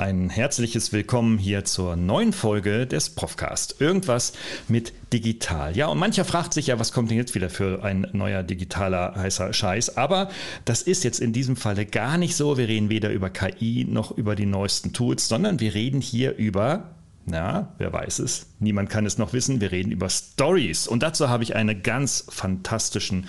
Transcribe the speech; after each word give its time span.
ein 0.00 0.30
herzliches 0.30 0.94
Willkommen 0.94 1.36
hier 1.36 1.66
zur 1.66 1.94
neuen 1.94 2.32
Folge 2.32 2.86
des 2.86 3.10
Profcast. 3.10 3.82
Irgendwas 3.82 4.32
mit 4.66 4.94
digital. 5.12 5.76
Ja, 5.76 5.88
und 5.88 5.98
mancher 5.98 6.24
fragt 6.24 6.54
sich 6.54 6.68
ja, 6.68 6.78
was 6.78 6.92
kommt 6.92 7.10
denn 7.10 7.18
jetzt 7.18 7.34
wieder 7.34 7.50
für 7.50 7.84
ein 7.84 8.06
neuer 8.12 8.42
digitaler 8.42 9.14
heißer 9.14 9.52
Scheiß? 9.52 9.98
Aber 9.98 10.30
das 10.64 10.80
ist 10.80 11.04
jetzt 11.04 11.20
in 11.20 11.34
diesem 11.34 11.54
Falle 11.54 11.84
gar 11.84 12.16
nicht 12.16 12.34
so. 12.34 12.56
Wir 12.56 12.68
reden 12.68 12.88
weder 12.88 13.10
über 13.10 13.28
KI 13.28 13.86
noch 13.88 14.16
über 14.16 14.36
die 14.36 14.46
neuesten 14.46 14.94
Tools, 14.94 15.28
sondern 15.28 15.60
wir 15.60 15.74
reden 15.74 16.00
hier 16.00 16.34
über 16.34 16.94
na, 17.26 17.74
wer 17.78 17.92
weiß 17.92 18.18
es? 18.20 18.46
Niemand 18.58 18.88
kann 18.90 19.06
es 19.06 19.18
noch 19.18 19.32
wissen. 19.32 19.60
Wir 19.60 19.70
reden 19.70 19.92
über 19.92 20.08
Stories. 20.08 20.88
Und 20.88 21.02
dazu 21.02 21.28
habe 21.28 21.44
ich 21.44 21.54
eine 21.54 21.78
ganz 21.78 22.24
fantastischen 22.28 23.28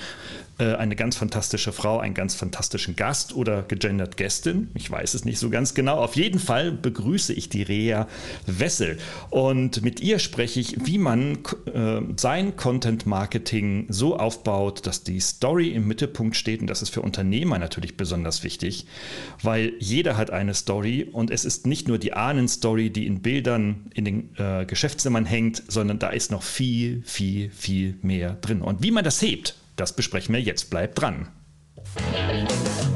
eine 0.66 0.96
ganz 0.96 1.16
fantastische 1.16 1.72
Frau, 1.72 2.00
einen 2.00 2.14
ganz 2.14 2.36
fantastischen 2.36 2.96
Gast 2.96 3.36
oder 3.36 3.64
gegendert 3.64 4.18
Gästin. 4.18 4.70
Ich 4.74 4.90
weiß 4.90 5.14
es 5.14 5.26
nicht 5.26 5.40
so 5.40 5.50
ganz 5.50 5.74
genau. 5.74 5.98
Auf 5.98 6.16
jeden 6.16 6.40
Fall 6.40 6.72
begrüße 6.72 7.34
ich 7.34 7.50
die 7.50 7.64
Rea 7.64 8.08
Wessel. 8.46 8.98
Und 9.30 9.82
mit 9.84 10.00
ihr 10.00 10.20
spreche 10.20 10.60
ich, 10.60 10.86
wie 10.86 10.98
man 10.98 11.40
äh, 11.74 12.02
sein 12.18 12.56
Content 12.56 13.06
Marketing 13.06 13.86
so 13.90 14.18
aufbaut, 14.18 14.86
dass 14.86 15.04
die 15.04 15.20
Story 15.20 15.70
im 15.70 15.88
Mittelpunkt 15.88 16.36
steht. 16.36 16.62
Und 16.62 16.68
das 16.68 16.82
ist 16.82 16.90
für 16.90 17.02
Unternehmer 17.02 17.60
natürlich 17.60 17.98
besonders 17.98 18.44
wichtig, 18.44 18.86
weil 19.42 19.74
jeder 19.80 20.18
hat 20.18 20.32
eine 20.32 20.54
Story 20.54 21.08
und 21.12 21.32
es 21.32 21.46
ist 21.46 21.66
nicht 21.66 21.88
nur 21.88 21.98
die 21.98 22.14
Ahnenstory, 22.14 22.90
die 22.90 23.08
in 23.08 23.22
Bildern 23.22 23.92
in 23.94 24.06
den 24.06 24.36
äh, 24.38 24.66
Geschäftszimmern 24.66 25.26
hängt, 25.26 25.64
sondern 25.68 26.00
da 26.00 26.10
ist 26.10 26.32
noch 26.32 26.44
viel, 26.44 27.04
viel, 27.06 27.50
viel 27.52 27.98
mehr 28.02 28.34
drin. 28.34 28.62
Und 28.62 28.84
wie 28.84 28.92
man 28.92 29.04
das 29.04 29.22
hebt, 29.22 29.56
das 29.82 29.94
besprechen 29.94 30.34
wir 30.34 30.42
jetzt. 30.42 30.70
Bleibt 30.70 31.02
dran. 31.02 31.28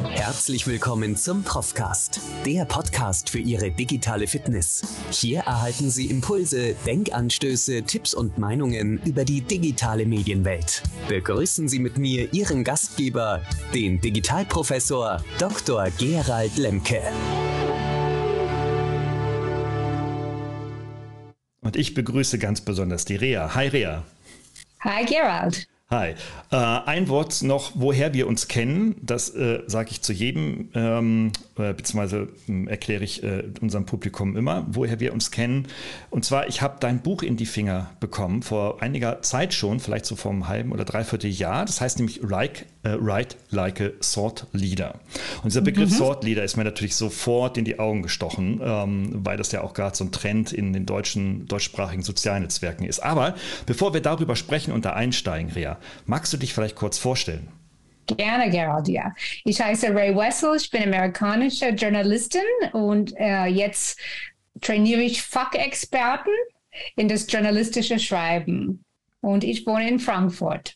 Herzlich 0.07 0.67
willkommen 0.67 1.15
zum 1.15 1.43
Profcast, 1.43 2.21
der 2.45 2.65
Podcast 2.65 3.31
für 3.31 3.39
Ihre 3.39 3.71
digitale 3.71 4.27
Fitness. 4.27 4.83
Hier 5.09 5.39
erhalten 5.39 5.89
Sie 5.89 6.05
Impulse, 6.11 6.75
Denkanstöße, 6.85 7.83
Tipps 7.83 8.13
und 8.13 8.37
Meinungen 8.37 9.01
über 9.03 9.25
die 9.25 9.41
digitale 9.41 10.05
Medienwelt. 10.05 10.83
Begrüßen 11.09 11.67
Sie 11.67 11.79
mit 11.79 11.97
mir 11.97 12.31
Ihren 12.33 12.63
Gastgeber, 12.63 13.41
den 13.73 13.99
Digitalprofessor 13.99 15.23
Dr. 15.39 15.87
Gerald 15.97 16.55
Lemke. 16.57 17.01
Und 21.61 21.75
ich 21.75 21.95
begrüße 21.95 22.37
ganz 22.37 22.61
besonders 22.61 23.05
die 23.05 23.15
Rea. 23.15 23.55
Hi 23.55 23.69
Rea. 23.69 24.03
Hi 24.81 25.03
Gerald. 25.05 25.67
Hi. 25.91 26.15
Äh, 26.51 26.55
ein 26.55 27.09
Wort 27.09 27.43
noch, 27.43 27.73
woher 27.75 28.15
wir 28.15 28.25
uns 28.25 28.47
kennen. 28.47 28.95
Das 29.03 29.29
äh, 29.35 29.61
sage 29.67 29.91
ich 29.91 30.01
zu 30.01 30.13
jedem, 30.13 30.69
ähm, 30.73 31.31
äh, 31.59 31.73
beziehungsweise 31.73 32.29
ähm, 32.47 32.67
erkläre 32.67 33.03
ich 33.03 33.21
äh, 33.21 33.43
unserem 33.61 33.85
Publikum 33.85 34.35
immer, 34.35 34.65
woher 34.67 34.99
wir 34.99 35.13
uns 35.13 35.29
kennen. 35.29 35.67
Und 36.09 36.25
zwar, 36.25 36.47
ich 36.47 36.63
habe 36.63 36.77
dein 36.79 37.03
Buch 37.03 37.21
in 37.21 37.37
die 37.37 37.45
Finger 37.45 37.91
bekommen, 37.99 38.41
vor 38.41 38.81
einiger 38.81 39.21
Zeit 39.21 39.53
schon, 39.53 39.79
vielleicht 39.79 40.07
so 40.07 40.15
vor 40.15 40.31
einem 40.31 40.47
halben 40.47 40.71
oder 40.71 40.85
dreiviertel 40.85 41.29
Jahr. 41.29 41.65
Das 41.65 41.81
heißt 41.81 41.99
nämlich 41.99 42.19
like, 42.23 42.65
äh, 42.81 42.97
Write 42.99 43.35
Like 43.51 43.81
a 43.81 43.89
Sword 44.01 44.47
Leader. 44.53 44.95
Und 45.43 45.45
dieser 45.45 45.61
Begriff 45.61 45.91
mhm. 45.91 45.95
Sword 45.95 46.23
Leader 46.23 46.43
ist 46.43 46.57
mir 46.57 46.63
natürlich 46.63 46.95
sofort 46.95 47.57
in 47.57 47.65
die 47.65 47.79
Augen 47.79 48.01
gestochen, 48.01 48.59
ähm, 48.63 49.09
weil 49.13 49.37
das 49.37 49.51
ja 49.51 49.61
auch 49.61 49.73
gerade 49.73 49.95
so 49.95 50.03
ein 50.03 50.11
Trend 50.11 50.51
in 50.51 50.73
den 50.73 50.85
deutschen, 50.85 51.47
deutschsprachigen 51.47 52.03
Sozialnetzwerken 52.03 52.85
ist. 52.85 52.99
Aber 53.01 53.35
bevor 53.65 53.93
wir 53.93 54.01
darüber 54.01 54.35
sprechen 54.35 54.71
und 54.71 54.85
da 54.85 54.93
einsteigen, 54.93 55.51
Rea, 55.51 55.74
Magst 56.05 56.33
du 56.33 56.37
dich 56.37 56.53
vielleicht 56.53 56.75
kurz 56.75 56.97
vorstellen? 56.97 57.47
Gerne, 58.07 58.49
Gerald, 58.49 58.87
ja. 58.87 59.13
Ich 59.45 59.59
heiße 59.59 59.93
Ray 59.93 60.15
Wessel, 60.15 60.55
ich 60.57 60.69
bin 60.69 60.83
amerikanische 60.83 61.69
Journalistin 61.69 62.41
und 62.73 63.13
äh, 63.17 63.45
jetzt 63.45 63.99
trainiere 64.61 65.01
ich 65.01 65.23
Fachexperten 65.23 66.33
in 66.95 67.07
das 67.07 67.25
journalistische 67.31 67.99
Schreiben. 67.99 68.83
Und 69.21 69.43
ich 69.43 69.65
wohne 69.65 69.89
in 69.89 69.99
Frankfurt. 69.99 70.75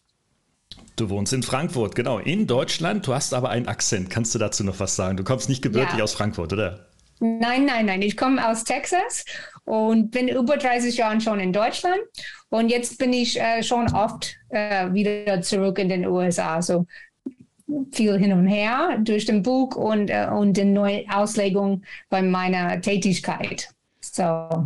Du 0.96 1.09
wohnst 1.09 1.34
in 1.34 1.44
Frankfurt, 1.44 1.95
genau, 1.95 2.18
in 2.18 2.47
Deutschland. 2.47 3.06
Du 3.06 3.13
hast 3.13 3.34
aber 3.34 3.50
einen 3.50 3.68
Akzent. 3.68 4.09
Kannst 4.09 4.34
du 4.34 4.40
dazu 4.40 4.63
noch 4.63 4.79
was 4.79 4.95
sagen? 4.95 5.18
Du 5.18 5.24
kommst 5.24 5.47
nicht 5.50 5.62
gebürtig 5.62 5.97
ja. 5.97 6.03
aus 6.03 6.13
Frankfurt, 6.13 6.51
oder? 6.51 6.90
Nein, 7.19 7.66
nein, 7.66 7.85
nein. 7.85 8.01
Ich 8.01 8.18
komme 8.18 8.45
aus 8.50 8.63
Texas 8.63 9.25
und 9.69 10.09
bin 10.09 10.28
über 10.28 10.57
30 10.57 10.97
Jahre 10.97 11.22
schon 11.22 11.40
in 11.40 11.53
Deutschland. 11.53 12.00
Und 12.50 12.69
jetzt 12.69 12.97
bin 12.97 13.13
ich 13.13 13.40
äh, 13.40 13.62
schon 13.62 13.94
oft 13.94 14.35
äh, 14.50 14.91
wieder 14.91 15.41
zurück 15.44 15.78
in 15.78 15.90
den 15.90 16.07
USA. 16.07 16.59
So 16.59 16.88
viel 17.91 18.18
hin 18.18 18.34
und 18.34 18.47
her 18.47 18.97
durch 19.03 19.25
den 19.25 19.44
Buch 19.44 19.75
und, 19.75 20.09
äh, 20.09 20.28
und 20.28 20.57
die 20.57 20.66
neue 20.66 21.03
Auslegung 21.13 21.84
bei 22.09 22.24
meiner 22.24 22.81
Tätigkeit. 22.81 23.69
So. 24.02 24.24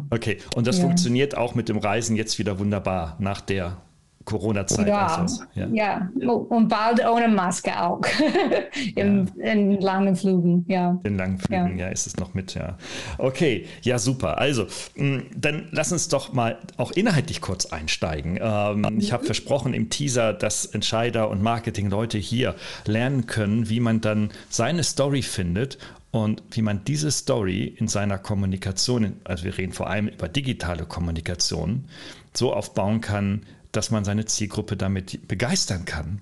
Okay, 0.10 0.38
und 0.56 0.68
das 0.68 0.78
ja. 0.78 0.86
funktioniert 0.86 1.36
auch 1.36 1.54
mit 1.54 1.68
dem 1.68 1.80
Reisen 1.80 2.16
jetzt 2.16 2.40
wieder 2.40 2.58
wunderbar 2.60 3.18
nach 3.20 3.42
der 3.42 3.82
Corona-Zeit. 4.26 4.88
Ja, 4.88 5.08
also, 5.08 5.44
ja. 5.54 5.68
ja, 5.68 6.10
und 6.26 6.68
bald 6.70 7.06
ohne 7.06 7.28
Maske 7.28 7.72
auch. 7.82 8.02
Im, 8.96 9.28
ja. 9.36 9.52
In 9.52 9.82
langen 9.82 10.16
Flügen, 10.16 10.66
ja. 10.68 11.00
In 11.04 11.18
langen 11.18 11.38
Flügen, 11.38 11.78
ja. 11.78 11.88
ja, 11.88 11.92
ist 11.92 12.08
es 12.08 12.18
noch 12.18 12.34
mit, 12.34 12.54
ja. 12.54 12.78
Okay, 13.18 13.66
ja, 13.82 14.00
super. 14.00 14.38
Also, 14.38 14.68
mm, 14.96 15.20
dann 15.36 15.68
lass 15.72 15.92
uns 15.92 16.08
doch 16.08 16.34
mal 16.34 16.58
auch 16.78 16.92
inhaltlich 16.92 17.42
kurz 17.42 17.66
einsteigen. 17.66 18.40
Ähm, 18.42 18.98
ich 19.00 19.12
habe 19.12 19.26
versprochen 19.26 19.74
im 19.74 19.90
Teaser, 19.90 20.34
dass 20.34 20.66
Entscheider 20.66 21.30
und 21.30 21.42
Marketing-Leute 21.42 22.18
hier 22.18 22.56
lernen 22.86 23.28
können, 23.28 23.70
wie 23.70 23.80
man 23.80 24.02
dann 24.02 24.32
seine 24.50 24.84
Story 24.84 25.22
findet 25.22 25.78
und 26.12 26.44
wie 26.52 26.62
man 26.62 26.84
diese 26.86 27.12
Story 27.12 27.76
in 27.78 27.88
seiner 27.88 28.20
Kommunikation, 28.20 29.14
also 29.24 29.46
wir 29.46 29.58
reden 29.58 29.74
vor 29.74 29.90
allem 29.90 30.08
über 30.08 30.30
digitale 30.30 30.86
Kommunikation, 30.86 31.86
so 32.34 32.54
aufbauen 32.54 33.02
kann, 33.02 33.42
dass 33.74 33.92
man 33.92 34.06
seine 34.06 34.26
Zielgruppe 34.26 34.78
damit 34.78 35.28
begeistern 35.28 35.84
kann. 35.84 36.22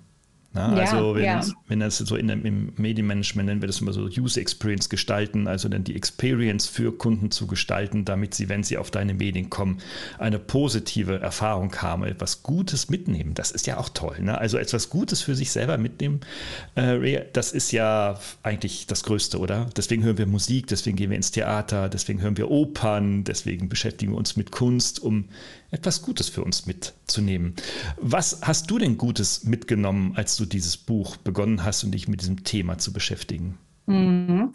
Na, 0.54 0.76
ja, 0.76 0.82
also 0.82 1.16
wenn, 1.16 1.24
ja. 1.24 1.42
wenn 1.70 1.80
das 1.80 1.98
so 1.98 2.18
in, 2.18 2.28
im 2.28 2.74
Medienmanagement 2.76 3.48
nennen 3.48 3.62
wir 3.62 3.68
das 3.68 3.80
immer 3.80 3.94
so 3.94 4.02
User 4.02 4.42
Experience 4.42 4.90
gestalten, 4.90 5.48
also 5.48 5.70
dann 5.70 5.86
die 5.86 5.96
Experience 5.96 6.68
für 6.68 6.92
Kunden 6.92 7.32
zu 7.32 7.48
gestalten, 7.48 8.04
damit 8.04 8.34
sie, 8.34 8.50
wenn 8.50 8.62
sie 8.64 8.78
auf 8.78 8.92
deine 8.92 9.14
Medien 9.14 9.50
kommen, 9.50 9.78
eine 10.20 10.40
positive 10.40 11.22
Erfahrung 11.22 11.74
haben, 11.78 12.04
etwas 12.04 12.44
Gutes 12.44 12.90
mitnehmen. 12.90 13.34
Das 13.34 13.52
ist 13.52 13.66
ja 13.66 13.78
auch 13.78 13.88
toll. 13.88 14.18
Ne? 14.20 14.38
Also 14.38 14.58
etwas 14.58 14.90
Gutes 14.90 15.22
für 15.22 15.36
sich 15.36 15.52
selber 15.52 15.78
mitnehmen, 15.78 16.20
äh, 16.76 17.22
das 17.32 17.54
ist 17.54 17.72
ja 17.72 18.20
eigentlich 18.44 18.88
das 18.88 19.04
Größte, 19.04 19.40
oder? 19.40 19.70
Deswegen 19.78 20.04
hören 20.04 20.18
wir 20.18 20.28
Musik, 20.28 20.68
deswegen 20.68 20.98
gehen 20.98 21.12
wir 21.12 21.18
ins 21.18 21.32
Theater, 21.32 21.88
deswegen 21.88 22.22
hören 22.22 22.36
wir 22.36 22.52
Opern, 22.52 23.24
deswegen 23.24 23.70
beschäftigen 23.70 24.12
wir 24.12 24.18
uns 24.18 24.36
mit 24.36 24.52
Kunst, 24.52 25.00
um 25.00 25.30
etwas 25.72 26.02
Gutes 26.02 26.30
für 26.30 26.44
uns 26.44 26.66
mitzunehmen. 26.66 27.56
Was 27.98 28.42
hast 28.44 28.70
du 28.70 28.78
denn 28.78 28.98
Gutes 28.98 29.46
mitgenommen, 29.46 30.14
als 30.16 30.36
du 30.36 30.46
dieses 30.46 30.78
Buch 30.78 31.18
begonnen 31.18 31.64
hast 31.64 31.84
und 31.84 31.92
dich 31.92 32.08
mit 32.08 32.22
diesem 32.22 32.44
Thema 32.44 32.78
zu 32.78 32.94
beschäftigen? 32.94 33.58
Mhm. 33.88 34.54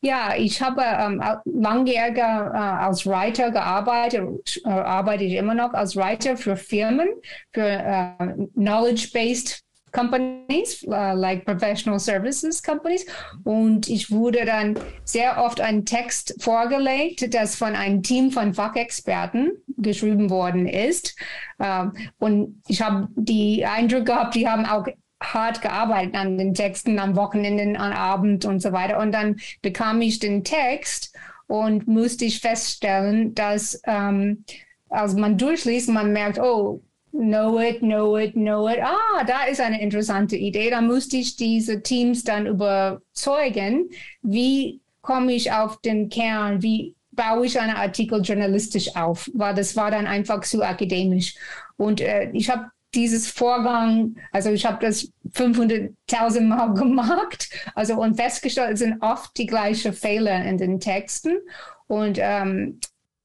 Ja, 0.00 0.34
ich 0.36 0.60
habe 0.60 0.82
ähm, 0.82 1.22
langjähriger 1.44 2.52
äh, 2.52 2.58
als 2.58 3.06
Writer 3.06 3.50
gearbeitet, 3.50 4.60
äh, 4.64 4.68
arbeite 4.68 5.24
ich 5.24 5.34
immer 5.34 5.54
noch 5.54 5.72
als 5.72 5.96
Writer 5.96 6.36
für 6.36 6.56
Firmen, 6.56 7.08
für 7.52 7.62
äh, 7.62 8.12
Knowledge-Based 8.54 9.62
companies, 9.92 10.84
uh, 10.86 11.14
like 11.14 11.44
professional 11.44 11.98
services 11.98 12.62
companies. 12.62 13.06
Und 13.44 13.88
ich 13.88 14.10
wurde 14.10 14.44
dann 14.44 14.78
sehr 15.04 15.42
oft 15.42 15.60
ein 15.60 15.84
Text 15.84 16.34
vorgelegt, 16.40 17.34
das 17.34 17.56
von 17.56 17.74
einem 17.74 18.02
Team 18.02 18.30
von 18.30 18.54
Fachexperten 18.54 19.52
geschrieben 19.76 20.30
worden 20.30 20.66
ist. 20.66 21.16
Uh, 21.62 21.90
und 22.18 22.62
ich 22.68 22.82
habe 22.82 23.08
die 23.16 23.64
Eindruck 23.64 24.06
gehabt, 24.06 24.34
die 24.34 24.48
haben 24.48 24.66
auch 24.66 24.86
hart 25.22 25.60
gearbeitet 25.60 26.14
an 26.14 26.38
den 26.38 26.54
Texten, 26.54 26.98
am 26.98 27.14
Wochenende, 27.14 27.78
am 27.78 27.92
Abend 27.92 28.44
und 28.44 28.60
so 28.60 28.72
weiter. 28.72 28.98
Und 28.98 29.12
dann 29.12 29.36
bekam 29.62 30.00
ich 30.00 30.18
den 30.18 30.44
Text 30.44 31.14
und 31.46 31.86
musste 31.86 32.24
ich 32.24 32.40
feststellen, 32.40 33.34
dass 33.34 33.80
ähm, 33.84 34.44
als 34.88 35.14
man 35.14 35.38
durchliest, 35.38 35.88
man 35.88 36.12
merkt, 36.12 36.38
oh, 36.38 36.82
Know 37.12 37.58
it, 37.58 37.80
know 37.80 38.16
it, 38.16 38.34
know 38.34 38.68
it. 38.68 38.78
Ah, 38.82 39.24
da 39.24 39.44
ist 39.44 39.60
eine 39.60 39.80
interessante 39.80 40.36
Idee. 40.36 40.70
Da 40.70 40.80
musste 40.80 41.16
ich 41.16 41.36
diese 41.36 41.82
Teams 41.82 42.22
dann 42.22 42.46
überzeugen, 42.46 43.90
wie 44.22 44.80
komme 45.02 45.32
ich 45.32 45.50
auf 45.52 45.80
den 45.80 46.08
Kern, 46.08 46.62
wie 46.62 46.94
baue 47.12 47.46
ich 47.46 47.58
einen 47.58 47.76
Artikel 47.76 48.22
journalistisch 48.22 48.94
auf, 48.96 49.28
weil 49.34 49.54
das 49.54 49.76
war 49.76 49.90
dann 49.90 50.06
einfach 50.06 50.42
zu 50.42 50.62
akademisch. 50.62 51.34
Und 51.76 52.00
äh, 52.00 52.30
ich 52.32 52.48
habe 52.48 52.66
dieses 52.94 53.30
Vorgang, 53.30 54.16
also 54.32 54.50
ich 54.50 54.64
habe 54.66 54.84
das 54.84 55.12
500.000 55.32 56.40
Mal 56.42 56.74
gemacht, 56.74 57.48
also 57.74 57.94
und 58.00 58.16
festgestellt, 58.16 58.74
es 58.74 58.80
sind 58.80 59.02
oft 59.02 59.36
die 59.36 59.46
gleichen 59.46 59.92
Fehler 59.92 60.44
in 60.44 60.58
den 60.58 60.80
Texten. 60.80 61.38
Und 61.86 62.18
ähm, 62.20 62.80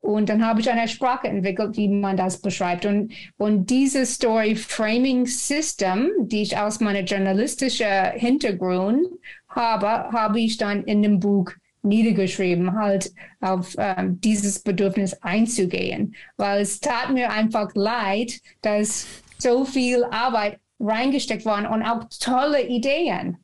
und 0.06 0.30
dann 0.30 0.46
habe 0.46 0.62
ich 0.62 0.70
eine 0.70 0.88
Sprache 0.88 1.28
entwickelt, 1.28 1.78
wie 1.78 1.88
man 1.88 2.16
das 2.16 2.40
beschreibt. 2.40 2.86
Und, 2.86 3.12
und 3.38 3.72
dieses 3.72 4.14
Story 4.14 4.56
Framing 4.56 5.26
System, 5.26 6.12
die 6.20 6.44
ich 6.44 6.58
aus 6.58 6.80
meiner 6.80 7.02
journalistischen 7.02 8.12
Hintergrund 8.14 9.08
habe, 9.50 9.88
habe 9.88 10.40
ich 10.40 10.58
dann 10.58 10.84
in 10.84 11.02
dem 11.02 11.20
Buch 11.20 11.52
niedergeschrieben, 11.82 12.76
halt 12.76 13.12
auf 13.42 13.76
ähm, 13.80 14.22
dieses 14.22 14.60
Bedürfnis 14.60 15.14
einzugehen, 15.24 16.16
weil 16.38 16.62
es 16.62 16.80
tat 16.80 17.12
mir 17.12 17.32
einfach 17.32 17.72
leid, 17.74 18.40
dass 18.62 19.08
so 19.40 19.66
viel 19.66 20.04
Arbeit 20.04 20.60
reingesteckt 20.80 21.46
worden 21.46 21.66
und 21.66 21.82
auch 21.82 22.04
tolle 22.20 22.68
Ideen, 22.68 23.38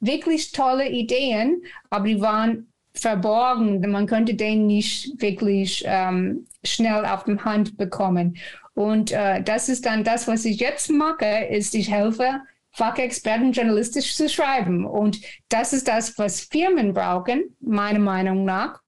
wirklich 0.00 0.50
tolle 0.50 0.88
Ideen, 0.88 1.62
aber 1.88 2.08
die 2.08 2.20
waren 2.20 2.72
verborgen. 3.00 3.80
Man 3.90 4.06
könnte 4.06 4.34
den 4.34 4.66
nicht 4.66 5.20
wirklich 5.20 5.84
ähm, 5.86 6.46
schnell 6.64 7.04
auf 7.04 7.24
dem 7.24 7.44
Hand 7.44 7.76
bekommen. 7.76 8.36
Und 8.74 9.12
äh, 9.12 9.42
das 9.42 9.68
ist 9.68 9.86
dann 9.86 10.04
das, 10.04 10.28
was 10.28 10.44
ich 10.44 10.60
jetzt 10.60 10.90
mache, 10.90 11.46
ist, 11.50 11.74
ich 11.74 11.90
helfe 11.90 12.40
Fachexperten 12.72 13.52
journalistisch 13.52 14.14
zu 14.14 14.28
schreiben. 14.28 14.84
Und 14.86 15.20
das 15.48 15.72
ist 15.72 15.88
das, 15.88 16.16
was 16.18 16.42
Firmen 16.42 16.94
brauchen, 16.94 17.56
meiner 17.60 17.98
Meinung 17.98 18.44
nach, 18.44 18.80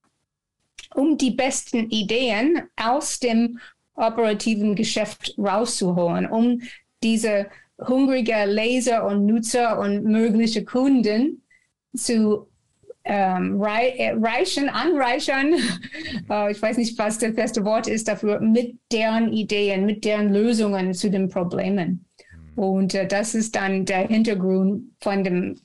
um 0.94 1.16
die 1.18 1.32
besten 1.32 1.90
Ideen 1.90 2.62
aus 2.76 3.18
dem 3.18 3.58
operativen 3.94 4.76
Geschäft 4.76 5.34
rauszuholen, 5.38 6.26
um 6.26 6.62
diese 7.02 7.46
hungrige 7.80 8.44
Leser 8.46 9.06
und 9.06 9.26
Nutzer 9.26 9.78
und 9.78 10.04
mögliche 10.04 10.64
Kunden 10.64 11.42
zu 11.96 12.49
ähm, 13.12 13.60
reichen, 13.60 14.68
anreichern, 14.68 15.54
äh, 16.30 16.52
ich 16.52 16.62
weiß 16.62 16.76
nicht, 16.76 16.96
was 16.96 17.18
das 17.18 17.34
beste 17.34 17.64
Wort 17.64 17.88
ist 17.88 18.06
dafür, 18.06 18.40
mit 18.40 18.78
deren 18.92 19.32
Ideen, 19.32 19.84
mit 19.84 20.04
deren 20.04 20.32
Lösungen 20.32 20.94
zu 20.94 21.10
den 21.10 21.28
Problemen. 21.28 22.06
Hm. 22.54 22.54
Und 22.54 22.94
äh, 22.94 23.08
das 23.08 23.34
ist 23.34 23.56
dann 23.56 23.84
der 23.84 24.06
Hintergrund 24.06 24.92
von 25.00 25.24
dem, 25.24 25.56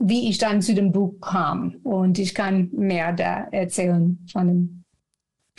wie 0.00 0.28
ich 0.28 0.38
dann 0.38 0.60
zu 0.60 0.74
dem 0.74 0.90
Buch 0.90 1.20
kam. 1.20 1.76
Und 1.84 2.18
ich 2.18 2.34
kann 2.34 2.70
mehr 2.72 3.12
da 3.12 3.46
erzählen 3.52 4.18
von 4.32 4.48
dem. 4.48 4.77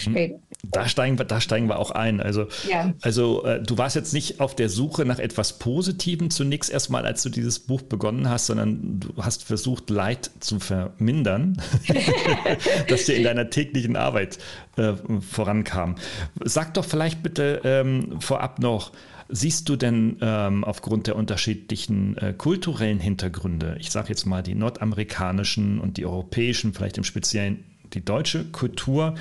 Später. 0.01 0.39
Da 0.63 0.87
steigen 0.87 1.17
wir, 1.17 1.25
da 1.25 1.39
steigen 1.39 1.67
wir 1.67 1.79
auch 1.79 1.91
ein. 1.91 2.19
Also, 2.19 2.47
ja. 2.69 2.93
also 3.01 3.45
äh, 3.45 3.61
du 3.61 3.77
warst 3.77 3.95
jetzt 3.95 4.13
nicht 4.13 4.41
auf 4.41 4.55
der 4.55 4.67
Suche 4.67 5.05
nach 5.05 5.19
etwas 5.19 5.57
Positivem 5.57 6.29
zunächst 6.29 6.69
erstmal, 6.69 7.05
als 7.05 7.23
du 7.23 7.29
dieses 7.29 7.59
Buch 7.59 7.81
begonnen 7.81 8.29
hast, 8.29 8.47
sondern 8.47 8.99
du 8.99 9.13
hast 9.17 9.43
versucht, 9.43 9.89
Leid 9.89 10.29
zu 10.39 10.59
vermindern, 10.59 11.61
dass 12.87 13.05
dir 13.05 13.15
in 13.15 13.23
deiner 13.23 13.49
täglichen 13.49 13.95
Arbeit 13.95 14.37
äh, 14.75 14.93
vorankam. 15.21 15.95
Sag 16.43 16.73
doch 16.73 16.85
vielleicht 16.85 17.23
bitte 17.23 17.61
ähm, 17.63 18.19
vorab 18.19 18.59
noch, 18.59 18.91
Siehst 19.31 19.69
du 19.69 19.75
denn 19.75 20.17
ähm, 20.21 20.63
aufgrund 20.63 21.05
der 21.05 21.15
unterschiedlichen 21.15 22.17
äh, 22.17 22.33
kulturellen 22.35 22.99
Hintergründe, 22.99 23.77
ich 23.79 23.91
sage 23.91 24.09
jetzt 24.09 24.25
mal 24.25 24.41
die 24.41 24.55
nordamerikanischen 24.55 25.79
und 25.79 25.97
die 25.97 26.07
europäischen, 26.07 26.73
vielleicht 26.73 26.97
im 26.97 27.03
Speziellen 27.03 27.63
die 27.93 28.03
deutsche 28.03 28.45
Kultur, 28.45 29.15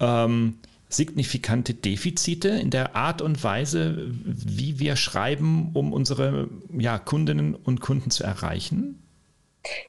ähm, 0.00 0.58
signifikante 0.88 1.74
Defizite 1.74 2.48
in 2.48 2.70
der 2.70 2.94
Art 2.94 3.20
und 3.20 3.42
Weise, 3.42 4.10
wie 4.24 4.78
wir 4.78 4.96
schreiben, 4.96 5.70
um 5.74 5.92
unsere 5.92 6.48
ja, 6.76 6.98
Kundinnen 6.98 7.54
und 7.54 7.80
Kunden 7.80 8.10
zu 8.10 8.24
erreichen? 8.24 9.02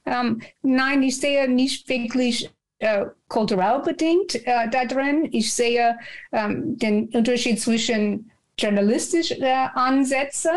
Ähm, 0.05 0.41
nein, 0.61 1.03
ich 1.03 1.17
sehe 1.17 1.49
nicht 1.49 1.87
wirklich 1.89 2.49
äh, 2.79 3.05
kulturell 3.27 3.81
bedingt 3.81 4.35
äh, 4.45 4.69
da. 4.69 4.83
Ich 5.31 5.53
sehe 5.53 5.97
ähm, 6.31 6.77
den 6.77 7.09
Unterschied 7.09 7.59
zwischen 7.59 8.31
journalistischen 8.57 9.41
äh, 9.41 9.67
Ansätzen 9.73 10.51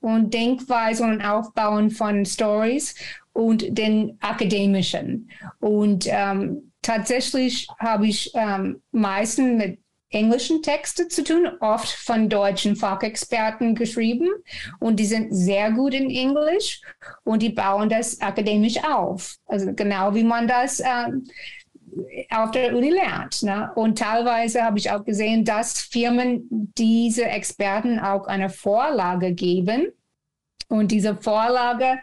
und 0.00 0.32
Denkweise 0.34 1.04
und 1.04 1.22
Aufbauen 1.22 1.90
von 1.90 2.24
Stories 2.24 2.94
und 3.32 3.64
den 3.76 4.16
akademischen. 4.20 5.30
Und 5.60 6.06
ähm, 6.08 6.72
tatsächlich 6.86 7.66
habe 7.78 8.06
ich 8.06 8.30
ähm, 8.34 8.80
meistens 8.92 9.58
mit 9.58 9.80
englischen 10.10 10.62
Texte 10.62 11.08
zu 11.08 11.24
tun, 11.24 11.48
oft 11.60 11.88
von 11.88 12.28
deutschen 12.28 12.76
Fachexperten 12.76 13.74
geschrieben 13.74 14.28
und 14.78 15.00
die 15.00 15.04
sind 15.04 15.34
sehr 15.34 15.72
gut 15.72 15.94
in 15.94 16.10
Englisch 16.10 16.80
und 17.24 17.42
die 17.42 17.50
bauen 17.50 17.88
das 17.88 18.20
akademisch 18.20 18.76
auf. 18.84 19.36
Also 19.46 19.72
genau 19.74 20.14
wie 20.14 20.22
man 20.22 20.46
das 20.46 20.78
äh, 20.78 21.08
auf 22.30 22.52
der 22.52 22.76
Uni 22.76 22.90
lernt. 22.90 23.42
Ne? 23.42 23.72
Und 23.74 23.98
teilweise 23.98 24.62
habe 24.62 24.78
ich 24.78 24.90
auch 24.92 25.04
gesehen, 25.04 25.44
dass 25.44 25.80
Firmen 25.80 26.46
diese 26.78 27.24
Experten 27.24 27.98
auch 27.98 28.28
eine 28.28 28.48
Vorlage 28.48 29.32
geben 29.32 29.88
und 30.68 30.92
diese 30.92 31.16
Vorlage 31.16 31.98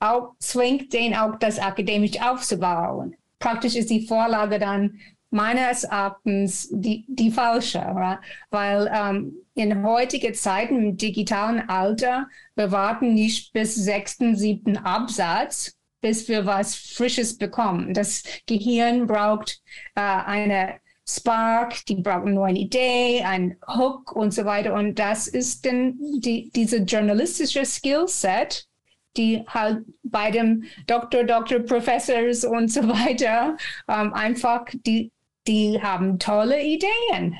auch 0.00 0.34
zwingt 0.40 0.92
den 0.92 1.14
auch 1.14 1.36
das 1.38 1.58
akademisch 1.58 2.20
aufzubauen. 2.20 3.14
Praktisch 3.38 3.76
ist 3.76 3.90
die 3.90 4.06
Vorlage 4.06 4.58
dann 4.58 4.98
meines 5.30 5.84
Erachtens 5.84 6.68
die, 6.72 7.04
die 7.08 7.30
falsche, 7.30 7.80
right? 7.80 8.18
weil 8.50 8.90
ähm, 8.92 9.34
in 9.54 9.82
heutigen 9.82 10.34
Zeiten 10.34 10.78
im 10.78 10.96
digitalen 10.96 11.68
Alter, 11.68 12.28
wir 12.54 12.72
warten 12.72 13.14
nicht 13.14 13.52
bis 13.52 13.74
sechsten, 13.74 14.36
siebten 14.36 14.78
Absatz, 14.78 15.76
bis 16.00 16.28
wir 16.28 16.46
was 16.46 16.74
Frisches 16.74 17.36
bekommen. 17.36 17.92
Das 17.92 18.22
Gehirn 18.46 19.06
braucht 19.06 19.60
äh, 19.94 20.00
eine 20.00 20.76
Spark, 21.08 21.84
die 21.86 21.96
brauchen 21.96 22.34
nur 22.34 22.46
eine 22.46 22.58
Idee, 22.58 23.22
ein 23.24 23.56
Hook 23.66 24.12
und 24.12 24.32
so 24.32 24.44
weiter. 24.44 24.74
Und 24.74 24.98
das 24.98 25.26
ist 25.26 25.64
dann 25.64 25.98
die, 26.20 26.50
diese 26.54 26.78
journalistische 26.78 27.64
Skillset, 27.64 28.66
die 29.16 29.44
halt 29.48 29.84
bei 30.02 30.30
dem 30.30 30.64
Doktor, 30.86 31.24
Doktor, 31.24 31.60
Professors 31.60 32.44
und 32.44 32.70
so 32.70 32.86
weiter 32.88 33.56
ähm, 33.88 34.12
einfach 34.14 34.66
die 34.86 35.10
die 35.48 35.80
haben 35.82 36.18
tolle 36.18 36.62
Ideen. 36.62 37.36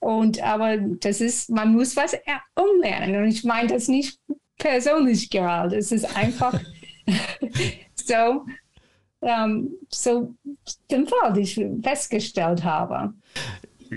Und 0.00 0.42
aber 0.42 0.76
das 0.76 1.20
ist, 1.20 1.50
man 1.50 1.72
muss 1.72 1.96
was 1.96 2.14
umlernen. 2.54 3.22
Und 3.22 3.28
ich 3.28 3.44
meine 3.44 3.68
das 3.68 3.88
nicht 3.88 4.18
persönlich 4.58 5.30
gerade. 5.30 5.76
Es 5.76 5.92
ist 5.92 6.16
einfach 6.16 6.60
so, 7.94 8.44
ähm, 9.22 9.70
so 9.88 10.34
den 10.90 11.06
Fall, 11.06 11.32
den 11.32 11.42
ich 11.44 11.60
festgestellt 11.82 12.64
habe 12.64 13.14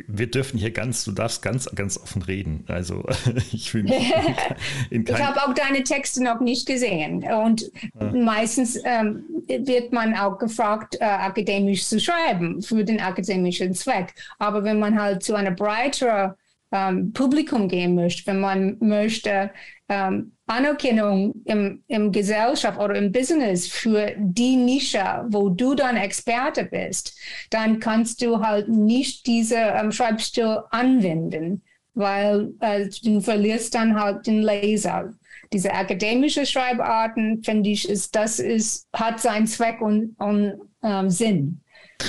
wir 0.07 0.29
dürfen 0.29 0.57
hier 0.57 0.71
ganz, 0.71 1.03
du 1.03 1.11
darfst 1.11 1.41
ganz, 1.41 1.69
ganz 1.75 1.97
offen 1.97 2.21
reden. 2.21 2.63
Also 2.67 3.03
ich 3.51 3.71
fühle 3.71 3.85
mich 3.85 4.13
in, 4.89 5.05
in 5.05 5.15
Ich 5.15 5.21
habe 5.21 5.41
auch 5.44 5.53
deine 5.53 5.83
Texte 5.83 6.23
noch 6.23 6.39
nicht 6.39 6.67
gesehen. 6.67 7.23
Und 7.23 7.71
ah. 7.99 8.05
meistens 8.05 8.79
ähm, 8.83 9.23
wird 9.47 9.91
man 9.94 10.15
auch 10.15 10.38
gefragt, 10.38 10.97
äh, 10.99 11.05
akademisch 11.05 11.85
zu 11.85 11.99
schreiben 11.99 12.61
für 12.61 12.83
den 12.83 12.99
akademischen 12.99 13.74
Zweck. 13.74 14.13
Aber 14.39 14.63
wenn 14.63 14.79
man 14.79 15.00
halt 15.00 15.24
zu 15.24 15.36
einer 15.36 15.51
breiteren 15.51 16.33
ähm, 16.72 17.13
Publikum 17.13 17.67
gehen 17.67 17.95
möchte, 17.95 18.27
wenn 18.27 18.39
man 18.39 18.77
möchte, 18.79 19.51
ähm, 19.89 20.33
Anerkennung 20.48 21.34
im, 21.46 21.84
im 21.88 22.12
Gesellschaft 22.12 22.80
oder 22.80 22.96
im 22.96 23.12
Business 23.12 23.68
für 23.68 24.13
die 24.18 24.56
Nische, 24.56 25.25
wo 25.30 25.50
du 25.50 25.75
dann 25.75 25.98
Experte 25.98 26.63
bist, 26.66 27.18
dann 27.50 27.80
kannst 27.80 28.22
du 28.22 28.39
halt 28.39 28.70
nicht 28.70 29.27
diese 29.27 29.58
ähm, 29.58 29.92
Schreibstil 29.92 30.63
anwenden, 30.72 31.62
weil 31.94 32.54
äh, 32.62 32.88
du 33.04 33.20
verlierst 33.20 33.75
dann 33.75 34.00
halt 34.00 34.25
den 34.25 34.42
Laser. 34.42 35.13
Diese 35.51 35.74
akademische 35.74 36.46
Schreibarten, 36.46 37.44
finde 37.44 37.70
ich, 37.70 37.88
ist, 37.88 38.16
das 38.16 38.39
ist, 38.39 38.88
hat 38.94 39.20
seinen 39.20 39.48
Zweck 39.48 39.82
und, 39.82 40.16
und 40.18 40.54
ähm, 40.84 41.10
Sinn. 41.10 41.62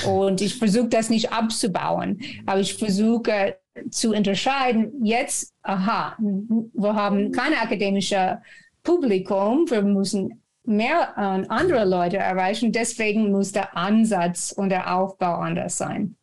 Und 0.07 0.41
ich 0.41 0.57
versuche 0.57 0.89
das 0.89 1.09
nicht 1.09 1.33
abzubauen, 1.33 2.21
aber 2.47 2.61
ich 2.61 2.75
versuche 2.75 3.57
zu 3.91 4.15
unterscheiden, 4.15 5.05
jetzt, 5.05 5.53
aha, 5.63 6.17
wir 6.19 6.95
haben 6.95 7.33
kein 7.33 7.55
akademisches 7.55 8.37
Publikum, 8.83 9.71
wir 9.71 9.83
müssen 9.83 10.43
mehr 10.65 11.15
äh, 11.17 11.47
andere 11.49 11.85
Leute 11.85 12.19
erreichen, 12.19 12.73
deswegen 12.73 13.31
muss 13.31 13.53
der 13.53 13.77
Ansatz 13.77 14.53
und 14.53 14.69
der 14.69 14.95
Aufbau 14.95 15.37
anders 15.37 15.79
sein. 15.79 16.17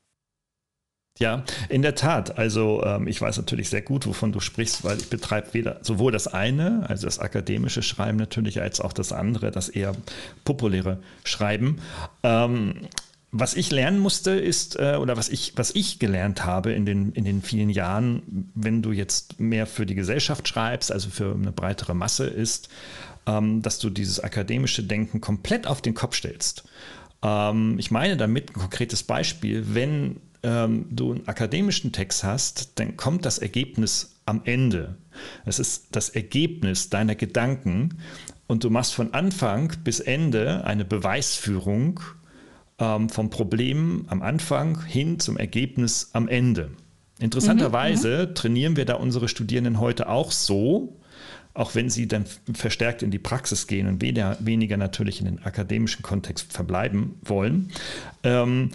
Ja, 1.18 1.46
in 1.70 1.82
der 1.82 1.96
Tat. 1.96 2.38
Also 2.38 2.84
ähm, 2.84 3.08
ich 3.08 3.22
weiß 3.22 3.38
natürlich 3.38 3.70
sehr 3.70 3.82
gut, 3.82 4.06
wovon 4.06 4.34
du 4.34 4.42
sprichst, 4.42 4.84
weil 4.84 4.98
ich 4.98 5.10
betreibe 5.10 5.54
weder 5.54 5.80
sowohl 5.82 6.12
das 6.12 6.28
eine, 6.28 6.84
also 6.90 7.08
das 7.08 7.20
akademische 7.20 7.82
Schreiben 7.82 8.18
natürlich, 8.18 8.62
als 8.62 8.82
auch 8.82 8.92
das 8.92 9.14
andere, 9.14 9.50
das 9.50 9.70
eher 9.70 9.94
populäre 10.44 11.00
Schreiben. 11.24 11.80
Ähm, 12.24 12.90
was 13.38 13.54
ich 13.54 13.70
lernen 13.70 14.00
musste, 14.00 14.32
ist, 14.32 14.80
äh, 14.80 14.96
oder 14.96 15.18
was 15.18 15.28
ich, 15.28 15.54
was 15.58 15.72
ich 15.72 16.00
gelernt 16.00 16.46
habe 16.46 16.72
in 16.72 16.86
den, 16.86 17.12
in 17.12 17.26
den 17.26 17.42
vielen 17.42 17.70
Jahren, 17.70 18.50
wenn 18.56 18.82
du 18.82 18.94
jetzt 18.94 19.42
mehr 19.42 19.68
für 19.68 19.86
die 19.86 19.96
Gesellschaft 19.96 20.48
schreibst, 20.48 20.90
also 20.90 21.10
für 21.10 21.34
eine 21.34 21.52
breitere 21.52 21.94
Masse, 21.94 22.28
ist, 22.28 22.70
ähm, 23.28 23.62
dass 23.62 23.80
du 23.80 23.90
dieses 23.90 24.22
akademische 24.22 24.84
Denken 24.84 25.20
komplett 25.20 25.68
auf 25.68 25.82
den 25.82 25.94
Kopf 25.94 26.16
stellst. 26.16 26.64
Ähm, 27.22 27.78
ich 27.78 27.92
meine 27.92 28.16
damit 28.16 28.52
ein 28.52 28.60
konkretes 28.60 29.04
Beispiel, 29.04 29.66
wenn 29.76 30.22
ähm, 30.42 30.86
du 30.90 31.12
einen 31.12 31.28
akademischen 31.28 31.92
Text 31.92 32.24
hast, 32.24 32.80
dann 32.80 32.96
kommt 32.96 33.26
das 33.26 33.40
Ergebnis 33.40 34.16
am 34.26 34.44
Ende. 34.46 34.96
Es 35.44 35.60
ist 35.60 35.88
das 35.92 36.08
Ergebnis 36.08 36.90
deiner 36.90 37.16
Gedanken 37.16 37.98
und 38.48 38.64
du 38.64 38.70
machst 38.70 38.94
von 38.94 39.14
Anfang 39.14 39.74
bis 39.84 40.00
Ende 40.00 40.64
eine 40.64 40.86
Beweisführung 40.86 42.00
ähm, 42.80 43.10
vom 43.10 43.30
Problem 43.30 44.06
am 44.08 44.22
Anfang 44.22 44.84
hin 44.86 45.20
zum 45.20 45.38
Ergebnis 45.38 46.10
am 46.14 46.28
Ende. 46.28 46.72
Interessanterweise 47.20 48.28
mhm, 48.28 48.36
trainieren 48.36 48.76
wir 48.76 48.86
da 48.86 48.96
unsere 48.96 49.30
Studierenden 49.30 49.80
heute 49.80 50.10
auch 50.10 50.32
so, 50.32 51.00
auch 51.54 51.74
wenn 51.74 51.90
sie 51.90 52.08
dann 52.08 52.26
verstärkt 52.54 53.02
in 53.02 53.12
die 53.12 53.20
Praxis 53.20 53.68
gehen 53.68 53.88
und 53.88 54.02
weniger, 54.02 54.38
weniger 54.42 54.76
natürlich 54.76 55.22
in 55.22 55.26
den 55.26 55.44
akademischen 55.44 56.04
Kontext 56.04 56.52
verbleiben 56.52 57.16
wollen. 57.24 57.72
Ähm, 58.24 58.72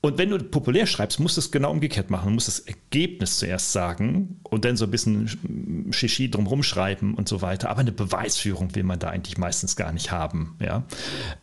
und 0.00 0.18
wenn 0.18 0.30
du 0.30 0.38
populär 0.38 0.86
schreibst, 0.86 1.18
musst 1.20 1.36
du 1.36 1.40
es 1.40 1.50
genau 1.50 1.70
umgekehrt 1.70 2.10
machen. 2.10 2.26
Du 2.26 2.34
musst 2.34 2.48
das 2.48 2.60
Ergebnis 2.60 3.38
zuerst 3.38 3.72
sagen 3.72 4.40
und 4.44 4.64
dann 4.64 4.76
so 4.76 4.84
ein 4.84 4.90
bisschen 4.90 5.90
Shishi 5.90 6.30
drumherum 6.30 6.62
schreiben 6.62 7.14
und 7.14 7.28
so 7.28 7.42
weiter. 7.42 7.70
Aber 7.70 7.80
eine 7.80 7.92
Beweisführung 7.92 8.74
will 8.74 8.84
man 8.84 8.98
da 8.98 9.08
eigentlich 9.08 9.38
meistens 9.38 9.74
gar 9.74 9.92
nicht 9.92 10.12
haben. 10.12 10.56
Ja? 10.60 10.84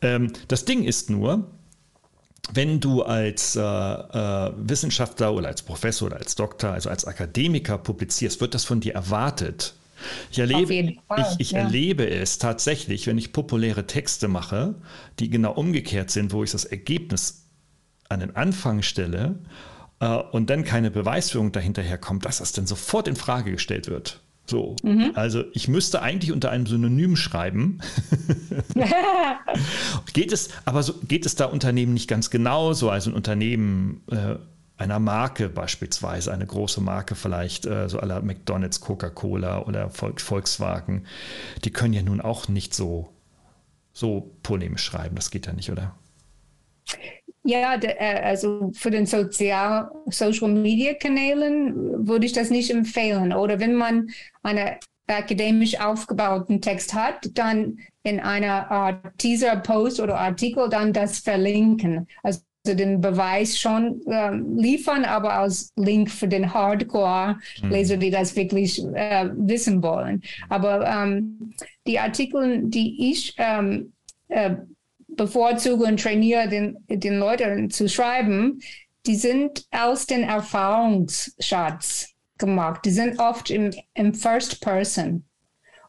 Ähm, 0.01 0.31
das 0.47 0.63
Ding 0.65 0.83
ist 0.83 1.09
nur, 1.09 1.51
wenn 2.51 2.79
du 2.79 3.03
als 3.03 3.55
äh, 3.55 3.61
äh, 3.61 4.51
Wissenschaftler 4.57 5.33
oder 5.33 5.47
als 5.47 5.61
Professor 5.61 6.07
oder 6.07 6.17
als 6.17 6.35
Doktor, 6.35 6.71
also 6.71 6.89
als 6.89 7.05
Akademiker 7.05 7.77
publizierst, 7.77 8.41
wird 8.41 8.53
das 8.53 8.65
von 8.65 8.81
dir 8.81 8.93
erwartet. 8.93 9.75
Ich 10.31 10.39
erlebe, 10.39 10.73
ich, 10.73 10.97
ich 11.37 11.51
ja. 11.51 11.59
erlebe 11.59 12.09
es 12.09 12.37
tatsächlich, 12.37 13.07
wenn 13.07 13.17
ich 13.17 13.31
populäre 13.31 13.87
Texte 13.87 14.27
mache, 14.27 14.75
die 15.19 15.29
genau 15.29 15.53
umgekehrt 15.53 16.11
sind, 16.11 16.33
wo 16.33 16.43
ich 16.43 16.51
das 16.51 16.65
Ergebnis 16.65 17.45
an 18.09 18.19
den 18.19 18.35
Anfang 18.35 18.81
stelle 18.81 19.39
äh, 19.99 20.17
und 20.17 20.49
dann 20.49 20.65
keine 20.65 20.91
Beweisführung 20.91 21.53
dahinterher 21.53 21.97
kommt, 21.97 22.25
dass 22.25 22.39
das 22.39 22.51
dann 22.51 22.67
sofort 22.67 23.07
in 23.07 23.15
Frage 23.15 23.51
gestellt 23.51 23.87
wird. 23.87 24.19
So, 24.45 24.75
mhm. 24.83 25.11
also 25.15 25.43
ich 25.53 25.67
müsste 25.67 26.01
eigentlich 26.01 26.31
unter 26.31 26.51
einem 26.51 26.65
Synonym 26.65 27.15
schreiben. 27.15 27.79
geht 30.13 30.33
es, 30.33 30.49
aber 30.65 30.83
so, 30.83 30.95
geht 31.07 31.25
es 31.25 31.35
da 31.35 31.45
Unternehmen 31.45 31.93
nicht 31.93 32.09
ganz 32.09 32.29
genauso? 32.29 32.89
Also 32.89 33.09
ein 33.09 33.15
Unternehmen 33.15 34.01
äh, 34.11 34.35
einer 34.77 34.99
Marke 34.99 35.47
beispielsweise, 35.47 36.33
eine 36.33 36.45
große 36.45 36.81
Marke 36.81 37.15
vielleicht, 37.15 37.65
äh, 37.65 37.87
so 37.87 37.99
aller 37.99 38.21
McDonalds, 38.21 38.81
Coca-Cola 38.81 39.61
oder 39.61 39.89
Volkswagen, 39.89 41.05
die 41.63 41.71
können 41.71 41.93
ja 41.93 42.01
nun 42.01 42.19
auch 42.19 42.49
nicht 42.49 42.73
so, 42.73 43.13
so 43.93 44.35
polemisch 44.43 44.83
schreiben. 44.83 45.15
Das 45.15 45.31
geht 45.31 45.45
ja 45.45 45.53
nicht, 45.53 45.71
oder? 45.71 45.95
Ja, 47.43 47.75
äh, 47.75 48.21
also 48.21 48.71
für 48.73 48.89
den 48.89 49.05
Sozial 49.05 49.91
Social 50.07 50.49
Media 50.49 50.93
Kanälen 50.93 52.07
würde 52.07 52.25
ich 52.25 52.33
das 52.33 52.49
nicht 52.49 52.71
empfehlen. 52.71 53.33
Oder 53.33 53.59
wenn 53.59 53.75
man 53.75 54.09
einen 54.43 54.77
akademisch 55.07 55.79
aufgebauten 55.79 56.61
Text 56.61 56.93
hat, 56.93 57.29
dann 57.33 57.77
in 58.03 58.19
einer 58.19 58.71
Art 58.71 59.17
Teaser 59.17 59.57
Post 59.57 59.99
oder 59.99 60.19
Artikel 60.19 60.69
dann 60.69 60.93
das 60.93 61.19
verlinken. 61.19 62.07
Also 62.23 62.41
den 62.65 63.01
Beweis 63.01 63.59
schon 63.59 64.01
äh, 64.07 64.31
liefern, 64.31 65.03
aber 65.03 65.33
als 65.33 65.73
Link 65.75 66.09
für 66.09 66.29
den 66.29 66.53
Hardcore-Leser, 66.53 67.97
mhm. 67.97 67.99
die 67.99 68.09
das 68.09 68.37
wirklich 68.37 68.81
äh, 68.93 69.29
wissen 69.33 69.83
wollen. 69.83 70.21
Aber 70.47 70.87
ähm, 70.87 71.53
die 71.85 71.99
Artikel, 71.99 72.61
die 72.63 73.11
ich 73.11 73.35
ähm, 73.37 73.91
äh, 74.29 74.55
bevorzuge 75.15 75.85
und 75.85 76.01
trainiere, 76.01 76.47
den, 76.47 76.77
den 76.87 77.19
Leuten 77.19 77.69
zu 77.69 77.89
schreiben, 77.89 78.59
die 79.05 79.15
sind 79.15 79.65
aus 79.71 80.05
den 80.05 80.23
Erfahrungsschatz 80.23 82.13
gemacht. 82.37 82.81
Die 82.85 82.91
sind 82.91 83.19
oft 83.19 83.49
im, 83.49 83.71
im 83.93 84.13
First 84.13 84.61
Person. 84.61 85.25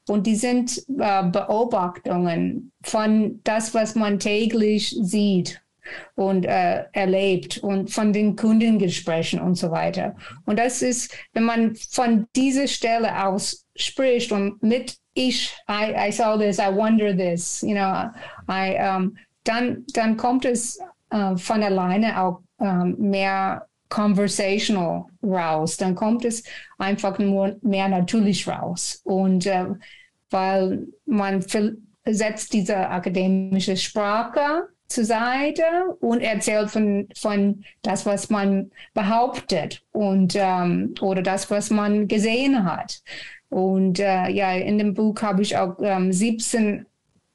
Und 0.06 0.26
die 0.26 0.36
sind 0.36 0.78
äh, 0.98 1.22
Beobachtungen 1.24 2.72
von 2.82 3.40
das, 3.44 3.72
was 3.72 3.94
man 3.94 4.18
täglich 4.18 4.94
sieht 5.00 5.62
und 6.14 6.44
äh, 6.44 6.84
erlebt 6.92 7.58
und 7.58 7.90
von 7.90 8.12
den 8.12 8.36
Kundengesprächen 8.36 9.40
und 9.40 9.54
so 9.54 9.70
weiter. 9.70 10.16
Und 10.44 10.58
das 10.58 10.82
ist, 10.82 11.16
wenn 11.32 11.44
man 11.44 11.74
von 11.76 12.26
dieser 12.36 12.66
Stelle 12.66 13.26
aus 13.26 13.66
spricht 13.76 14.32
und 14.32 14.62
mit 14.62 14.96
ich, 15.14 15.52
I, 15.68 16.08
I 16.08 16.10
saw 16.10 16.36
this, 16.36 16.58
I 16.58 16.74
wonder 16.74 17.16
this, 17.16 17.62
you 17.62 17.74
know, 17.74 18.10
I, 18.50 18.76
um, 18.96 19.16
dann, 19.44 19.84
dann 19.92 20.16
kommt 20.16 20.44
es 20.44 20.78
uh, 21.12 21.36
von 21.36 21.62
alleine 21.62 22.20
auch 22.20 22.40
um, 22.58 22.96
mehr 22.98 23.66
conversational 23.88 25.04
raus. 25.22 25.76
Dann 25.76 25.94
kommt 25.94 26.24
es 26.24 26.42
einfach 26.78 27.18
nur 27.18 27.56
mehr 27.62 27.88
natürlich 27.88 28.48
raus. 28.48 29.00
Und 29.04 29.46
uh, 29.46 29.76
weil 30.30 30.88
man 31.06 31.44
setzt 32.06 32.52
diese 32.52 32.88
akademische 32.88 33.76
Sprache 33.76 34.68
zur 34.88 35.04
Seite 35.04 35.64
und 36.00 36.20
erzählt 36.20 36.70
von, 36.70 37.08
von 37.16 37.64
das, 37.82 38.04
was 38.04 38.30
man 38.30 38.70
behauptet 38.92 39.82
und 39.92 40.34
ähm, 40.36 40.94
oder 41.00 41.22
das, 41.22 41.50
was 41.50 41.70
man 41.70 42.06
gesehen 42.06 42.64
hat. 42.64 43.02
Und 43.48 43.98
äh, 44.00 44.28
ja, 44.30 44.52
in 44.52 44.78
dem 44.78 44.94
Buch 44.94 45.20
habe 45.22 45.42
ich 45.42 45.56
auch 45.56 45.76
ähm, 45.80 46.12
17 46.12 46.86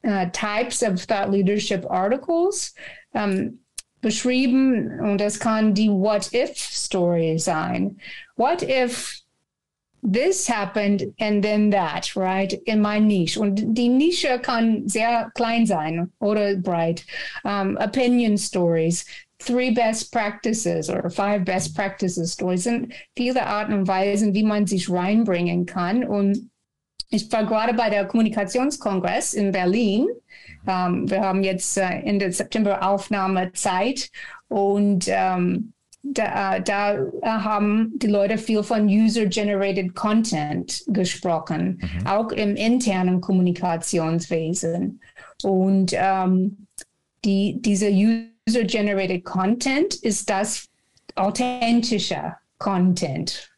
äh, 0.02 0.28
Types 0.30 0.82
of 0.82 1.06
Thought 1.06 1.30
Leadership 1.30 1.84
Articles 1.90 2.74
ähm, 3.14 3.60
beschrieben 4.00 5.00
und 5.00 5.18
das 5.18 5.38
kann 5.38 5.74
die 5.74 5.90
What-If-Story 5.90 7.38
sein. 7.38 7.98
What 8.36 8.62
if 8.62 9.20
this 10.02 10.46
happened 10.46 11.14
and 11.18 11.42
then 11.42 11.70
that, 11.70 12.16
right? 12.16 12.52
In 12.66 12.80
my 12.80 12.98
niche. 12.98 13.36
Und 13.36 13.74
die 13.74 13.88
Nische 13.88 14.38
kann 14.38 14.88
sehr 14.88 15.30
klein 15.34 15.66
sein 15.66 16.10
oder 16.20 16.56
breit. 16.56 17.04
Um, 17.44 17.76
opinion 17.78 18.38
stories, 18.38 19.04
three 19.38 19.70
best 19.70 20.12
practices 20.12 20.88
or 20.88 21.10
five 21.10 21.44
best 21.44 21.74
practices 21.74 22.32
stories 22.32 22.64
sind 22.64 22.92
viele 23.16 23.44
Arten 23.44 23.72
und 23.72 23.88
Weisen, 23.88 24.34
wie 24.34 24.42
man 24.42 24.66
sich 24.66 24.88
reinbringen 24.88 25.66
kann. 25.66 26.04
Und 26.04 26.49
ich 27.10 27.30
war 27.32 27.44
gerade 27.44 27.74
bei 27.74 27.90
der 27.90 28.06
Kommunikationskongress 28.06 29.34
in 29.34 29.52
Berlin. 29.52 30.06
Um, 30.66 31.10
wir 31.10 31.22
haben 31.22 31.42
jetzt 31.42 31.78
uh, 31.78 31.80
Ende 31.80 32.30
September 32.30 32.86
Aufnahmezeit 32.86 34.10
und 34.48 35.08
um, 35.08 35.72
da, 36.02 36.58
da, 36.60 36.98
haben 37.22 37.92
die 37.96 38.06
Leute 38.06 38.38
viel 38.38 38.62
von 38.62 38.86
User-Generated 38.86 39.94
Content 39.94 40.82
gesprochen, 40.88 41.78
mhm. 41.80 42.06
auch 42.06 42.30
im 42.32 42.56
internen 42.56 43.20
Kommunikationswesen. 43.20 45.00
Und 45.42 45.92
ähm, 45.94 46.66
die, 47.24 47.56
diese 47.60 47.90
User-Generated 47.90 49.24
Content 49.24 49.94
ist 49.94 50.30
das 50.30 50.68
authentische 51.16 52.34
Content. 52.58 53.49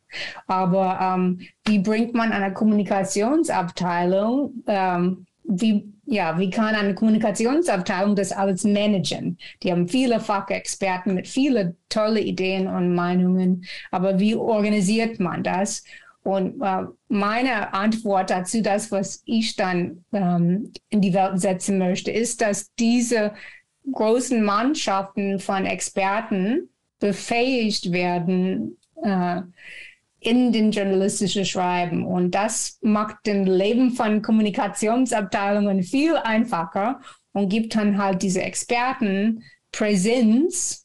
Aber 0.46 0.98
ähm, 1.00 1.40
wie 1.66 1.78
bringt 1.78 2.14
man 2.14 2.32
eine 2.32 2.52
Kommunikationsabteilung, 2.52 4.52
ähm, 4.66 5.26
wie 5.44 5.92
ja, 6.04 6.38
wie 6.38 6.50
kann 6.50 6.74
eine 6.74 6.94
Kommunikationsabteilung 6.94 8.16
das 8.16 8.32
alles 8.32 8.64
managen? 8.64 9.38
Die 9.62 9.70
haben 9.70 9.88
viele 9.88 10.20
Fachexperten 10.20 11.14
mit 11.14 11.28
vielen 11.28 11.76
tolle 11.88 12.20
Ideen 12.20 12.66
und 12.66 12.94
Meinungen, 12.94 13.64
aber 13.90 14.18
wie 14.18 14.34
organisiert 14.34 15.20
man 15.20 15.42
das? 15.42 15.84
Und 16.24 16.60
äh, 16.60 16.84
meine 17.08 17.74
Antwort 17.74 18.30
dazu, 18.30 18.62
das, 18.62 18.92
was 18.92 19.22
ich 19.24 19.56
dann 19.56 20.04
ähm, 20.12 20.72
in 20.88 21.00
die 21.00 21.14
Welt 21.14 21.40
setzen 21.40 21.78
möchte, 21.78 22.10
ist, 22.10 22.40
dass 22.40 22.72
diese 22.78 23.32
großen 23.90 24.44
Mannschaften 24.44 25.40
von 25.40 25.66
Experten 25.66 26.68
befähigt 27.00 27.90
werden, 27.90 28.76
äh, 29.02 29.42
in 30.22 30.52
den 30.52 30.70
journalistischen 30.70 31.44
Schreiben. 31.44 32.06
Und 32.06 32.32
das 32.32 32.78
macht 32.80 33.26
den 33.26 33.46
Leben 33.46 33.90
von 33.90 34.22
Kommunikationsabteilungen 34.22 35.82
viel 35.82 36.16
einfacher 36.16 37.00
und 37.32 37.48
gibt 37.48 37.74
dann 37.74 37.98
halt 37.98 38.22
diese 38.22 38.42
Experten 38.42 39.42
Präsenz 39.72 40.84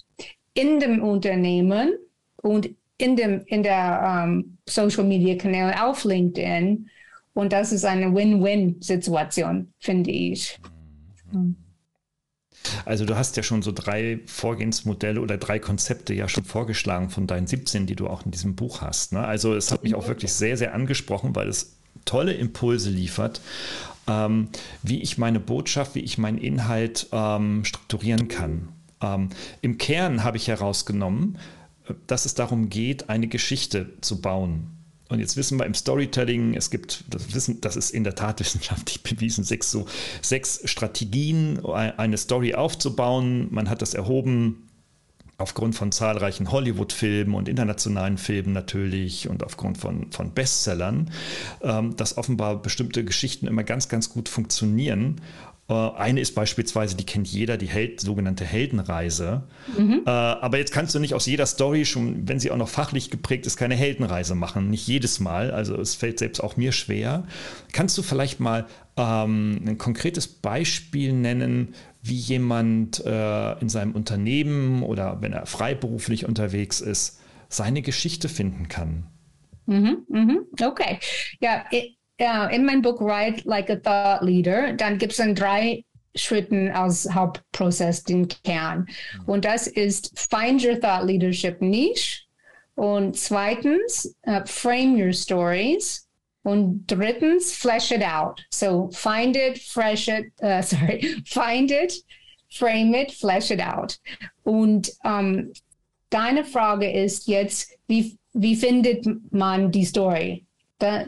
in 0.54 0.80
dem 0.80 1.04
Unternehmen 1.04 1.94
und 2.38 2.70
in 2.98 3.16
dem 3.16 3.44
in 3.46 3.62
der 3.62 4.24
um, 4.26 4.30
ähm, 4.30 4.58
Social 4.68 5.04
Media 5.04 5.36
Kanäle 5.36 5.84
auf 5.84 6.04
LinkedIn. 6.04 6.90
Und 7.34 7.54
das 7.54 7.72
ist 7.72 7.86
eine 7.86 8.14
Win-Win-Situation, 8.16 9.72
finde 9.78 10.10
ich. 10.10 10.60
Mhm. 11.32 11.56
Also 12.86 13.06
du 13.06 13.18
hast 13.18 13.38
ja 13.38 13.44
schon 13.44 13.62
so 13.62 13.72
drei 13.72 14.20
Vorgehensmodelle 14.26 15.22
oder 15.22 15.38
drei 15.38 15.60
Konzepte 15.60 16.14
ja 16.14 16.28
schon 16.28 16.46
vorgeschlagen 16.46 17.10
von 17.10 17.28
deinen 17.28 17.48
17, 17.48 17.86
die 17.86 17.96
du 17.96 18.08
auch 18.08 18.26
in 18.26 18.32
diesem 18.32 18.56
Buch 18.56 18.82
hast. 18.82 19.14
Ne? 19.14 19.26
Also 19.26 19.56
es 19.56 19.72
hat 19.72 19.84
mich 19.84 19.96
auch 19.96 20.08
wirklich 20.08 20.34
sehr, 20.34 20.58
sehr 20.58 20.74
angesprochen, 20.74 21.36
weil 21.36 21.50
es 21.50 21.78
tolle 22.06 22.34
Impulse 22.34 22.90
liefert, 22.90 23.42
ähm, 24.08 24.50
wie 24.84 25.02
ich 25.02 25.18
meine 25.18 25.40
Botschaft, 25.40 25.96
wie 25.96 26.00
ich 26.02 26.18
meinen 26.18 26.38
Inhalt 26.38 27.08
ähm, 27.12 27.66
strukturieren 27.66 28.28
kann. 28.28 28.70
Ähm, 29.02 29.30
Im 29.62 29.78
Kern 29.78 30.24
habe 30.24 30.38
ich 30.38 30.48
herausgenommen, 30.48 31.38
dass 32.08 32.26
es 32.26 32.34
darum 32.34 32.70
geht, 32.70 33.10
eine 33.10 33.28
Geschichte 33.28 33.94
zu 34.02 34.22
bauen. 34.22 34.77
Und 35.10 35.20
jetzt 35.20 35.38
wissen 35.38 35.58
wir 35.58 35.66
im 35.66 35.74
Storytelling, 35.74 36.56
es 36.56 36.70
gibt, 36.70 37.06
das 37.10 37.34
wissen, 37.34 37.62
das 37.62 37.76
ist 37.76 37.92
in 37.92 38.04
der 38.04 38.16
Tat 38.16 38.40
wissenschaftlich 38.40 39.04
bewiesen, 39.04 39.44
sechs, 39.44 39.72
so, 39.72 39.86
sechs 40.22 40.62
Strategien, 40.66 41.64
eine 41.66 42.18
Story 42.18 42.56
aufzubauen. 42.56 43.48
Man 43.52 43.70
hat 43.70 43.82
das 43.82 43.94
erhoben 43.94 44.68
aufgrund 45.38 45.76
von 45.76 45.92
zahlreichen 45.92 46.52
Hollywood-Filmen 46.52 47.36
und 47.36 47.48
internationalen 47.48 48.18
Filmen 48.18 48.54
natürlich 48.54 49.30
und 49.30 49.44
aufgrund 49.44 49.78
von, 49.78 50.12
von 50.12 50.32
Bestsellern, 50.32 51.12
ähm, 51.62 51.96
dass 51.96 52.18
offenbar 52.18 52.62
bestimmte 52.62 53.06
Geschichten 53.06 53.48
immer 53.48 53.64
ganz, 53.64 53.88
ganz 53.88 54.10
gut 54.10 54.30
funktionieren. 54.30 55.22
Äh, 55.70 55.74
eine 55.74 56.22
ist 56.22 56.34
beispielsweise, 56.36 56.96
die 56.96 57.06
kennt 57.06 57.28
jeder, 57.28 57.58
die 57.58 57.68
Held, 57.68 58.00
sogenannte 58.00 58.46
Heldenreise. 58.46 59.44
Mhm. 59.78 60.04
Äh, 60.06 60.10
aber 60.10 60.58
jetzt 60.58 60.72
kannst 60.72 60.96
du 60.96 61.00
nicht 61.00 61.14
aus 61.14 61.26
jeder 61.26 61.46
Story, 61.46 61.86
schon 61.86 62.28
wenn 62.28 62.40
sie 62.40 62.52
auch 62.52 62.58
noch 62.58 62.70
fachlich 62.70 63.12
geprägt 63.12 63.46
ist, 63.46 63.58
keine 63.58 63.76
Heldenreise 63.76 64.36
machen. 64.36 64.70
Nicht 64.70 64.88
jedes 64.88 65.20
Mal. 65.20 65.52
Also 65.52 65.76
es 65.80 65.96
fällt 65.96 66.20
selbst 66.20 66.42
auch 66.42 66.58
mir 66.58 66.72
schwer. 66.72 67.26
Kannst 67.74 67.98
du 67.98 68.02
vielleicht 68.02 68.40
mal 68.40 68.66
ähm, 68.96 69.62
ein 69.66 69.78
konkretes 69.78 70.28
Beispiel 70.28 71.14
nennen, 71.14 71.76
wie 72.02 72.16
jemand 72.16 73.06
äh, 73.06 73.60
in 73.60 73.70
seinem 73.70 73.92
Unternehmen 73.92 74.84
oder 74.84 75.22
wenn 75.22 75.34
er 75.34 75.46
freiberuflich 75.46 76.26
unterwegs 76.26 76.80
ist, 76.80 77.20
seine 77.50 77.82
Geschichte 77.82 78.30
finden 78.30 78.68
kann. 78.70 79.08
Mhm, 79.66 80.06
mhm, 80.08 80.40
okay. 80.64 81.00
Ja, 81.42 81.66
uh, 82.22 82.48
in 82.52 82.66
meinem 82.66 82.82
Buch 82.82 83.00
Write 83.02 83.46
Like 83.46 83.70
a 83.70 83.76
Thought 83.76 84.24
Leader, 84.24 84.74
dann 84.74 84.98
gibt 84.98 85.14
es 85.14 85.18
dann 85.18 85.36
drei 85.36 85.84
Schritten 86.16 86.72
als 86.72 87.08
Hauptprozess 87.14 88.04
den 88.04 88.28
Kern. 88.28 88.88
Mhm. 89.20 89.24
Und 89.26 89.46
das 89.46 89.68
ist 89.68 90.12
Find 90.18 90.64
Your 90.64 90.80
Thought 90.80 91.06
Leadership 91.06 91.62
Niche. 91.62 92.24
Und 92.76 93.18
zweitens, 93.18 94.16
uh, 94.28 94.42
Frame 94.46 94.96
Your 94.96 95.14
Stories. 95.14 96.08
Und 96.44 96.86
drittens, 96.88 97.54
flesh 97.54 97.92
it 97.92 98.04
out. 98.04 98.42
So 98.52 98.90
find 98.92 99.36
it, 99.36 99.60
fresh 99.60 100.08
it, 100.08 100.32
uh, 100.42 100.62
sorry, 100.62 101.22
find 101.26 101.72
it, 101.72 101.94
frame 102.50 102.94
it, 102.96 103.12
flesh 103.12 103.52
it 103.52 103.60
out. 103.60 104.00
Und 104.44 104.92
um, 105.04 105.52
deine 106.10 106.46
Frage 106.46 106.90
ist 106.90 107.28
jetzt, 107.28 107.72
wie, 107.88 108.18
wie 108.34 108.56
findet 108.56 109.06
man 109.32 109.72
die 109.72 109.84
Story? 109.84 110.46
Da, 110.80 111.08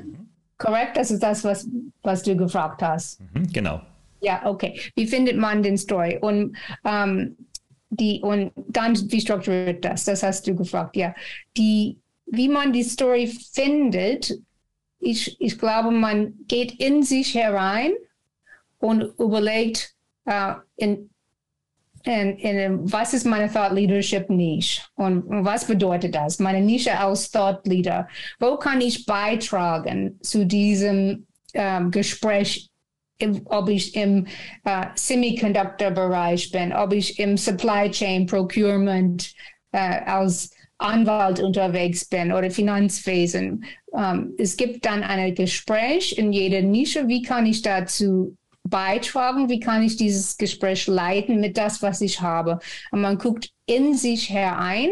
korrekt? 0.60 0.96
Das 0.96 1.10
ist 1.10 1.24
das, 1.24 1.44
was, 1.44 1.68
was 2.04 2.22
du 2.22 2.36
gefragt 2.36 2.84
hast. 2.84 3.20
Mhm, 3.34 3.48
genau. 3.52 3.82
Ja, 4.22 4.46
okay. 4.46 4.80
Wie 4.96 5.08
findet 5.08 5.38
man 5.38 5.64
den 5.64 5.78
Story? 5.78 6.20
Und 6.22 6.56
um, 6.84 7.36
die 7.92 8.22
und 8.22 8.52
dann 8.68 8.96
wie 9.12 9.20
strukturiert 9.20 9.84
das? 9.84 10.04
Das 10.04 10.22
hast 10.22 10.46
du 10.46 10.56
gefragt. 10.56 10.96
Ja, 10.96 11.16
die 11.58 11.98
wie 12.32 12.48
man 12.48 12.74
die 12.74 12.84
Story 12.84 13.28
findet, 13.28 14.40
ich, 15.00 15.40
ich 15.40 15.58
glaube, 15.58 15.92
man 15.92 16.34
geht 16.48 16.80
in 16.80 17.04
sich 17.04 17.34
herein 17.34 17.92
und 18.80 19.02
überlegt, 19.18 19.96
uh, 20.28 20.56
in, 20.76 21.09
in, 22.04 22.38
in, 22.38 22.92
was 22.92 23.14
ist 23.14 23.26
meine 23.26 23.52
Thought 23.52 23.74
Leadership 23.74 24.30
Nische 24.30 24.82
und 24.96 25.24
was 25.28 25.66
bedeutet 25.66 26.16
das? 26.16 26.40
Meine 26.40 26.62
Nische 26.62 26.98
als 26.98 27.32
Thought 27.32 27.66
Leader. 27.68 28.08
Wo 28.40 28.58
kann 28.58 28.82
ich 28.82 29.06
beitragen 29.06 30.20
zu 30.22 30.46
diesem 30.46 31.28
uh, 31.56 31.90
Gespräch 31.90 32.70
ob 33.46 33.68
ich 33.68 33.96
im 33.96 34.28
uh, 34.66 34.86
Semiconductor-Bereich 34.96 36.52
bin, 36.52 36.72
ob 36.72 36.94
ich 36.94 37.20
im 37.20 37.36
Supply 37.36 37.92
Chain 37.92 38.26
Procurement 38.26 39.34
uh, 39.76 39.78
als 39.78 40.52
Anwalt 40.80 41.42
unterwegs 41.42 42.06
bin 42.06 42.32
oder 42.32 42.50
Finanzwesen. 42.50 43.66
Um, 43.88 44.34
es 44.38 44.56
gibt 44.56 44.86
dann 44.86 45.04
ein 45.04 45.36
Gespräch 45.36 46.18
in 46.18 46.32
jeder 46.32 46.62
Nische. 46.62 47.08
Wie 47.08 47.22
kann 47.22 47.46
ich 47.46 47.62
dazu 47.62 48.38
beitragen? 48.70 49.50
Wie 49.50 49.60
kann 49.60 49.84
ich 49.84 49.98
dieses 49.98 50.38
Gespräch 50.38 50.88
leiten 50.88 51.40
mit 51.40 51.58
das, 51.58 51.82
was 51.82 52.02
ich 52.02 52.22
habe? 52.22 52.60
Und 52.92 53.02
man 53.02 53.18
guckt 53.18 53.52
in 53.66 53.96
sich 53.96 54.30
herein, 54.30 54.92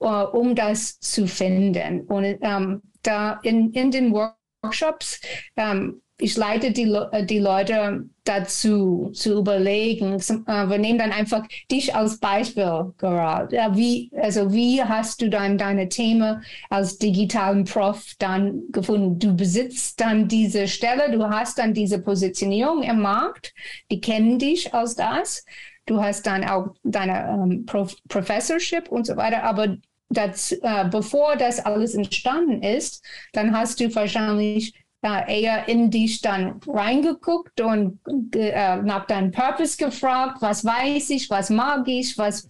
uh, 0.00 0.26
um 0.32 0.54
das 0.54 0.98
zu 1.00 1.26
finden. 1.26 2.02
Und 2.02 2.38
um, 2.42 2.82
da 3.02 3.40
in, 3.42 3.72
in 3.72 3.90
den 3.90 4.12
Workshops 4.12 5.20
um, 5.56 6.02
ich 6.20 6.36
leite 6.36 6.72
die, 6.72 6.92
äh, 7.12 7.24
die 7.24 7.38
Leute 7.38 8.04
dazu, 8.24 9.10
zu 9.12 9.38
überlegen. 9.38 10.14
Äh, 10.14 10.68
wir 10.68 10.78
nehmen 10.78 10.98
dann 10.98 11.12
einfach 11.12 11.46
dich 11.70 11.94
als 11.94 12.18
Beispiel 12.18 12.92
gerade. 12.98 13.56
Wie, 13.72 14.10
also 14.14 14.52
wie 14.52 14.82
hast 14.82 15.22
du 15.22 15.30
dann 15.30 15.58
deine 15.58 15.88
Themen 15.88 16.42
als 16.68 16.98
digitalen 16.98 17.64
Prof 17.64 18.14
dann 18.18 18.62
gefunden? 18.70 19.18
Du 19.18 19.34
besitzt 19.34 20.00
dann 20.00 20.28
diese 20.28 20.68
Stelle, 20.68 21.10
du 21.10 21.28
hast 21.28 21.58
dann 21.58 21.74
diese 21.74 22.00
Positionierung 22.00 22.82
im 22.82 23.00
Markt, 23.00 23.54
die 23.90 24.00
kennen 24.00 24.38
dich 24.38 24.74
als 24.74 24.94
das. 24.94 25.44
Du 25.86 26.00
hast 26.02 26.26
dann 26.26 26.44
auch 26.44 26.74
deine 26.84 27.28
ähm, 27.28 27.66
Prof 27.66 27.96
Professorship 28.08 28.88
und 28.90 29.06
so 29.06 29.16
weiter, 29.16 29.42
aber 29.42 29.76
das, 30.10 30.52
äh, 30.52 30.84
bevor 30.90 31.36
das 31.36 31.64
alles 31.64 31.94
entstanden 31.94 32.62
ist, 32.62 33.04
dann 33.32 33.56
hast 33.56 33.80
du 33.80 33.94
wahrscheinlich 33.94 34.74
äh, 35.02 35.42
eher 35.42 35.68
in 35.68 35.90
dich 35.90 36.20
dann 36.20 36.60
reingeguckt 36.66 37.60
und 37.60 37.98
äh, 38.34 38.76
nach 38.82 39.06
deinem 39.06 39.30
Purpose 39.30 39.76
gefragt, 39.76 40.38
was 40.40 40.64
weiß 40.64 41.10
ich, 41.10 41.30
was 41.30 41.50
mag 41.50 41.88
ich, 41.88 42.18
was, 42.18 42.46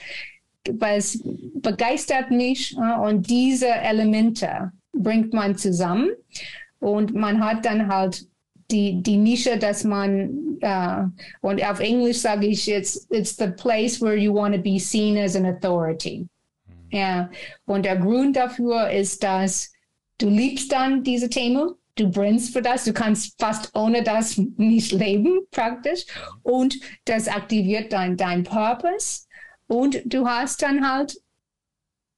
was 0.73 1.21
begeistert 1.55 2.31
mich. 2.31 2.77
Äh, 2.77 2.99
und 3.01 3.29
diese 3.31 3.69
Elemente 3.69 4.73
bringt 4.93 5.33
man 5.33 5.57
zusammen 5.57 6.11
und 6.81 7.15
man 7.15 7.45
hat 7.45 7.65
dann 7.65 7.89
halt 7.89 8.27
die, 8.71 9.03
die 9.03 9.17
Nische, 9.17 9.59
dass 9.59 9.85
man, 9.85 10.59
uh, 10.63 11.09
und 11.41 11.65
auf 11.65 11.81
Englisch 11.81 12.19
sage 12.19 12.47
ich 12.47 12.67
jetzt, 12.67 13.11
it's 13.11 13.37
the 13.37 13.49
place 13.49 14.01
where 14.01 14.17
you 14.17 14.33
want 14.33 14.55
to 14.55 14.61
be 14.61 14.79
seen 14.79 15.17
as 15.17 15.35
an 15.37 15.47
authority. 15.47 16.29
Ja, 16.91 17.31
und 17.67 17.85
der 17.85 17.97
Grund 17.97 18.37
dafür 18.37 18.91
ist, 18.91 19.23
dass 19.23 19.73
du 20.19 20.29
liebst 20.29 20.73
dann 20.73 21.03
diese 21.03 21.29
Themen 21.29 21.71
du 21.97 22.11
brennst 22.11 22.53
für 22.53 22.63
das, 22.63 22.85
du 22.85 22.93
kannst 22.93 23.41
fast 23.41 23.75
ohne 23.75 24.03
das 24.03 24.37
nicht 24.57 24.93
leben, 24.93 25.41
praktisch. 25.51 26.05
Und 26.43 26.77
das 27.05 27.29
aktiviert 27.29 27.93
dann 27.93 28.17
dein 28.17 28.45
Purpose. 28.45 29.27
Und 29.67 30.01
du 30.05 30.27
hast 30.27 30.63
dann 30.63 30.89
halt 30.89 31.17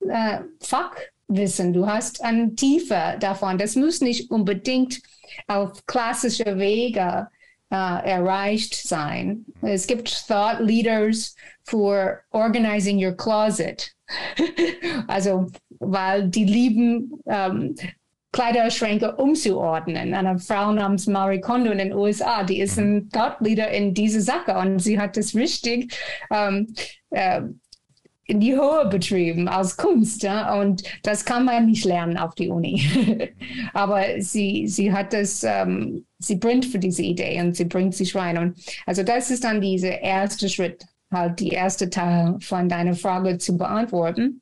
äh, 0.08 0.40
Fachwissen, 0.60 1.72
du 1.72 1.86
hast 1.86 2.22
eine 2.22 2.54
Tiefe 2.54 3.16
davon. 3.20 3.58
Das 3.58 3.76
muss 3.76 4.00
nicht 4.00 4.30
unbedingt 4.30 5.00
auf 5.46 5.84
klassische 5.86 6.58
Wege 6.58 7.28
äh, 7.70 8.10
erreicht 8.10 8.74
sein. 8.74 9.46
Es 9.62 9.86
gibt 9.86 10.26
Thought 10.28 10.60
Leaders 10.60 11.34
for 11.64 12.20
Organizing 12.30 13.02
Your 13.04 13.16
Closet. 13.16 13.94
also, 15.08 15.50
weil 15.78 16.28
die 16.28 16.44
lieben 16.44 17.18
ähm, 17.26 17.74
Kleiderschränke 18.32 19.16
umzuordnen. 19.16 20.14
Eine 20.14 20.38
Frau 20.38 20.72
namens 20.72 21.06
Marie 21.06 21.40
Kondo 21.40 21.70
in 21.70 21.78
den 21.78 21.92
USA, 21.92 22.42
die 22.42 22.60
ist 22.60 22.78
ein 22.78 23.10
Thought 23.10 23.46
in 23.46 23.94
diese 23.94 24.22
Sache 24.22 24.56
und 24.56 24.78
sie 24.78 24.98
hat 24.98 25.16
das 25.16 25.34
richtig 25.34 25.94
ähm, 26.30 26.74
äh, 27.10 27.42
in 28.24 28.40
die 28.40 28.54
Höhe 28.54 28.86
betrieben 28.88 29.48
als 29.48 29.76
Kunst. 29.76 30.22
Ja? 30.22 30.58
Und 30.58 30.82
das 31.02 31.24
kann 31.24 31.44
man 31.44 31.66
nicht 31.66 31.84
lernen 31.84 32.16
auf 32.16 32.34
die 32.34 32.48
Uni. 32.48 32.82
Aber 33.74 34.04
sie, 34.20 34.66
sie 34.66 34.92
hat 34.92 35.12
das, 35.12 35.44
ähm, 35.44 36.06
sie 36.18 36.36
brennt 36.36 36.64
für 36.64 36.78
diese 36.78 37.02
Idee 37.02 37.40
und 37.40 37.54
sie 37.54 37.66
bringt 37.66 37.94
sich 37.94 38.14
rein. 38.14 38.38
Und 38.38 38.58
also 38.86 39.02
das 39.02 39.30
ist 39.30 39.44
dann 39.44 39.60
dieser 39.60 40.00
erste 40.00 40.48
Schritt, 40.48 40.86
halt 41.10 41.40
die 41.40 41.50
erste 41.50 41.90
Teil 41.90 42.36
von 42.40 42.68
deiner 42.68 42.94
Frage 42.94 43.36
zu 43.36 43.58
beantworten 43.58 44.41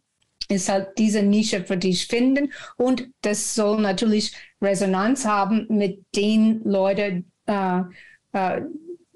ist 0.51 0.69
halt 0.69 0.99
diese 0.99 1.23
Nische 1.23 1.65
für 1.65 1.77
dich 1.77 2.07
finden 2.07 2.53
und 2.77 3.09
das 3.23 3.55
soll 3.55 3.81
natürlich 3.81 4.33
Resonanz 4.61 5.25
haben 5.25 5.67
mit 5.69 6.05
den 6.15 6.63
Leuten, 6.65 7.31
äh, 7.47 7.83
äh, 8.33 8.63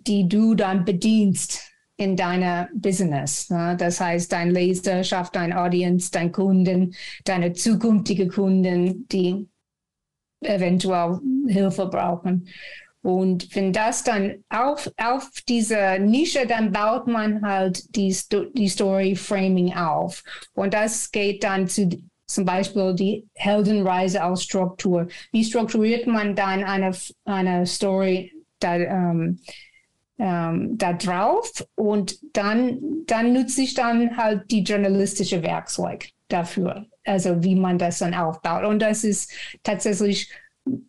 die 0.07 0.29
du 0.29 0.55
dann 0.55 0.85
bedienst 0.85 1.71
in 1.97 2.17
deiner 2.17 2.69
Business. 2.75 3.51
Ne? 3.51 3.77
Das 3.79 4.01
heißt, 4.01 4.33
dein 4.33 4.51
Leserschaft, 4.51 5.37
dein 5.37 5.53
Audience, 5.53 6.11
dein 6.11 6.33
Kunden, 6.33 6.95
deine 7.25 7.53
zukünftige 7.53 8.29
Kunden, 8.29 9.07
die 9.09 9.49
eventuell 10.41 11.21
Hilfe 11.47 11.87
brauchen. 11.87 12.49
Und 13.05 13.55
wenn 13.55 13.71
das 13.75 14.03
dann 14.03 14.43
auf, 14.49 14.91
auf 14.97 15.29
diese 15.47 15.99
Nische, 16.01 16.47
dann 16.47 16.73
baut 16.73 17.07
man 17.07 17.47
halt 17.47 17.95
die, 17.95 18.17
die 18.55 18.69
Story 18.69 19.15
Framing 19.15 19.75
auf. 19.75 20.23
Und 20.55 20.73
das 20.73 21.13
geht 21.13 21.45
dann 21.45 21.69
zu 21.69 21.91
zum 22.27 22.47
Beispiel 22.47 22.95
die 22.95 23.29
Heldenreise 23.35 24.23
als 24.23 24.45
Struktur. 24.45 25.09
Wie 25.33 25.45
strukturiert 25.45 26.07
man 26.07 26.35
dann 26.35 26.65
eine, 26.65 26.93
eine 27.27 27.67
Story 27.67 28.33
da, 28.59 28.77
ähm, 28.77 29.39
ähm, 30.19 30.79
da 30.79 30.95
drauf? 30.95 31.53
Und 31.75 32.17
dann, 32.35 32.79
dann 33.07 33.35
nutze 33.35 33.61
ich 33.61 33.75
dann 33.75 34.17
halt 34.17 34.51
die 34.51 34.63
journalistische 34.63 35.43
Werkzeug 35.43 36.09
dafür. 36.29 36.87
also 37.05 37.45
wie 37.45 37.55
man 37.55 37.77
das 37.77 37.99
dann 37.99 38.15
aufbaut. 38.15 38.65
Und 38.65 38.81
das 38.81 39.05
ist 39.05 39.31
tatsächlich 39.63 40.31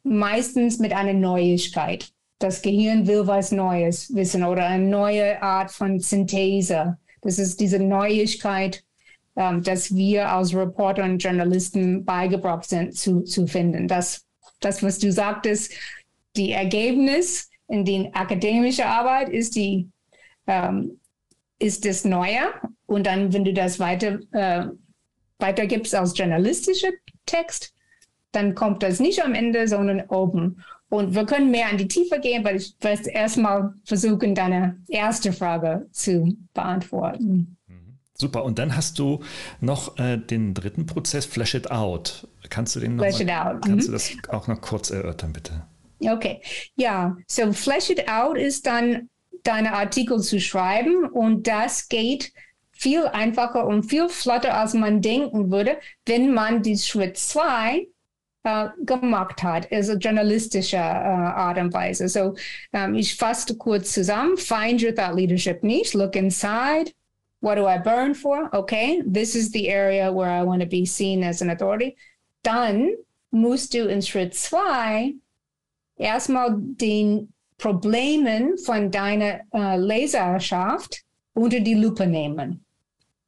meistens 0.04 0.80
mit 0.80 0.94
einer 0.94 1.14
Neuigkeit. 1.14 2.12
Das 2.40 2.62
Gehirn 2.62 3.08
will 3.08 3.28
was 3.28 3.52
Neues 3.52 4.14
wissen 4.14 4.44
oder 4.44 4.66
eine 4.66 4.86
neue 4.86 5.42
Art 5.42 5.72
von 5.72 6.00
Synthese. 6.00 6.98
Das 7.22 7.40
ist 7.40 7.60
diese 7.60 7.80
Neuigkeit, 7.80 8.84
ähm, 9.36 9.64
dass 9.64 9.96
wir 9.96 10.30
als 10.30 10.54
Reporter 10.54 11.04
und 11.04 11.24
Journalisten 11.24 12.06
beigebracht 12.06 12.66
sind 12.66 12.96
zu, 12.96 13.22
zu 13.22 13.48
finden. 13.48 13.88
Das, 13.88 14.26
das, 14.60 14.84
was 14.84 15.00
du 15.00 15.12
sagtest, 15.12 15.74
die 16.36 16.52
Ergebnis 16.52 17.50
in 17.68 17.86
die 17.86 18.14
akademische 18.14 18.86
Arbeit 18.86 19.30
ist 19.30 19.56
die 19.56 19.90
ähm, 20.48 21.00
ist 21.58 21.86
das 21.86 22.04
Neue 22.06 22.54
und 22.86 23.08
dann, 23.08 23.34
wenn 23.34 23.46
du 23.46 23.54
das 23.54 23.80
weiter 23.80 24.20
äh, 24.32 24.68
weitergibst 25.40 25.96
als 25.96 26.18
journalistischer 26.18 26.92
Text, 27.26 27.74
dann 28.36 28.56
kommt 28.56 28.84
das 28.84 29.00
nicht 29.00 29.24
am 29.24 29.34
Ende, 29.34 29.68
sondern 29.68 30.02
oben. 30.10 30.64
Und 30.90 31.16
wir 31.16 31.26
können 31.26 31.52
mehr 31.52 31.70
in 31.72 31.78
die 31.78 31.88
Tiefe 31.88 32.20
gehen, 32.20 32.44
weil 32.44 32.58
ich 32.58 32.76
werde 32.82 33.10
erstmal 33.10 33.74
versuchen, 33.84 34.36
deine 34.36 34.78
erste 34.88 35.34
Frage 35.34 35.88
zu 35.92 36.38
beantworten. 36.54 37.58
Mhm. 37.68 37.98
Super. 38.14 38.46
Und 38.46 38.60
dann 38.60 38.76
hast 38.76 39.00
du 39.00 39.22
noch 39.60 39.98
äh, 40.00 40.18
den 40.18 40.54
dritten 40.54 40.86
Prozess, 40.86 41.26
Flash 41.26 41.56
It 41.56 41.72
Out. 41.72 42.28
Kannst 42.50 42.76
du 42.76 42.80
den 42.80 42.98
Flash 42.98 43.20
it 43.20 43.32
out. 43.32 43.62
Kannst 43.66 43.88
mhm. 43.88 43.92
du 43.92 43.92
das 43.92 44.12
auch 44.30 44.48
noch 44.48 44.62
kurz 44.62 44.90
erörtern, 44.90 45.34
bitte? 45.34 45.64
Okay. 46.00 46.42
Ja, 46.76 47.18
so 47.28 47.52
Flash 47.52 47.90
It 47.90 48.08
Out 48.08 48.38
ist 48.38 48.68
dann 48.68 49.10
deine 49.44 49.74
Artikel 49.74 50.22
zu 50.22 50.40
schreiben 50.40 51.06
und 51.06 51.48
das 51.48 51.90
geht 51.90 52.32
viel 52.72 53.06
einfacher 53.08 53.66
und 53.66 53.84
viel 53.84 54.10
flotter, 54.10 54.58
als 54.58 54.74
man 54.74 55.02
denken 55.02 55.52
würde, 55.52 55.78
wenn 56.06 56.34
man 56.34 56.62
die 56.62 56.78
Schritt 56.78 57.18
zwei 57.18 57.88
Uh, 58.46 58.50
äh, 58.50 58.70
gemacht 58.86 59.42
hat, 59.42 59.72
also 59.72 59.94
journalistische 59.94 60.78
äh, 60.78 60.80
uh, 60.80 60.84
uh, 60.84 61.34
Art 61.36 61.58
und 61.58 61.74
Weise. 61.74 62.08
So, 62.08 62.36
um, 62.74 62.94
ich 62.94 63.16
fasse 63.16 63.58
kurz 63.58 63.92
zusammen. 63.92 64.38
Find 64.38 64.84
your 64.84 64.94
thought 64.94 65.16
leadership 65.16 65.64
niche. 65.64 65.96
Look 65.98 66.16
inside. 66.16 66.92
What 67.42 67.56
do 67.58 67.68
I 67.68 67.78
burn 67.78 68.14
for? 68.14 68.50
Okay, 68.54 69.04
this 69.06 69.36
is 69.36 69.52
the 69.52 69.70
area 69.70 70.12
where 70.12 70.30
I 70.30 70.44
want 70.44 70.62
to 70.62 70.68
be 70.68 70.86
seen 70.86 71.24
as 71.24 71.42
an 71.42 71.50
authority. 71.50 71.96
Dann 72.44 72.96
musst 73.32 73.74
du 73.74 73.88
in 73.88 74.02
Schritt 74.02 74.34
zwei 74.36 75.14
erstmal 75.98 76.56
den 76.58 77.30
Problemen 77.58 78.58
von 78.58 78.92
deiner 78.92 79.42
äh, 79.54 79.78
Leserschaft 79.78 81.04
unter 81.34 81.60
die 81.60 81.76
Lupe 81.76 82.06
nehmen. 82.06 82.64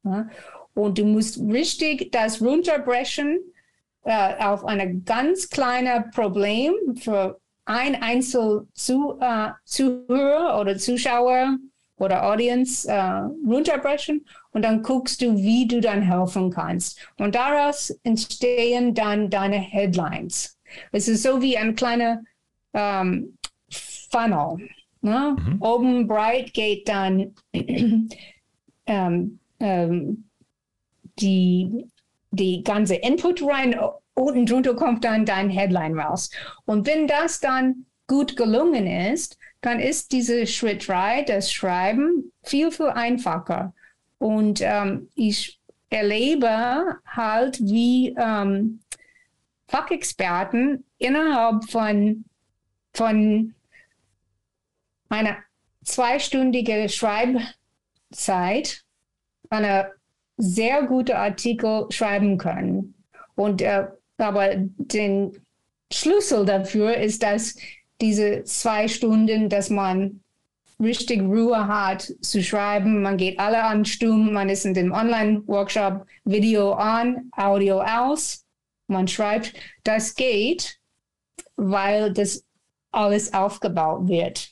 Ja? 0.04 0.28
Und 0.74 0.98
du 0.98 1.04
musst 1.04 1.38
richtig 1.40 2.12
das 2.12 2.40
runterbrechen 2.40 3.38
äh, 4.04 4.44
auf 4.44 4.64
ein 4.64 5.04
ganz 5.04 5.48
kleines 5.48 6.04
Problem 6.14 6.74
für 6.96 7.38
ein 7.64 8.00
Einzel 8.02 8.66
zu, 8.74 9.18
äh, 9.20 9.50
Zuhörer 9.64 10.60
oder 10.60 10.78
Zuschauer 10.78 11.58
oder 11.98 12.24
Audience 12.24 12.88
äh, 12.88 12.98
runterbrechen 13.46 14.24
und 14.52 14.62
dann 14.62 14.82
guckst 14.82 15.20
du, 15.20 15.36
wie 15.36 15.66
du 15.66 15.80
dann 15.80 16.00
helfen 16.02 16.50
kannst. 16.50 16.98
Und 17.18 17.34
daraus 17.34 17.90
entstehen 18.04 18.94
dann 18.94 19.30
deine 19.30 19.58
Headlines. 19.58 20.56
Es 20.92 21.08
ist 21.08 21.22
so 21.22 21.42
wie 21.42 21.58
ein 21.58 21.74
kleiner 21.74 22.22
ähm, 22.72 23.36
Funnel. 23.70 24.68
Ne? 25.00 25.36
Mhm. 25.38 25.62
Oben 25.62 26.06
bright 26.06 26.52
geht 26.54 26.88
dann 26.88 27.34
ähm, 28.86 29.38
ähm, 29.60 30.24
die, 31.20 31.86
die 32.30 32.62
ganze 32.62 32.96
Input 32.96 33.42
rein, 33.42 33.78
unten 34.14 34.46
drunter 34.46 34.74
kommt 34.74 35.04
dann 35.04 35.24
dein 35.24 35.50
Headline 35.50 35.98
raus. 35.98 36.30
Und 36.64 36.86
wenn 36.86 37.06
das 37.06 37.40
dann 37.40 37.86
gut 38.06 38.36
gelungen 38.36 38.86
ist, 38.86 39.38
dann 39.60 39.80
ist 39.80 40.12
diese 40.12 40.46
Schritt 40.46 40.86
3, 40.88 41.22
das 41.22 41.52
Schreiben, 41.52 42.32
viel, 42.42 42.70
viel 42.70 42.88
einfacher. 42.88 43.74
Und 44.18 44.60
ähm, 44.62 45.08
ich 45.14 45.60
erlebe 45.90 46.98
halt, 47.06 47.60
wie 47.60 48.14
ähm, 48.18 48.80
Fachexperten 49.68 50.84
innerhalb 50.98 51.70
von, 51.70 52.24
von 52.92 53.54
eine 55.08 55.36
zweistündige 55.84 56.88
Schreibzeit 56.88 58.84
eine 59.50 59.92
sehr 60.38 60.84
gute 60.84 61.18
Artikel 61.18 61.86
schreiben 61.90 62.38
können. 62.38 62.94
Und 63.34 63.60
äh, 63.60 63.86
aber 64.16 64.54
den 64.56 65.32
Schlüssel 65.92 66.44
dafür 66.44 66.96
ist, 66.96 67.22
dass 67.22 67.56
diese 68.00 68.44
zwei 68.44 68.88
Stunden, 68.88 69.48
dass 69.48 69.70
man 69.70 70.20
richtig 70.80 71.20
Ruhe 71.22 71.66
hat 71.66 72.12
zu 72.20 72.42
schreiben. 72.42 73.02
Man 73.02 73.16
geht 73.16 73.38
alle 73.38 73.62
an 73.62 73.84
Stumm, 73.84 74.32
man 74.32 74.48
ist 74.48 74.64
in 74.64 74.74
dem 74.74 74.92
Online-Workshop 74.92 76.06
Video 76.24 76.72
an, 76.72 77.30
Audio 77.36 77.80
aus, 77.80 78.44
man 78.86 79.08
schreibt. 79.08 79.52
Das 79.82 80.14
geht, 80.14 80.78
weil 81.56 82.12
das 82.12 82.44
alles 82.92 83.34
aufgebaut 83.34 84.08
wird 84.08 84.50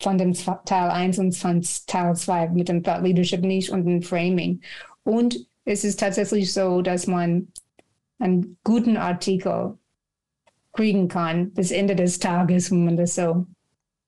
von 0.00 0.18
dem 0.18 0.32
Teil 0.32 0.90
1 0.90 1.18
und 1.18 1.36
von 1.36 1.64
Teil 1.86 2.16
2 2.16 2.48
mit 2.48 2.68
dem 2.68 2.82
Thought 2.82 3.02
Leadership 3.02 3.42
Niche 3.42 3.72
und 3.72 3.84
dem 3.84 4.02
Framing. 4.02 4.60
Und 5.10 5.44
es 5.64 5.82
ist 5.82 5.98
tatsächlich 5.98 6.52
so, 6.52 6.82
dass 6.82 7.08
man 7.08 7.48
einen 8.20 8.58
guten 8.62 8.96
Artikel 8.96 9.76
kriegen 10.72 11.08
kann 11.08 11.52
bis 11.52 11.72
Ende 11.72 11.96
des 11.96 12.20
Tages, 12.20 12.70
wenn 12.70 12.84
man 12.84 12.96
das 12.96 13.16
so 13.16 13.44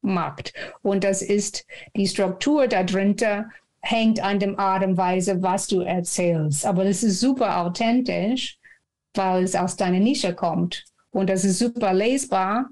macht. 0.01 0.53
Und 0.83 1.03
das 1.03 1.21
ist 1.21 1.67
die 1.97 2.07
Struktur 2.07 2.69
darunter 2.69 3.49
hängt 3.81 4.23
an 4.23 4.39
dem 4.39 4.57
Art 4.61 4.85
und 4.85 4.97
Weise, 4.97 5.43
was 5.43 5.67
du 5.67 5.81
erzählst. 5.81 6.65
Aber 6.65 6.85
das 6.85 7.03
ist 7.03 7.19
super 7.19 7.59
authentisch, 7.59 8.61
weil 9.15 9.43
es 9.43 9.57
aus 9.57 9.75
deiner 9.75 9.99
Nische 9.99 10.37
kommt. 10.37 10.85
Und 11.11 11.31
das 11.31 11.45
ist 11.45 11.59
super 11.59 11.93
lesbar, 11.93 12.71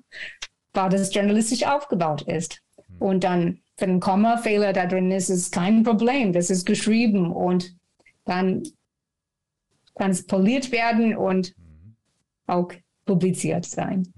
weil 0.72 0.88
das 0.88 1.12
journalistisch 1.12 1.66
aufgebaut 1.66 2.22
ist. 2.22 2.62
Und 3.00 3.24
dann, 3.24 3.58
wenn 3.78 3.96
ein 3.96 4.00
Kommafehler 4.00 4.72
da 4.72 4.86
drin 4.86 5.10
ist, 5.10 5.30
ist 5.30 5.50
kein 5.50 5.82
Problem. 5.82 6.32
Das 6.32 6.48
ist 6.48 6.64
geschrieben 6.64 7.32
und 7.32 7.74
dann 8.24 8.62
kann 9.94 10.10
es 10.10 10.26
poliert 10.26 10.72
werden 10.72 11.16
und 11.16 11.54
auch 12.46 12.72
publiziert 13.04 13.64
sein. 13.64 14.12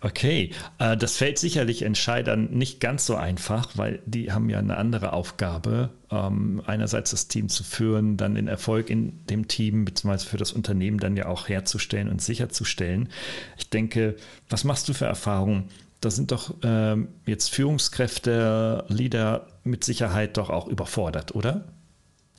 Okay, 0.00 0.50
äh, 0.78 0.98
das 0.98 1.16
fällt 1.16 1.38
sicherlich 1.38 1.80
Entscheidern 1.80 2.50
nicht 2.50 2.78
ganz 2.78 3.06
so 3.06 3.16
einfach, 3.16 3.70
weil 3.76 4.02
die 4.04 4.32
haben 4.32 4.50
ja 4.50 4.58
eine 4.58 4.76
andere 4.76 5.14
Aufgabe. 5.14 5.90
Ähm, 6.10 6.62
einerseits 6.66 7.12
das 7.12 7.28
Team 7.28 7.48
zu 7.48 7.64
führen, 7.64 8.18
dann 8.18 8.34
den 8.34 8.46
Erfolg 8.46 8.90
in 8.90 9.24
dem 9.26 9.48
Team 9.48 9.86
bzw. 9.86 10.18
für 10.18 10.36
das 10.36 10.52
Unternehmen 10.52 10.98
dann 10.98 11.16
ja 11.16 11.26
auch 11.26 11.48
herzustellen 11.48 12.10
und 12.10 12.20
sicherzustellen. 12.20 13.08
Ich 13.56 13.70
denke, 13.70 14.16
was 14.50 14.64
machst 14.64 14.88
du 14.88 14.92
für 14.92 15.06
Erfahrungen? 15.06 15.70
da 16.04 16.10
sind 16.10 16.32
doch 16.32 16.54
ähm, 16.62 17.08
jetzt 17.26 17.48
Führungskräfte, 17.50 18.84
Leader 18.88 19.46
mit 19.64 19.84
Sicherheit 19.84 20.36
doch 20.36 20.50
auch 20.50 20.66
überfordert, 20.68 21.34
oder? 21.34 21.64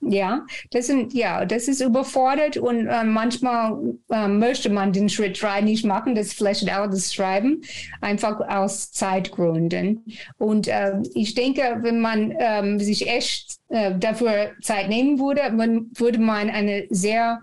Ja, 0.01 0.45
das 0.71 0.87
sind 0.87 1.13
ja, 1.13 1.45
das 1.45 1.67
ist 1.67 1.81
überfordert 1.81 2.57
und 2.57 2.87
äh, 2.87 3.03
manchmal 3.03 3.95
äh, 4.11 4.27
möchte 4.27 4.69
man 4.69 4.91
den 4.91 5.09
Schritt 5.09 5.41
3 5.41 5.61
nicht 5.61 5.85
machen, 5.85 6.15
das 6.15 6.33
Flash 6.33 6.63
out, 6.67 6.91
das 6.91 7.13
Schreiben, 7.13 7.61
einfach 8.01 8.39
aus 8.41 8.91
Zeitgründen. 8.91 10.05
Und 10.37 10.67
äh, 10.67 11.01
ich 11.13 11.33
denke, 11.33 11.79
wenn 11.81 12.01
man 12.01 12.33
ähm, 12.37 12.79
sich 12.79 13.07
echt 13.07 13.57
äh, 13.69 13.97
dafür 13.97 14.51
Zeit 14.61 14.89
nehmen 14.89 15.19
würde, 15.19 15.51
man, 15.51 15.89
würde 15.95 16.19
man 16.19 16.49
eine 16.49 16.85
sehr 16.89 17.41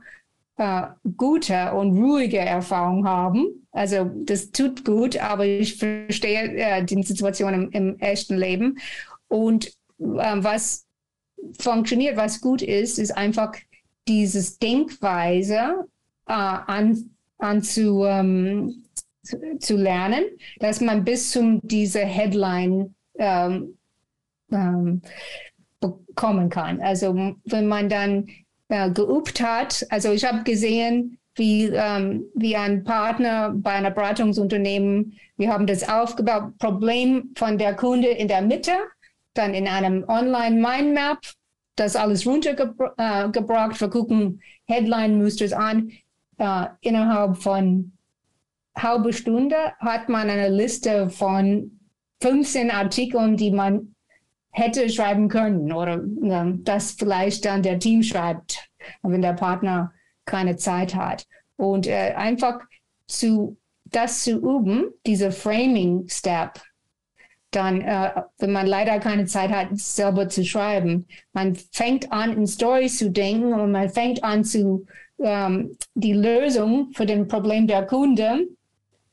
äh, 0.57 0.83
gute 1.17 1.73
und 1.73 1.99
ruhige 1.99 2.39
Erfahrung 2.39 3.07
haben 3.07 3.63
also 3.73 4.11
das 4.15 4.51
tut 4.51 4.85
gut, 4.85 5.17
aber 5.17 5.47
ich 5.47 5.79
verstehe 5.79 6.55
äh, 6.57 6.85
die 6.85 7.03
Situation 7.03 7.55
im, 7.55 7.71
im, 7.71 7.99
echten 7.99 8.37
Leben. 8.37 8.79
Und 9.29 9.73
was 9.99 10.85
funktioniert, 11.59 12.17
was 12.17 12.41
gut 12.41 12.63
ist, 12.63 12.99
ist 12.99 13.17
einfach 13.17 13.55
dieses 14.09 14.59
Denkweise 14.59 15.87
äh, 16.27 16.33
an, 16.33 17.11
an 17.39 17.63
zu, 17.63 18.05
ähm, 18.05 18.85
zu, 19.23 19.59
zu, 19.59 19.77
lernen, 19.77 20.25
dass 20.59 20.81
man 20.81 21.05
bis 21.05 21.31
zum 21.31 21.61
diese 21.63 22.01
Headline 22.01 22.95
ähm, 23.19 23.77
ähm, 24.51 25.03
bekommen 25.81 26.49
kann. 26.49 26.81
Also 26.81 27.37
wenn 27.45 27.67
man 27.67 27.89
dann 27.89 28.27
äh, 28.69 28.91
geübt 28.91 29.41
hat, 29.43 29.87
also 29.91 30.13
ich 30.13 30.25
habe 30.25 30.43
gesehen, 30.43 31.19
wie, 31.35 31.65
ähm, 31.67 32.27
wie 32.35 32.57
ein 32.57 32.85
Partner 32.85 33.53
bei 33.55 33.73
einer 33.73 33.91
Beratungsunternehmen. 33.91 35.19
Wir 35.37 35.53
haben 35.53 35.67
das 35.67 35.89
aufgebaut, 35.89 36.59
Problem 36.59 37.31
von 37.37 37.59
der 37.59 37.75
Kunde 37.75 38.09
in 38.09 38.29
der 38.29 38.43
Mitte, 38.43 38.73
dann 39.35 39.55
in 39.55 39.69
einem 39.69 40.05
Online-Mindmap 40.09 41.21
das 41.77 41.97
alles 41.97 42.27
runtergebracht. 42.27 43.81
Wir 43.81 43.89
gucken 43.91 44.43
Headline-Musters 44.67 45.53
an. 45.53 45.93
Uh, 46.39 46.67
innerhalb 46.81 47.37
von 47.37 47.93
halbe 48.75 49.13
Stunde 49.13 49.57
hat 49.79 50.09
man 50.09 50.29
eine 50.29 50.49
Liste 50.49 51.09
von 51.11 51.79
15 52.21 52.71
Artikeln, 52.71 53.37
die 53.37 53.51
man 53.51 53.95
hätte 54.51 54.89
schreiben 54.89 55.29
können 55.29 55.73
oder 55.73 56.03
uh, 56.03 56.53
das 56.65 56.93
vielleicht 56.93 57.45
dann 57.45 57.63
der 57.63 57.79
Team 57.79 58.03
schreibt, 58.03 58.71
wenn 59.03 59.23
der 59.23 59.35
Partner 59.35 59.93
keine 60.25 60.57
Zeit 60.57 60.95
hat. 60.95 61.27
Und 61.57 61.87
uh, 61.87 61.91
einfach 61.91 62.61
zu 63.07 63.57
das 63.93 64.25
zu 64.25 64.39
üben, 64.39 64.91
diese 65.07 65.31
Framing-Step, 65.31 66.61
dann, 67.53 67.81
äh, 67.83 68.11
wenn 68.39 68.53
man 68.53 68.67
leider 68.67 68.99
keine 68.99 69.27
Zeit 69.27 69.51
hat, 69.51 69.69
selber 69.75 70.29
zu 70.29 70.45
schreiben, 70.45 71.07
man 71.33 71.55
fängt 71.55 72.11
an, 72.13 72.37
in 72.37 72.47
Stories 72.47 72.99
zu 72.99 73.11
denken 73.11 73.53
und 73.53 73.73
man 73.73 73.89
fängt 73.91 74.25
an, 74.25 74.45
zu 74.45 74.87
ähm, 75.21 75.77
die 75.95 76.15
Lösung 76.15 76.91
für 76.93 77.07
den 77.07 77.29
Problem 77.29 77.67
der 77.67 77.87
Kunde 77.87 78.47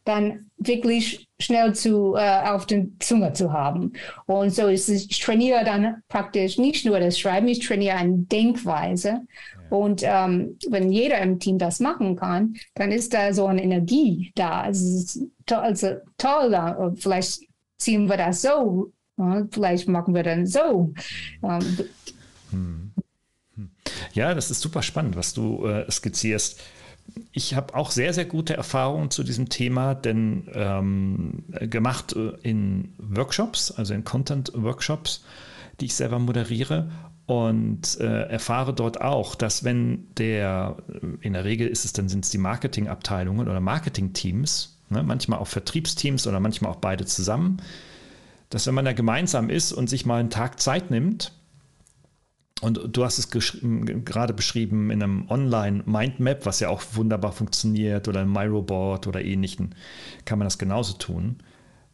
dann 0.05 0.49
wirklich 0.57 1.27
schnell 1.39 1.75
zu 1.75 2.15
äh, 2.15 2.49
auf 2.49 2.65
den 2.65 2.97
Zunge 2.99 3.33
zu 3.33 3.53
haben. 3.53 3.93
Und 4.25 4.53
so 4.53 4.67
ist 4.67 4.89
es, 4.89 5.05
ich 5.05 5.19
trainiere 5.19 5.63
dann 5.63 6.01
praktisch 6.07 6.57
nicht 6.57 6.85
nur 6.85 6.99
das 6.99 7.19
Schreiben, 7.19 7.47
ich 7.47 7.65
trainiere 7.65 7.97
eine 7.97 8.17
Denkweise. 8.17 9.21
Und 9.69 10.01
ähm, 10.03 10.57
wenn 10.69 10.91
jeder 10.91 11.19
im 11.19 11.39
Team 11.39 11.59
das 11.59 11.79
machen 11.79 12.15
kann, 12.15 12.55
dann 12.73 12.91
ist 12.91 13.13
da 13.13 13.33
so 13.33 13.45
eine 13.45 13.63
Energie 13.63 14.31
da. 14.35 14.67
Es 14.67 14.81
ist 14.81 15.21
to 15.45 15.55
also 15.55 15.97
toll 16.17 16.49
da. 16.49 16.91
Vielleicht 16.95 17.48
ziehen 17.79 18.07
wir 18.07 18.17
das 18.17 18.41
so, 18.41 18.91
ja, 19.17 19.47
vielleicht 19.51 19.87
machen 19.87 20.13
wir 20.13 20.23
dann 20.23 20.45
so. 20.45 20.93
Ähm, 21.43 21.77
hm. 22.51 22.91
Ja, 24.13 24.33
das 24.33 24.51
ist 24.51 24.61
super 24.61 24.81
spannend, 24.81 25.15
was 25.15 25.33
du 25.33 25.65
äh, 25.65 25.89
skizzierst. 25.89 26.61
Ich 27.31 27.55
habe 27.55 27.75
auch 27.75 27.91
sehr, 27.91 28.13
sehr 28.13 28.25
gute 28.25 28.55
Erfahrungen 28.55 29.09
zu 29.09 29.23
diesem 29.23 29.49
Thema, 29.49 29.95
denn 29.95 30.47
ähm, 30.53 31.43
gemacht 31.69 32.15
äh, 32.15 32.33
in 32.43 32.93
Workshops, 32.97 33.71
also 33.71 33.93
in 33.93 34.03
Content-Workshops, 34.03 35.25
die 35.79 35.85
ich 35.85 35.95
selber 35.95 36.19
moderiere 36.19 36.91
und 37.25 37.99
äh, 37.99 38.23
erfahre 38.23 38.73
dort 38.73 39.01
auch, 39.01 39.35
dass 39.35 39.63
wenn 39.63 40.07
der, 40.15 40.77
in 41.21 41.33
der 41.33 41.45
Regel 41.45 41.67
ist 41.67 41.85
es 41.85 41.93
dann 41.93 42.09
sind 42.09 42.25
es 42.25 42.31
die 42.31 42.37
Marketingabteilungen 42.37 43.47
oder 43.47 43.59
Marketingteams, 43.59 44.78
ne, 44.89 45.03
manchmal 45.03 45.39
auch 45.39 45.47
Vertriebsteams 45.47 46.27
oder 46.27 46.39
manchmal 46.39 46.71
auch 46.71 46.77
beide 46.77 47.05
zusammen, 47.05 47.61
dass 48.49 48.67
wenn 48.67 48.75
man 48.75 48.85
da 48.85 48.93
gemeinsam 48.93 49.49
ist 49.49 49.71
und 49.71 49.89
sich 49.89 50.05
mal 50.05 50.19
einen 50.19 50.29
Tag 50.29 50.59
Zeit 50.59 50.91
nimmt, 50.91 51.33
und 52.61 52.81
du 52.91 53.05
hast 53.05 53.19
es 53.19 53.29
gerade 53.31 54.33
beschrieben 54.33 54.91
in 54.91 55.01
einem 55.01 55.29
Online-Mindmap, 55.29 56.45
was 56.45 56.59
ja 56.59 56.67
auch 56.67 56.81
wunderbar 56.91 57.31
funktioniert, 57.31 58.09
oder 58.09 58.19
ein 58.19 58.29
Myrobot 58.29 59.07
oder 59.07 59.23
ähnlichen, 59.23 59.75
kann 60.25 60.39
man 60.39 60.45
das 60.45 60.57
genauso 60.57 60.93
tun 60.93 61.41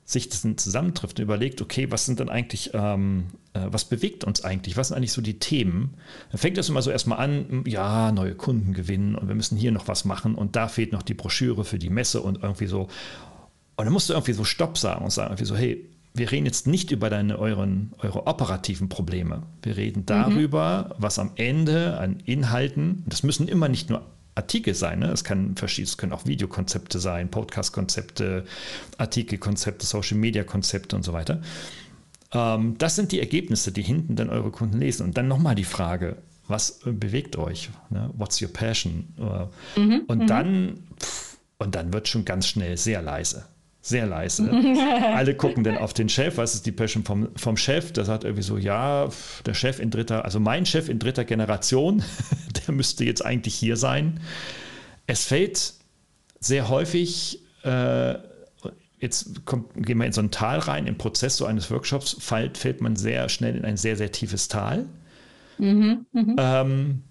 sich 0.06 0.30
das 0.30 0.48
zusammentrifft 0.58 1.20
und 1.20 1.24
überlegt, 1.24 1.64
okay, 1.64 1.88
was 1.90 2.06
sind 2.06 2.20
denn 2.20 2.30
eigentlich, 2.30 2.70
ähm, 2.74 3.26
äh, 3.54 3.62
was 3.66 3.86
bewegt 3.86 4.24
uns 4.24 4.44
eigentlich, 4.44 4.78
was 4.78 4.90
sind 4.90 4.98
eigentlich 4.98 5.12
so 5.12 5.22
die 5.22 5.40
Themen, 5.40 5.96
dann 6.32 6.38
fängt 6.38 6.58
das 6.58 6.70
immer 6.70 6.84
so 6.84 6.92
erstmal 6.92 7.18
an, 7.18 7.64
ja, 7.66 8.12
neue 8.12 8.36
Kunden 8.36 8.74
gewinnen 8.74 9.16
und 9.16 9.28
wir 9.28 9.36
müssen 9.36 9.58
hier 9.58 9.72
noch 9.72 9.88
was 9.88 10.06
machen 10.06 10.36
und 10.36 10.56
da 10.56 10.68
fehlt 10.68 10.92
noch 10.92 11.02
die 11.02 11.16
Broschüre 11.16 11.66
für 11.66 11.80
die 11.80 11.90
Messe 11.90 12.22
und 12.22 12.44
irgendwie 12.44 12.68
so. 12.68 12.88
Und 13.78 13.86
dann 13.86 13.94
musst 13.94 14.08
du 14.10 14.14
irgendwie 14.14 14.34
so 14.34 14.44
Stopp 14.44 14.78
sagen 14.78 15.04
und 15.04 15.12
sagen 15.12 15.32
irgendwie 15.32 15.46
so, 15.46 15.56
hey, 15.56 15.90
wir 16.14 16.32
reden 16.32 16.46
jetzt 16.46 16.68
nicht 16.68 16.92
über 16.92 17.10
deine, 17.10 17.40
euren, 17.40 17.92
eure 17.98 18.28
operativen 18.28 18.88
Probleme. 18.88 19.42
Wir 19.64 19.76
reden 19.76 20.02
mhm. 20.02 20.06
darüber, 20.06 20.92
mhm. 20.92 21.02
was 21.02 21.18
am 21.18 21.32
Ende 21.36 21.98
an 21.98 22.20
Inhalten, 22.26 23.04
das 23.08 23.24
müssen 23.24 23.48
immer 23.48 23.70
nicht 23.70 23.90
nur 23.90 24.06
Artikel 24.36 24.74
sein. 24.76 25.00
Ne? 25.00 25.12
Es, 25.12 25.24
kann 25.24 25.56
es 25.62 25.98
können 25.98 26.12
auch 26.12 26.26
Videokonzepte 26.26 27.00
sein, 27.00 27.30
Podcast-Konzepte, 27.30 28.46
Artikelkonzepte, 28.98 29.86
Social-Media-Konzepte 29.86 30.96
und 30.96 31.04
so 31.04 31.14
weiter. 31.14 31.42
Ähm, 32.32 32.78
das 32.78 32.96
sind 32.96 33.12
die 33.12 33.20
Ergebnisse, 33.20 33.72
die 33.72 33.82
hinten 33.82 34.16
dann 34.16 34.30
eure 34.30 34.52
Kunden 34.52 34.80
lesen. 34.80 35.06
Und 35.06 35.18
dann 35.18 35.28
nochmal 35.28 35.56
die 35.56 35.64
Frage, 35.64 36.18
was 36.48 36.80
bewegt 36.84 37.38
euch? 37.38 37.70
Ne? 37.90 38.12
What's 38.18 38.42
your 38.42 38.50
passion? 38.50 39.14
Äh, 39.18 39.80
mhm, 39.80 40.02
und 40.08 40.24
mhm. 40.24 40.28
dann, 40.28 40.84
pff, 41.02 41.38
und 41.58 41.76
dann 41.76 41.94
wird 41.94 42.08
schon 42.08 42.26
ganz 42.26 42.48
schnell 42.48 42.78
sehr 42.78 43.02
leise 43.02 43.46
sehr 43.86 44.08
leise. 44.08 44.50
Alle 45.14 45.36
gucken 45.36 45.64
dann 45.64 45.78
auf 45.78 45.94
den 45.94 46.10
Chef, 46.10 46.38
was 46.38 46.56
ist 46.56 46.66
die 46.66 46.72
Passion 46.72 47.04
vom, 47.04 47.30
vom 47.36 47.56
Chef? 47.56 47.94
Der 47.94 48.04
sagt 48.04 48.24
irgendwie 48.24 48.42
so, 48.42 48.58
ja, 48.58 49.10
der 49.46 49.54
Chef 49.54 49.80
in 49.80 49.92
dritter, 49.92 50.26
also 50.26 50.40
mein 50.40 50.66
Chef 50.66 50.90
in 50.90 50.98
dritter 50.98 51.24
Generation, 51.24 52.04
der 52.68 52.74
müsste 52.74 53.06
jetzt 53.06 53.24
eigentlich 53.24 53.54
hier 53.54 53.78
sein. 53.78 54.20
Es 55.06 55.26
fällt 55.26 55.76
sehr 56.40 56.68
häufig, 56.68 57.44
äh, 57.64 58.16
jetzt 59.00 59.46
kommt, 59.46 59.68
gehen 59.76 60.00
wir 60.00 60.08
in 60.08 60.14
so 60.14 60.22
ein 60.22 60.32
Tal 60.32 60.58
rein, 60.58 60.88
im 60.88 60.98
Prozess 60.98 61.38
so 61.38 61.46
eines 61.46 61.70
Workshops 61.70 62.18
fällt, 62.20 62.58
fällt 62.58 62.82
man 62.82 62.96
sehr 62.96 63.30
schnell 63.30 63.56
in 63.56 63.66
ein 63.66 63.78
sehr, 63.78 63.98
sehr 63.98 64.12
tiefes 64.12 64.48
Tal. 64.48 64.86
Mhm, 65.60 66.08
mh. 66.12 66.36
ähm, 66.40 67.04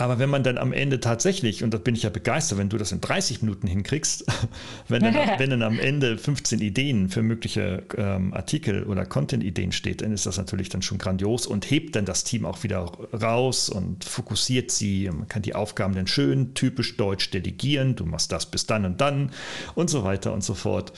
aber 0.00 0.18
wenn 0.18 0.30
man 0.30 0.42
dann 0.42 0.56
am 0.56 0.72
Ende 0.72 0.98
tatsächlich, 0.98 1.62
und 1.62 1.74
da 1.74 1.78
bin 1.78 1.94
ich 1.94 2.04
ja 2.04 2.10
begeistert, 2.10 2.58
wenn 2.58 2.70
du 2.70 2.78
das 2.78 2.90
in 2.90 3.02
30 3.02 3.42
Minuten 3.42 3.66
hinkriegst, 3.66 4.24
wenn 4.88 5.02
dann, 5.02 5.14
wenn 5.38 5.50
dann 5.50 5.62
am 5.62 5.78
Ende 5.78 6.16
15 6.16 6.60
Ideen 6.60 7.10
für 7.10 7.22
mögliche 7.22 7.82
ähm, 7.96 8.32
Artikel 8.32 8.84
oder 8.84 9.04
Content-Ideen 9.04 9.72
steht, 9.72 10.00
dann 10.00 10.12
ist 10.12 10.24
das 10.24 10.38
natürlich 10.38 10.70
dann 10.70 10.80
schon 10.80 10.96
grandios 10.96 11.46
und 11.46 11.70
hebt 11.70 11.96
dann 11.96 12.06
das 12.06 12.24
Team 12.24 12.46
auch 12.46 12.62
wieder 12.62 12.90
raus 13.12 13.68
und 13.68 14.04
fokussiert 14.04 14.70
sie. 14.70 15.10
Man 15.12 15.28
kann 15.28 15.42
die 15.42 15.54
Aufgaben 15.54 15.94
dann 15.94 16.06
schön 16.06 16.54
typisch 16.54 16.96
deutsch 16.96 17.30
delegieren. 17.30 17.94
Du 17.94 18.06
machst 18.06 18.32
das 18.32 18.46
bis 18.46 18.64
dann 18.64 18.86
und 18.86 19.00
dann 19.02 19.32
und 19.74 19.90
so 19.90 20.02
weiter 20.02 20.32
und 20.32 20.42
so 20.42 20.54
fort. 20.54 20.94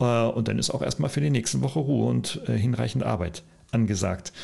Äh, 0.00 0.04
und 0.04 0.48
dann 0.48 0.58
ist 0.58 0.70
auch 0.70 0.82
erstmal 0.82 1.08
für 1.08 1.22
die 1.22 1.30
nächste 1.30 1.62
Woche 1.62 1.78
Ruhe 1.78 2.10
und 2.10 2.42
äh, 2.46 2.58
hinreichend 2.58 3.04
Arbeit 3.04 3.42
angesagt. 3.70 4.34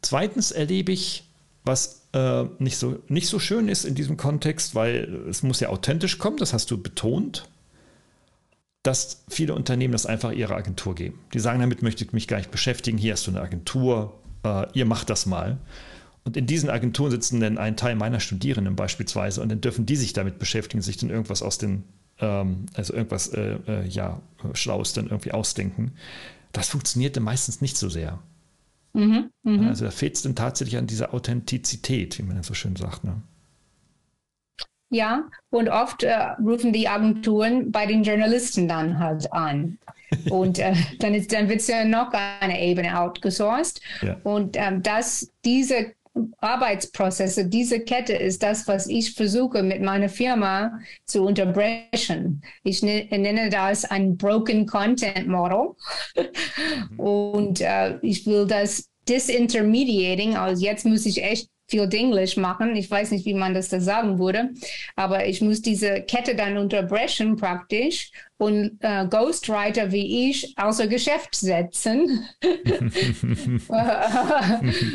Zweitens 0.00 0.52
erlebe 0.52 0.92
ich, 0.92 1.24
was 1.64 1.99
äh, 2.12 2.44
nicht, 2.58 2.76
so, 2.76 2.98
nicht 3.08 3.28
so 3.28 3.38
schön 3.38 3.68
ist 3.68 3.84
in 3.84 3.94
diesem 3.94 4.16
Kontext, 4.16 4.74
weil 4.74 5.26
es 5.28 5.42
muss 5.42 5.60
ja 5.60 5.68
authentisch 5.68 6.18
kommen, 6.18 6.36
das 6.36 6.52
hast 6.52 6.70
du 6.70 6.80
betont, 6.80 7.48
dass 8.82 9.24
viele 9.28 9.54
Unternehmen 9.54 9.92
das 9.92 10.06
einfach 10.06 10.32
ihrer 10.32 10.56
Agentur 10.56 10.94
geben. 10.94 11.20
Die 11.34 11.40
sagen, 11.40 11.60
damit 11.60 11.82
möchte 11.82 12.04
ich 12.04 12.12
mich 12.12 12.26
gar 12.28 12.38
nicht 12.38 12.50
beschäftigen, 12.50 12.98
hier 12.98 13.12
hast 13.12 13.26
du 13.26 13.30
eine 13.30 13.42
Agentur, 13.42 14.18
äh, 14.44 14.66
ihr 14.72 14.86
macht 14.86 15.10
das 15.10 15.26
mal. 15.26 15.58
Und 16.24 16.36
in 16.36 16.46
diesen 16.46 16.70
Agenturen 16.70 17.10
sitzen 17.10 17.40
dann 17.40 17.58
ein 17.58 17.76
Teil 17.76 17.94
meiner 17.94 18.20
Studierenden 18.20 18.76
beispielsweise 18.76 19.40
und 19.40 19.48
dann 19.48 19.60
dürfen 19.60 19.86
die 19.86 19.96
sich 19.96 20.12
damit 20.12 20.38
beschäftigen, 20.38 20.82
sich 20.82 20.96
dann 20.96 21.10
irgendwas 21.10 21.42
aus 21.42 21.58
den, 21.58 21.84
ähm, 22.18 22.66
also 22.74 22.92
irgendwas, 22.94 23.28
äh, 23.28 23.56
äh, 23.66 23.86
ja, 23.86 24.20
Schlaues 24.54 24.92
dann 24.92 25.06
irgendwie 25.06 25.32
ausdenken. 25.32 25.92
Das 26.52 26.68
funktionierte 26.68 27.20
meistens 27.20 27.60
nicht 27.60 27.76
so 27.76 27.88
sehr. 27.88 28.18
Mhm, 28.92 29.30
mh. 29.42 29.68
Also 29.68 29.84
da 29.84 29.90
fehlt 29.90 30.16
es 30.16 30.22
dann 30.22 30.34
tatsächlich 30.34 30.76
an 30.76 30.86
dieser 30.86 31.14
Authentizität, 31.14 32.18
wie 32.18 32.22
man 32.22 32.36
ja 32.36 32.42
so 32.42 32.54
schön 32.54 32.76
sagt. 32.76 33.04
Ne? 33.04 33.22
Ja, 34.92 35.28
und 35.50 35.68
oft 35.68 36.02
äh, 36.02 36.12
rufen 36.44 36.72
die 36.72 36.88
Agenturen 36.88 37.70
bei 37.70 37.86
den 37.86 38.02
Journalisten 38.02 38.66
dann 38.66 38.98
halt 38.98 39.32
an. 39.32 39.78
Und 40.28 40.58
äh, 40.58 40.74
dann, 40.98 41.12
dann 41.28 41.48
wird 41.48 41.60
es 41.60 41.68
ja 41.68 41.84
noch 41.84 42.12
eine 42.12 42.60
Ebene 42.60 42.98
outgesourced. 42.98 43.80
Ja. 44.02 44.16
Und 44.24 44.56
ähm, 44.56 44.82
das, 44.82 45.30
diese 45.44 45.92
Arbeitsprozesse, 46.38 47.46
diese 47.46 47.80
Kette 47.80 48.14
ist 48.14 48.42
das, 48.42 48.66
was 48.68 48.86
ich 48.86 49.14
versuche 49.14 49.62
mit 49.62 49.82
meiner 49.82 50.08
Firma 50.08 50.78
zu 51.04 51.24
unterbrechen. 51.24 52.42
Ich 52.62 52.82
ne-, 52.82 53.06
nenne 53.10 53.50
das 53.50 53.84
ein 53.84 54.16
Broken 54.16 54.66
Content 54.66 55.28
Model. 55.28 55.74
Mhm. 56.90 57.00
Und 57.00 57.60
äh, 57.60 57.98
ich 58.02 58.26
will 58.26 58.46
das 58.46 58.88
disintermediating, 59.08 60.36
also 60.36 60.64
jetzt 60.64 60.86
muss 60.86 61.06
ich 61.06 61.22
echt 61.22 61.48
viel 61.70 61.88
Englisch 61.92 62.36
machen. 62.36 62.76
Ich 62.76 62.90
weiß 62.90 63.12
nicht, 63.12 63.24
wie 63.24 63.34
man 63.34 63.54
das 63.54 63.68
da 63.68 63.80
sagen 63.80 64.18
würde, 64.18 64.50
aber 64.96 65.26
ich 65.26 65.40
muss 65.40 65.62
diese 65.62 66.02
Kette 66.02 66.34
dann 66.34 66.58
unterbrechen 66.58 67.36
praktisch 67.36 68.10
und 68.38 68.78
äh, 68.80 69.06
Ghostwriter 69.06 69.92
wie 69.92 70.30
ich 70.30 70.54
außer 70.58 70.88
Geschäft 70.88 71.34
setzen, 71.34 72.26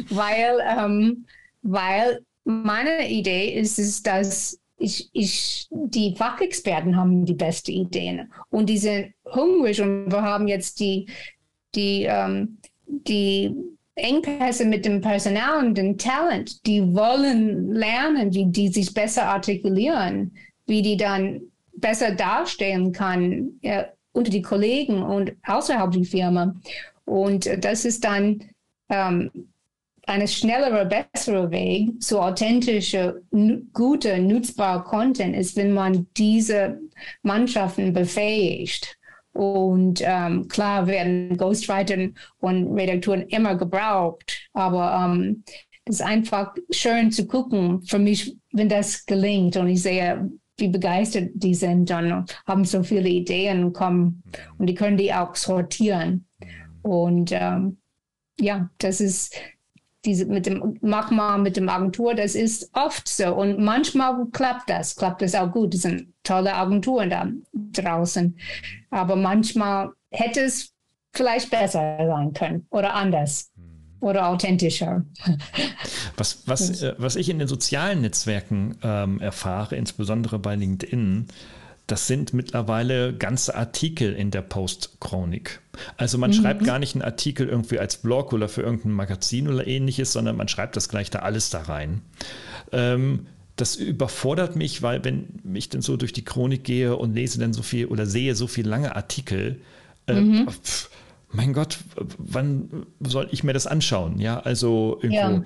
weil, 0.10 0.60
ähm, 0.78 1.26
weil 1.62 2.22
meine 2.44 3.10
Idee 3.10 3.54
ist 3.54 3.80
es, 3.80 4.04
dass 4.04 4.60
ich, 4.78 5.10
ich, 5.14 5.68
die 5.72 6.16
Fachexperten 6.16 6.98
haben 6.98 7.26
die 7.26 7.34
besten 7.34 7.72
Ideen 7.72 8.32
und 8.50 8.70
die 8.70 8.78
sind 8.78 9.14
hungrig 9.34 9.82
und 9.82 10.12
wir 10.12 10.22
haben 10.22 10.48
jetzt 10.48 10.80
die, 10.80 11.08
die, 11.74 12.04
ähm, 12.04 12.58
die 12.86 13.56
Engpässe 13.96 14.66
mit 14.66 14.86
dem 14.86 15.02
Personal 15.02 15.66
und 15.66 15.78
dem 15.78 15.98
Talent, 15.98 16.66
die 16.66 16.82
wollen 16.94 17.72
lernen, 17.72 18.34
wie 18.34 18.46
die 18.46 18.68
sich 18.68 18.94
besser 18.94 19.28
artikulieren, 19.28 20.36
wie 20.66 20.82
die 20.82 20.98
dann 20.98 21.42
besser 21.78 22.12
darstellen 22.12 22.92
kann 22.92 23.52
ja, 23.62 23.86
unter 24.12 24.32
die 24.32 24.42
Kollegen 24.42 25.02
und 25.02 25.34
außerhalb 25.46 25.92
der 25.92 26.04
Firma. 26.04 26.56
Und 27.06 27.50
das 27.64 27.86
ist 27.86 28.04
dann 28.04 28.44
ähm, 28.90 29.32
eine 30.08 30.28
schnellere, 30.28 30.86
bessere 30.86 31.50
Weg 31.52 32.02
zu 32.02 32.20
authentischer, 32.20 33.16
guter, 33.74 34.18
nutzbarer 34.18 34.84
Content 34.84 35.36
ist, 35.36 35.56
wenn 35.56 35.74
man 35.74 36.08
diese 36.16 36.80
Mannschaften 37.24 37.94
befähigt. 37.94 38.98
Und 39.36 40.02
ähm, 40.02 40.48
klar 40.48 40.88
werden 40.88 41.36
Ghostwriter 41.36 42.08
und 42.38 42.74
Redaktoren 42.74 43.24
immer 43.24 43.56
gebraucht, 43.56 44.50
aber 44.54 44.98
ähm, 45.04 45.44
es 45.84 45.96
ist 45.96 46.02
einfach 46.02 46.56
schön 46.72 47.12
zu 47.12 47.28
gucken 47.28 47.82
für 47.82 48.00
mich, 48.00 48.38
wenn 48.54 48.70
das 48.70 49.06
gelingt. 49.06 49.58
Und 49.58 49.68
ich 49.68 49.82
sehe, 49.82 50.32
wie 50.58 50.70
begeistert 50.70 51.32
die 51.34 51.54
sind 51.54 51.92
und 51.92 52.34
haben 52.48 52.64
so 52.64 52.82
viele 52.82 53.10
Ideen 53.10 53.74
kommen 53.74 54.24
und 54.58 54.68
die 54.68 54.74
können 54.74 54.96
die 54.96 55.14
auch 55.14 55.36
sortieren. 55.36 56.26
Und 56.82 57.34
ähm, 57.34 57.78
ja, 58.40 58.70
das 58.78 59.02
ist 59.02 59.36
diese 60.06 60.26
mit 60.26 60.46
dem 60.46 60.78
mach 60.82 61.12
mal 61.12 61.38
mit 61.38 61.58
dem 61.58 61.70
Agentur, 61.70 62.14
das 62.14 62.36
ist 62.36 62.70
oft 62.74 63.08
so 63.08 63.34
und 63.36 63.60
manchmal 63.60 64.26
klappt 64.32 64.70
das, 64.70 64.96
klappt 64.96 65.22
das 65.22 65.36
auch 65.36 65.52
gut. 65.52 65.74
Es 65.74 65.82
sind 65.82 66.14
tolle 66.24 66.54
Agenturen 66.54 67.10
da 67.10 67.28
draußen, 67.54 68.38
aber 68.90 69.16
manchmal 69.16 69.92
hätte 70.12 70.42
es 70.42 70.72
vielleicht 71.14 71.50
besser 71.50 71.98
sein 71.98 72.34
können 72.34 72.68
oder 72.70 72.94
anders 72.94 73.52
oder 74.02 74.28
authentischer. 74.28 75.04
Was, 76.18 76.44
was, 76.46 76.82
äh, 76.84 76.96
was 76.98 77.16
ich 77.16 77.30
in 77.30 77.40
den 77.40 77.48
sozialen 77.48 78.02
Netzwerken 78.02 78.78
ähm, 78.84 79.20
erfahre, 79.20 79.76
insbesondere 79.76 80.40
bei 80.40 80.56
LinkedIn, 80.56 81.28
das 81.88 82.08
sind 82.08 82.34
mittlerweile 82.34 83.14
ganze 83.14 83.56
Artikel 83.56 84.14
in 84.14 84.32
der 84.32 84.42
Postchronik. 84.42 85.62
Also 85.98 86.18
man 86.18 86.32
mhm. 86.32 86.36
schreibt 86.36 86.64
gar 86.64 86.80
nicht 86.80 86.96
einen 86.96 87.04
Artikel 87.04 87.48
irgendwie 87.48 87.80
als 87.80 87.98
Blog 87.98 88.34
oder 88.34 88.50
für 88.50 88.62
irgendein 88.62 88.94
Magazin 88.94 89.48
oder 89.48 89.68
ähnliches, 89.68 90.12
sondern 90.12 90.36
man 90.36 90.48
schreibt 90.48 90.76
das 90.76 90.90
gleich 90.90 91.10
da 91.12 91.20
alles 91.20 91.50
da 91.50 91.62
rein. 91.62 92.02
Ähm, 92.72 93.28
das 93.56 93.76
überfordert 93.76 94.56
mich, 94.56 94.82
weil 94.82 95.04
wenn 95.06 95.28
ich 95.54 95.70
dann 95.70 95.82
so 95.82 95.96
durch 95.96 96.12
die 96.12 96.26
Chronik 96.26 96.64
gehe 96.64 96.96
und 96.96 97.14
lese 97.14 97.40
dann 97.40 97.54
so 97.54 97.62
viel 97.62 97.86
oder 97.86 98.06
sehe 98.06 98.36
so 98.36 98.48
viele 98.48 98.70
lange 98.70 98.96
Artikel, 98.96 99.62
äh, 100.08 100.14
mhm. 100.20 100.50
pf, 100.50 100.90
mein 101.36 101.54
Gott, 101.54 101.80
wann 102.18 102.86
soll 103.00 103.28
ich 103.32 103.44
mir 103.44 103.54
das 103.54 103.68
anschauen? 103.68 104.20
Ja, 104.20 104.40
also 104.40 105.00
irgendwo. 105.02 105.18
Ja. 105.18 105.44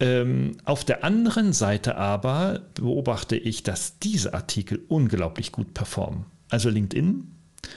Ähm, 0.00 0.56
auf 0.64 0.84
der 0.84 1.04
anderen 1.04 1.52
Seite 1.52 1.96
aber 1.96 2.62
beobachte 2.74 3.36
ich, 3.36 3.62
dass 3.62 3.98
diese 3.98 4.32
Artikel 4.32 4.80
unglaublich 4.88 5.52
gut 5.52 5.74
performen. 5.74 6.24
Also 6.48 6.70
LinkedIn, 6.70 7.30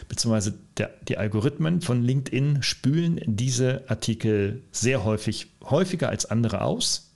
beziehungsweise 0.08 0.58
der, 0.78 0.91
die 1.08 1.17
Algorithmen 1.17 1.82
von 1.82 2.02
LinkedIn 2.02 2.63
spülen 2.63 3.19
diese 3.26 3.84
Artikel 3.89 4.63
sehr 4.71 5.04
häufig, 5.04 5.47
häufiger 5.63 6.10
als 6.10 6.26
andere 6.26 6.62
aus. 6.62 7.12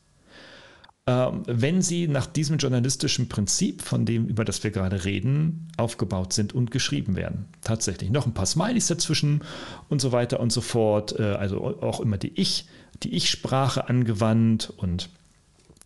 Ähm, 1.07 1.43
wenn 1.47 1.81
sie 1.81 2.09
nach 2.09 2.27
diesem 2.27 2.57
journalistischen 2.57 3.29
Prinzip, 3.29 3.81
von 3.81 4.05
dem, 4.05 4.27
über 4.27 4.43
das 4.43 4.61
wir 4.65 4.71
gerade 4.71 5.05
reden, 5.05 5.69
aufgebaut 5.77 6.33
sind 6.33 6.53
und 6.53 6.69
geschrieben 6.69 7.15
werden. 7.15 7.45
Tatsächlich. 7.61 8.09
Noch 8.11 8.25
ein 8.25 8.33
paar 8.33 8.45
Smileys 8.45 8.87
dazwischen 8.87 9.41
und 9.87 10.01
so 10.01 10.11
weiter 10.11 10.41
und 10.41 10.51
so 10.51 10.59
fort. 10.59 11.17
Äh, 11.17 11.23
also 11.23 11.63
auch 11.63 12.01
immer 12.01 12.17
die 12.17 12.33
Ich, 12.39 12.67
die 13.03 13.15
Ich-Sprache 13.15 13.87
angewandt 13.87 14.73
und 14.75 15.09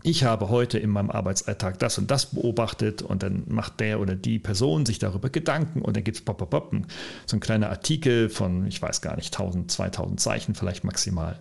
ich 0.03 0.23
habe 0.23 0.49
heute 0.49 0.79
in 0.79 0.89
meinem 0.89 1.11
Arbeitsalltag 1.11 1.77
das 1.77 1.99
und 1.99 2.09
das 2.09 2.27
beobachtet 2.27 3.03
und 3.03 3.21
dann 3.21 3.43
macht 3.47 3.79
der 3.79 3.99
oder 3.99 4.15
die 4.15 4.39
Person 4.39 4.87
sich 4.87 4.97
darüber 4.97 5.29
Gedanken 5.29 5.83
und 5.83 5.95
dann 5.95 6.03
gibt 6.03 6.17
es 6.17 6.25
pop, 6.25 6.39
pop, 6.39 6.49
pop, 6.49 6.75
so 7.27 7.37
ein 7.37 7.39
kleiner 7.39 7.69
Artikel 7.69 8.29
von, 8.29 8.65
ich 8.65 8.81
weiß 8.81 9.01
gar 9.01 9.15
nicht, 9.15 9.35
1000, 9.35 9.69
2000 9.69 10.19
Zeichen 10.19 10.55
vielleicht 10.55 10.83
maximal. 10.83 11.37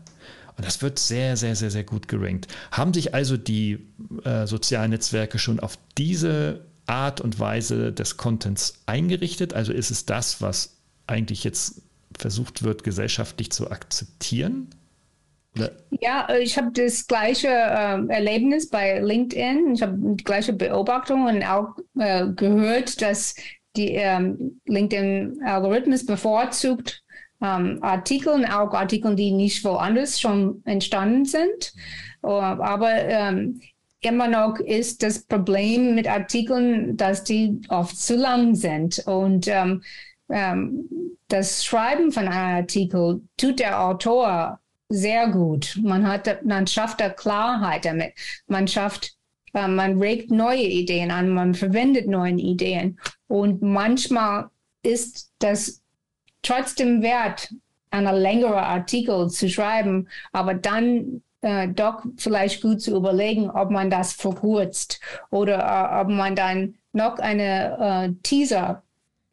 Und 0.60 0.66
das 0.66 0.82
wird 0.82 0.98
sehr, 0.98 1.38
sehr, 1.38 1.56
sehr, 1.56 1.70
sehr 1.70 1.84
gut 1.84 2.06
gerankt. 2.06 2.46
Haben 2.70 2.92
sich 2.92 3.14
also 3.14 3.38
die 3.38 3.78
äh, 4.24 4.46
sozialen 4.46 4.90
Netzwerke 4.90 5.38
schon 5.38 5.58
auf 5.58 5.78
diese 5.96 6.66
Art 6.84 7.22
und 7.22 7.40
Weise 7.40 7.94
des 7.94 8.18
Contents 8.18 8.74
eingerichtet? 8.84 9.54
Also 9.54 9.72
ist 9.72 9.90
es 9.90 10.04
das, 10.04 10.42
was 10.42 10.76
eigentlich 11.06 11.44
jetzt 11.44 11.80
versucht 12.14 12.62
wird, 12.62 12.84
gesellschaftlich 12.84 13.50
zu 13.52 13.70
akzeptieren? 13.70 14.68
Ja, 15.98 16.28
ich 16.38 16.58
habe 16.58 16.72
das 16.74 17.06
gleiche 17.06 17.48
äh, 17.48 18.06
Erlebnis 18.08 18.68
bei 18.68 19.00
LinkedIn. 19.00 19.72
Ich 19.72 19.80
habe 19.80 19.96
die 19.98 20.24
gleiche 20.24 20.52
Beobachtung 20.52 21.24
und 21.24 21.42
auch 21.42 21.74
äh, 21.98 22.26
gehört, 22.36 23.00
dass 23.00 23.34
die 23.76 23.92
ähm, 23.92 24.60
LinkedIn-Algorithmus 24.66 26.04
bevorzugt 26.04 26.99
ähm, 27.42 27.78
Artikeln, 27.80 28.44
auch 28.44 28.72
Artikel, 28.74 29.14
die 29.14 29.32
nicht 29.32 29.64
woanders 29.64 30.20
schon 30.20 30.62
entstanden 30.64 31.24
sind. 31.24 31.72
Uh, 32.22 32.32
aber 32.32 32.92
ähm, 32.92 33.62
immer 34.00 34.28
noch 34.28 34.58
ist 34.58 35.02
das 35.02 35.22
Problem 35.22 35.94
mit 35.94 36.06
Artikeln, 36.06 36.96
dass 36.96 37.24
die 37.24 37.60
oft 37.68 37.96
zu 37.96 38.16
lang 38.16 38.54
sind. 38.54 38.98
Und 39.06 39.48
ähm, 39.48 39.82
ähm, 40.30 40.88
das 41.28 41.64
Schreiben 41.64 42.12
von 42.12 42.28
einem 42.28 42.56
Artikel 42.62 43.22
tut 43.36 43.58
der 43.58 43.82
Autor 43.82 44.60
sehr 44.88 45.28
gut. 45.28 45.78
Man 45.82 46.06
hat, 46.06 46.44
man 46.44 46.66
schafft 46.66 47.00
da 47.00 47.08
Klarheit 47.08 47.84
damit. 47.84 48.12
Man 48.46 48.66
schafft, 48.66 49.14
äh, 49.54 49.68
man 49.68 49.98
regt 49.98 50.30
neue 50.30 50.64
Ideen 50.64 51.10
an, 51.10 51.30
man 51.30 51.54
verwendet 51.54 52.08
neue 52.08 52.34
Ideen. 52.34 52.98
Und 53.28 53.62
manchmal 53.62 54.50
ist 54.82 55.30
das 55.38 55.82
trotzdem 56.42 57.02
wert, 57.02 57.52
einen 57.90 58.14
längeren 58.14 58.54
Artikel 58.54 59.28
zu 59.28 59.48
schreiben, 59.48 60.08
aber 60.32 60.54
dann 60.54 61.22
äh, 61.42 61.68
doch 61.68 62.04
vielleicht 62.16 62.62
gut 62.62 62.80
zu 62.80 62.96
überlegen, 62.96 63.50
ob 63.50 63.70
man 63.70 63.90
das 63.90 64.12
verkürzt 64.12 65.00
oder 65.30 65.58
äh, 65.58 66.00
ob 66.02 66.08
man 66.08 66.36
dann 66.36 66.74
noch 66.92 67.18
eine 67.18 67.78
äh, 67.78 68.22
Teaser 68.22 68.82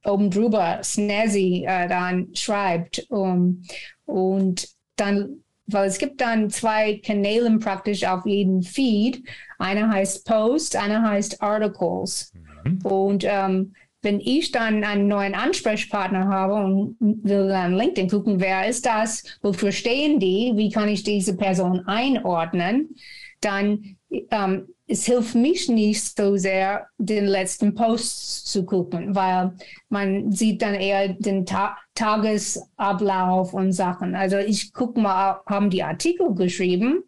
oben 0.06 0.32
drüber, 0.32 0.80
snazzy, 0.84 1.66
äh, 1.68 1.88
dann 1.88 2.30
schreibt. 2.34 3.06
Um, 3.10 3.64
und 4.06 4.70
dann, 4.96 5.44
weil 5.68 5.88
es 5.88 5.98
gibt 5.98 6.22
dann 6.22 6.50
zwei 6.50 7.00
Kanäle 7.06 7.58
praktisch 7.60 8.06
auf 8.06 8.26
jedem 8.26 8.62
Feed. 8.62 9.24
Einer 9.60 9.90
heißt 9.90 10.26
Post, 10.26 10.76
einer 10.76 11.02
heißt 11.02 11.42
Articles. 11.42 12.32
Mhm. 12.64 12.80
Und 12.84 13.24
ähm, 13.26 13.74
wenn 14.02 14.20
ich 14.20 14.52
dann 14.52 14.84
einen 14.84 15.08
neuen 15.08 15.34
Ansprechpartner 15.34 16.28
habe 16.28 16.54
und 16.56 16.98
will 17.00 17.48
dann 17.48 17.76
LinkedIn 17.76 18.10
gucken, 18.10 18.40
wer 18.40 18.68
ist 18.68 18.86
das, 18.86 19.24
wofür 19.42 19.72
stehen 19.72 20.20
die, 20.20 20.54
wie 20.56 20.70
kann 20.70 20.88
ich 20.88 21.04
diese 21.04 21.36
Person 21.36 21.88
einordnen, 21.88 22.96
dann 23.42 23.98
ähm, 24.10 24.68
es 24.88 25.06
hilft 25.06 25.36
mich 25.36 25.68
nicht 25.68 26.18
so 26.18 26.38
sehr, 26.38 26.88
den 26.98 27.26
letzten 27.26 27.76
Post 27.76 28.48
zu 28.48 28.66
gucken, 28.66 29.16
weil 29.16 29.54
man 29.90 30.32
sieht 30.32 30.62
dann 30.62 30.76
eher 30.76 31.10
den 31.10 31.46
Ta 31.46 31.78
Tagesablauf 31.94 33.54
und 33.54 33.74
Sachen. 33.74 34.16
Also 34.16 34.38
ich 34.38 34.72
gucke 34.72 35.00
mal, 35.00 35.42
haben 35.48 35.70
die 35.70 35.84
Artikel 35.84 36.34
geschrieben 36.36 37.04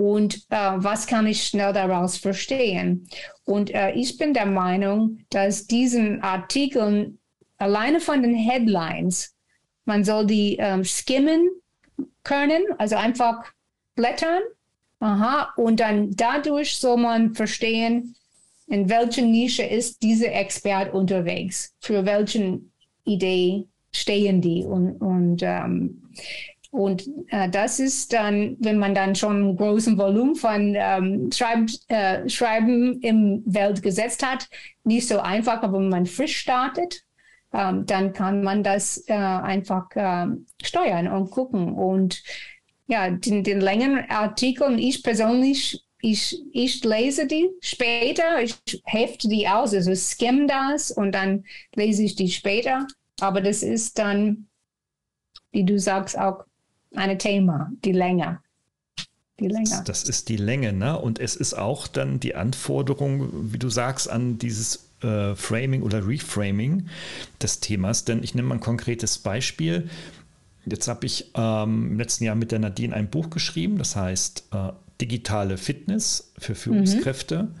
und 0.00 0.46
äh, 0.48 0.72
was 0.76 1.06
kann 1.06 1.26
ich 1.26 1.42
schnell 1.42 1.74
daraus 1.74 2.16
verstehen. 2.16 3.06
Und 3.44 3.70
äh, 3.74 3.92
ich 3.92 4.16
bin 4.16 4.32
der 4.32 4.46
Meinung, 4.46 5.18
dass 5.28 5.66
diesen 5.66 6.22
Artikeln 6.22 7.18
alleine 7.58 8.00
von 8.00 8.22
den 8.22 8.34
Headlines, 8.34 9.34
man 9.84 10.02
soll 10.02 10.26
die 10.26 10.56
ähm, 10.58 10.84
skimmen 10.84 11.50
können, 12.22 12.62
also 12.78 12.96
einfach 12.96 13.44
blättern. 13.94 14.40
Aha, 15.00 15.52
und 15.56 15.80
dann 15.80 16.12
dadurch 16.12 16.78
soll 16.78 16.96
man 16.96 17.34
verstehen, 17.34 18.16
in 18.68 18.88
welcher 18.88 19.20
Nische 19.20 19.64
ist 19.64 20.02
dieser 20.02 20.32
Expert 20.32 20.94
unterwegs, 20.94 21.74
für 21.78 22.06
welche 22.06 22.58
Idee 23.04 23.66
stehen 23.92 24.40
die 24.40 24.64
und, 24.64 24.96
und 25.02 25.42
ähm, 25.42 26.02
und 26.70 27.04
äh, 27.28 27.48
das 27.48 27.80
ist 27.80 28.12
dann, 28.12 28.56
wenn 28.60 28.78
man 28.78 28.94
dann 28.94 29.16
schon 29.16 29.36
einen 29.36 29.56
großen 29.56 29.98
Volumen 29.98 30.36
von 30.36 30.74
ähm, 30.76 31.30
Schreib, 31.32 31.68
äh, 31.88 32.28
Schreiben 32.28 33.00
im 33.00 33.42
Welt 33.44 33.82
gesetzt 33.82 34.24
hat, 34.24 34.48
nicht 34.84 35.08
so 35.08 35.18
einfach, 35.18 35.62
aber 35.62 35.78
wenn 35.78 35.88
man 35.88 36.06
frisch 36.06 36.36
startet, 36.36 37.02
ähm, 37.52 37.86
dann 37.86 38.12
kann 38.12 38.44
man 38.44 38.62
das 38.62 39.02
äh, 39.08 39.14
einfach 39.14 39.88
ähm, 39.96 40.46
steuern 40.62 41.08
und 41.08 41.30
gucken. 41.30 41.74
Und 41.74 42.22
ja, 42.86 43.10
den, 43.10 43.42
den 43.42 43.60
längeren 43.60 44.08
Artikeln, 44.08 44.78
ich 44.78 45.02
persönlich, 45.02 45.84
ich, 46.00 46.40
ich 46.52 46.84
lese 46.84 47.26
die 47.26 47.50
später, 47.60 48.42
ich 48.42 48.56
hefte 48.84 49.28
die 49.28 49.48
aus, 49.48 49.74
also 49.74 49.92
skim 49.94 50.46
das 50.46 50.92
und 50.92 51.12
dann 51.12 51.44
lese 51.74 52.04
ich 52.04 52.14
die 52.14 52.30
später. 52.30 52.86
Aber 53.20 53.40
das 53.40 53.64
ist 53.64 53.98
dann, 53.98 54.46
wie 55.50 55.64
du 55.64 55.76
sagst, 55.78 56.16
auch 56.16 56.44
ein 56.94 57.18
Thema, 57.18 57.70
die 57.84 57.92
Länge. 57.92 58.40
Die 59.38 59.48
Länge. 59.48 59.82
Das 59.86 60.04
ist 60.04 60.28
die 60.28 60.36
Länge, 60.36 60.72
ne? 60.72 60.98
Und 60.98 61.18
es 61.18 61.34
ist 61.34 61.54
auch 61.54 61.88
dann 61.88 62.20
die 62.20 62.34
Anforderung, 62.34 63.52
wie 63.52 63.58
du 63.58 63.70
sagst, 63.70 64.10
an 64.10 64.38
dieses 64.38 64.90
äh, 65.02 65.34
Framing 65.34 65.82
oder 65.82 66.06
Reframing 66.06 66.88
des 67.40 67.60
Themas. 67.60 68.04
Denn 68.04 68.22
ich 68.22 68.34
nehme 68.34 68.48
mal 68.48 68.56
ein 68.56 68.60
konkretes 68.60 69.18
Beispiel. 69.18 69.88
Jetzt 70.66 70.88
habe 70.88 71.06
ich 71.06 71.30
ähm, 71.34 71.92
im 71.92 71.98
letzten 71.98 72.24
Jahr 72.24 72.34
mit 72.34 72.52
der 72.52 72.58
Nadine 72.58 72.94
ein 72.94 73.08
Buch 73.08 73.30
geschrieben, 73.30 73.78
das 73.78 73.96
heißt 73.96 74.48
äh, 74.52 74.72
digitale 75.00 75.56
Fitness 75.56 76.32
für 76.38 76.54
Führungskräfte. 76.54 77.44
Mhm. 77.44 77.54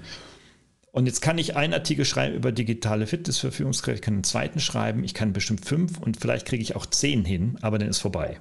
Und 0.92 1.06
jetzt 1.06 1.22
kann 1.22 1.38
ich 1.38 1.56
einen 1.56 1.72
Artikel 1.72 2.04
schreiben 2.04 2.34
über 2.34 2.52
digitale 2.52 3.06
Fitness 3.06 3.38
für 3.38 3.52
Führungskräfte, 3.52 4.00
ich 4.00 4.02
kann 4.02 4.14
einen 4.14 4.24
zweiten 4.24 4.60
schreiben, 4.60 5.04
ich 5.04 5.14
kann 5.14 5.32
bestimmt 5.32 5.64
fünf 5.64 5.98
und 5.98 6.18
vielleicht 6.18 6.46
kriege 6.46 6.62
ich 6.62 6.74
auch 6.74 6.84
zehn 6.84 7.24
hin, 7.24 7.56
aber 7.62 7.78
dann 7.78 7.88
ist 7.88 8.00
vorbei. 8.00 8.40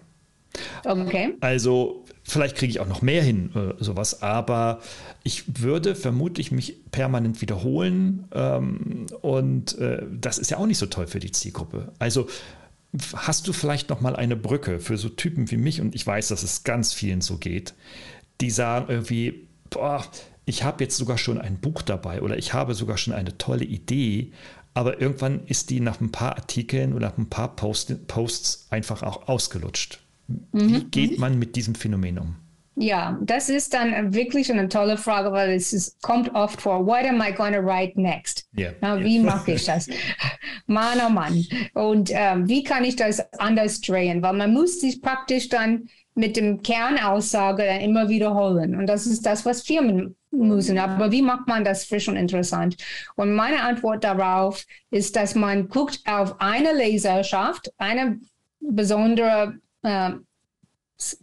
Okay. 0.84 1.36
Also 1.42 2.06
vielleicht 2.24 2.56
kriege 2.56 2.72
ich 2.72 2.80
auch 2.80 2.88
noch 2.88 3.02
mehr 3.02 3.24
hin, 3.24 3.52
äh, 3.56 3.84
sowas, 3.84 4.22
aber 4.22 4.82
ich 5.24 5.62
würde 5.62 5.96
vermutlich 5.96 6.52
mich 6.52 6.78
permanent 6.92 7.42
wiederholen 7.42 8.28
ähm, 8.34 9.08
und 9.22 9.78
äh, 9.78 10.04
das 10.12 10.38
ist 10.38 10.52
ja 10.52 10.58
auch 10.58 10.66
nicht 10.66 10.78
so 10.78 10.86
toll 10.86 11.08
für 11.08 11.20
die 11.20 11.32
Zielgruppe. 11.32 11.92
Also 12.00 12.28
hast 13.16 13.48
du 13.48 13.54
vielleicht 13.54 13.90
noch 13.90 14.02
mal 14.02 14.16
eine 14.16 14.36
Brücke 14.36 14.80
für 14.80 14.98
so 14.98 15.10
Typen 15.10 15.52
wie 15.52 15.58
mich 15.58 15.82
und 15.82 15.96
ich 15.96 16.06
weiß, 16.06 16.30
dass 16.30 16.44
es 16.44 16.64
ganz 16.64 16.94
vielen 16.94 17.22
so 17.22 17.38
geht, 17.38 17.74
die 18.42 18.50
sagen 18.50 18.86
irgendwie, 18.90 19.48
boah, 19.70 20.04
ich 20.46 20.64
habe 20.64 20.84
jetzt 20.84 20.98
sogar 20.98 21.18
schon 21.18 21.38
ein 21.38 21.60
Buch 21.60 21.82
dabei 21.82 22.22
oder 22.22 22.38
ich 22.38 22.54
habe 22.54 22.74
sogar 22.74 22.98
schon 22.98 23.14
eine 23.14 23.38
tolle 23.38 23.66
Idee, 23.66 24.32
aber 24.74 25.00
irgendwann 25.02 25.46
ist 25.46 25.70
die 25.70 25.80
nach 25.80 26.02
ein 26.02 26.12
paar 26.12 26.38
Artikeln 26.38 26.94
oder 26.94 27.10
nach 27.10 27.18
ein 27.18 27.30
paar 27.30 27.56
Post 27.56 28.08
Posts 28.08 28.68
einfach 28.70 29.04
auch 29.04 29.28
ausgelutscht. 29.28 30.00
Wie 30.52 30.64
mhm. 30.64 30.92
geht 30.92 31.20
man 31.20 31.40
mit 31.40 31.56
diesem 31.56 31.76
Phänomen 31.76 32.20
um? 32.20 32.36
Ja, 32.82 33.20
das 33.22 33.50
ist 33.50 33.74
dann 33.74 34.14
wirklich 34.14 34.50
eine 34.50 34.70
tolle 34.70 34.96
Frage, 34.96 35.34
weil 35.34 35.52
es 35.52 35.74
ist, 35.74 36.02
kommt 36.02 36.34
oft 36.34 36.62
vor, 36.62 36.86
what 36.86 37.04
am 37.04 37.22
I 37.22 37.34
going 37.34 37.52
to 37.52 37.60
write 37.60 38.00
next? 38.00 38.48
Yeah. 38.58 38.72
Na, 38.80 39.04
wie 39.04 39.20
mache 39.20 39.52
ich 39.56 39.66
das? 39.66 39.90
Mann, 40.66 40.98
oh 41.06 41.10
Mann. 41.10 41.46
Und 41.74 42.10
ähm, 42.14 42.48
wie 42.48 42.64
kann 42.64 42.86
ich 42.86 42.96
das 42.96 43.20
anders 43.34 43.82
drehen? 43.82 44.22
Weil 44.22 44.34
man 44.34 44.54
muss 44.54 44.80
sich 44.80 45.02
praktisch 45.02 45.50
dann 45.50 45.90
mit 46.16 46.38
dem 46.38 46.62
Kernaussage 46.62 47.66
dann 47.66 47.82
immer 47.82 48.08
wiederholen. 48.08 48.76
Und 48.76 48.88
das 48.88 49.08
ist 49.08 49.26
das, 49.26 49.46
was 49.46 49.62
Firmen 49.62 50.16
müssen. 50.32 50.78
Aber 50.78 51.12
wie 51.12 51.22
macht 51.22 51.48
man 51.48 51.66
das 51.66 51.84
frisch 51.84 52.08
und 52.08 52.16
interessant? 52.16 52.78
Und 53.16 53.36
meine 53.36 53.62
Antwort 53.62 54.06
darauf 54.06 54.66
ist, 54.90 55.18
dass 55.18 55.36
man 55.36 55.68
guckt 55.68 56.00
auf 56.06 56.40
eine 56.40 56.74
Leserschaft, 56.74 57.74
eine 57.78 58.20
besondere 58.62 59.60
äh, 59.84 60.12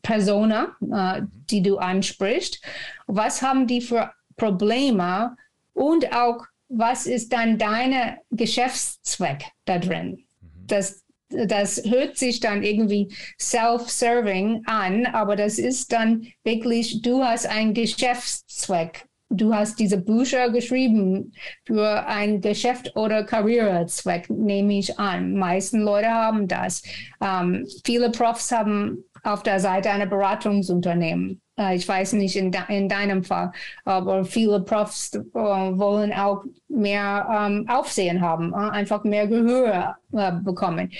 Persona, 0.02 0.76
äh, 0.80 1.22
die 1.50 1.62
du 1.62 1.78
ansprichst. 1.78 2.62
Was 3.06 3.42
haben 3.42 3.66
die 3.66 3.80
für 3.80 4.12
Probleme 4.36 5.36
und 5.74 6.12
auch 6.14 6.44
was 6.68 7.06
ist 7.06 7.32
dann 7.32 7.58
dein 7.58 8.16
Geschäftszweck 8.30 9.44
da 9.66 9.78
drin? 9.78 10.26
Mhm. 10.40 10.66
Das, 10.66 11.04
das 11.28 11.82
hört 11.84 12.16
sich 12.16 12.40
dann 12.40 12.62
irgendwie 12.62 13.14
self-serving 13.38 14.62
an, 14.66 15.06
aber 15.06 15.36
das 15.36 15.58
ist 15.58 15.92
dann 15.92 16.26
wirklich, 16.42 17.02
du 17.02 17.22
hast 17.22 17.46
einen 17.46 17.74
Geschäftszweck. 17.74 19.06
Du 19.28 19.52
hast 19.52 19.80
diese 19.80 19.98
Bücher 19.98 20.50
geschrieben 20.50 21.32
für 21.64 22.06
ein 22.06 22.40
Geschäft 22.40 22.94
oder 22.94 23.24
Karrierezweck, 23.24 24.30
nehme 24.30 24.78
ich 24.78 24.98
an. 24.98 25.34
meisten 25.34 25.80
Leute 25.80 26.08
haben 26.08 26.46
das. 26.46 26.82
Ähm, 27.20 27.66
viele 27.84 28.10
Profs 28.10 28.52
haben 28.52 29.04
auf 29.24 29.42
der 29.42 29.58
Seite 29.58 29.90
einer 29.90 30.06
Beratungsunternehmen. 30.06 31.40
Äh, 31.58 31.76
ich 31.76 31.86
weiß 31.86 32.12
nicht 32.14 32.36
in, 32.36 32.52
de 32.52 32.60
in 32.68 32.88
deinem 32.88 33.24
Fall, 33.24 33.52
aber 33.84 34.24
viele 34.24 34.60
Profs 34.60 35.12
äh, 35.14 35.20
wollen 35.34 36.12
auch 36.12 36.44
mehr 36.68 37.26
ähm, 37.30 37.66
Aufsehen 37.68 38.20
haben, 38.20 38.52
äh, 38.52 38.56
einfach 38.56 39.04
mehr 39.04 39.26
Gehör 39.26 39.96
bekommen. 40.44 40.92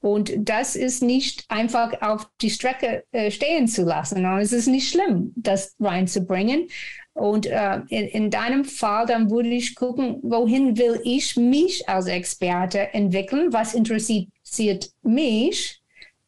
Und 0.00 0.32
das 0.36 0.74
ist 0.74 1.02
nicht 1.02 1.44
einfach 1.48 2.02
auf 2.02 2.28
die 2.40 2.50
Strecke 2.50 3.04
stehen 3.30 3.68
zu 3.68 3.84
lassen. 3.84 4.26
Und 4.26 4.38
es 4.38 4.52
ist 4.52 4.66
nicht 4.66 4.90
schlimm, 4.90 5.32
das 5.36 5.76
reinzubringen. 5.80 6.68
Und 7.14 7.46
äh, 7.46 7.80
in, 7.88 8.08
in, 8.08 8.30
deinem 8.30 8.64
Fall, 8.64 9.06
dann 9.06 9.30
würde 9.30 9.48
ich 9.48 9.76
gucken, 9.76 10.18
wohin 10.22 10.76
will 10.76 11.00
ich 11.04 11.36
mich 11.36 11.88
als 11.88 12.06
Experte 12.06 12.92
entwickeln? 12.92 13.52
Was 13.52 13.72
interessiert 13.72 14.90
mich? 15.02 15.80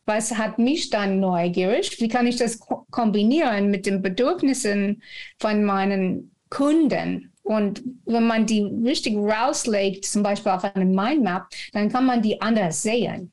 Was 0.04 0.38
hat 0.38 0.60
mich 0.60 0.90
dann 0.90 1.18
neugierig? 1.18 2.00
Wie 2.00 2.06
kann 2.06 2.28
ich 2.28 2.36
das 2.36 2.60
ko 2.60 2.86
kombinieren 2.92 3.68
mit 3.70 3.84
den 3.86 4.00
Bedürfnissen 4.00 5.02
von 5.40 5.64
meinen 5.64 6.30
Kunden? 6.50 7.32
Und 7.42 7.82
wenn 8.04 8.26
man 8.26 8.46
die 8.46 8.62
richtig 8.62 9.16
rauslegt, 9.16 10.04
zum 10.04 10.22
Beispiel 10.22 10.52
auf 10.52 10.62
einem 10.62 10.94
Mindmap, 10.94 11.48
dann 11.72 11.90
kann 11.90 12.06
man 12.06 12.22
die 12.22 12.40
anders 12.40 12.82
sehen. 12.82 13.32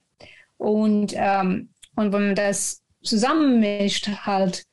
Und, 0.57 1.13
ähm, 1.15 1.69
und 1.95 2.13
wenn 2.13 2.27
man 2.27 2.35
das 2.35 2.81
zusammenmischt, 3.03 4.07
halt, 4.25 4.65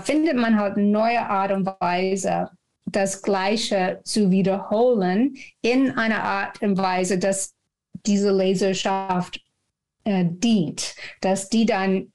findet 0.00 0.36
man 0.36 0.58
halt 0.58 0.76
eine 0.76 0.86
neue 0.86 1.20
Art 1.20 1.52
und 1.52 1.66
Weise, 1.80 2.50
das 2.86 3.22
Gleiche 3.22 4.00
zu 4.04 4.30
wiederholen 4.30 5.36
in 5.60 5.90
einer 5.92 6.22
Art 6.22 6.62
und 6.62 6.78
Weise, 6.78 7.18
dass 7.18 7.54
diese 8.06 8.32
Leserschaft 8.32 9.40
äh, 10.04 10.24
dient, 10.28 10.94
dass 11.20 11.48
die 11.48 11.66
dann 11.66 12.12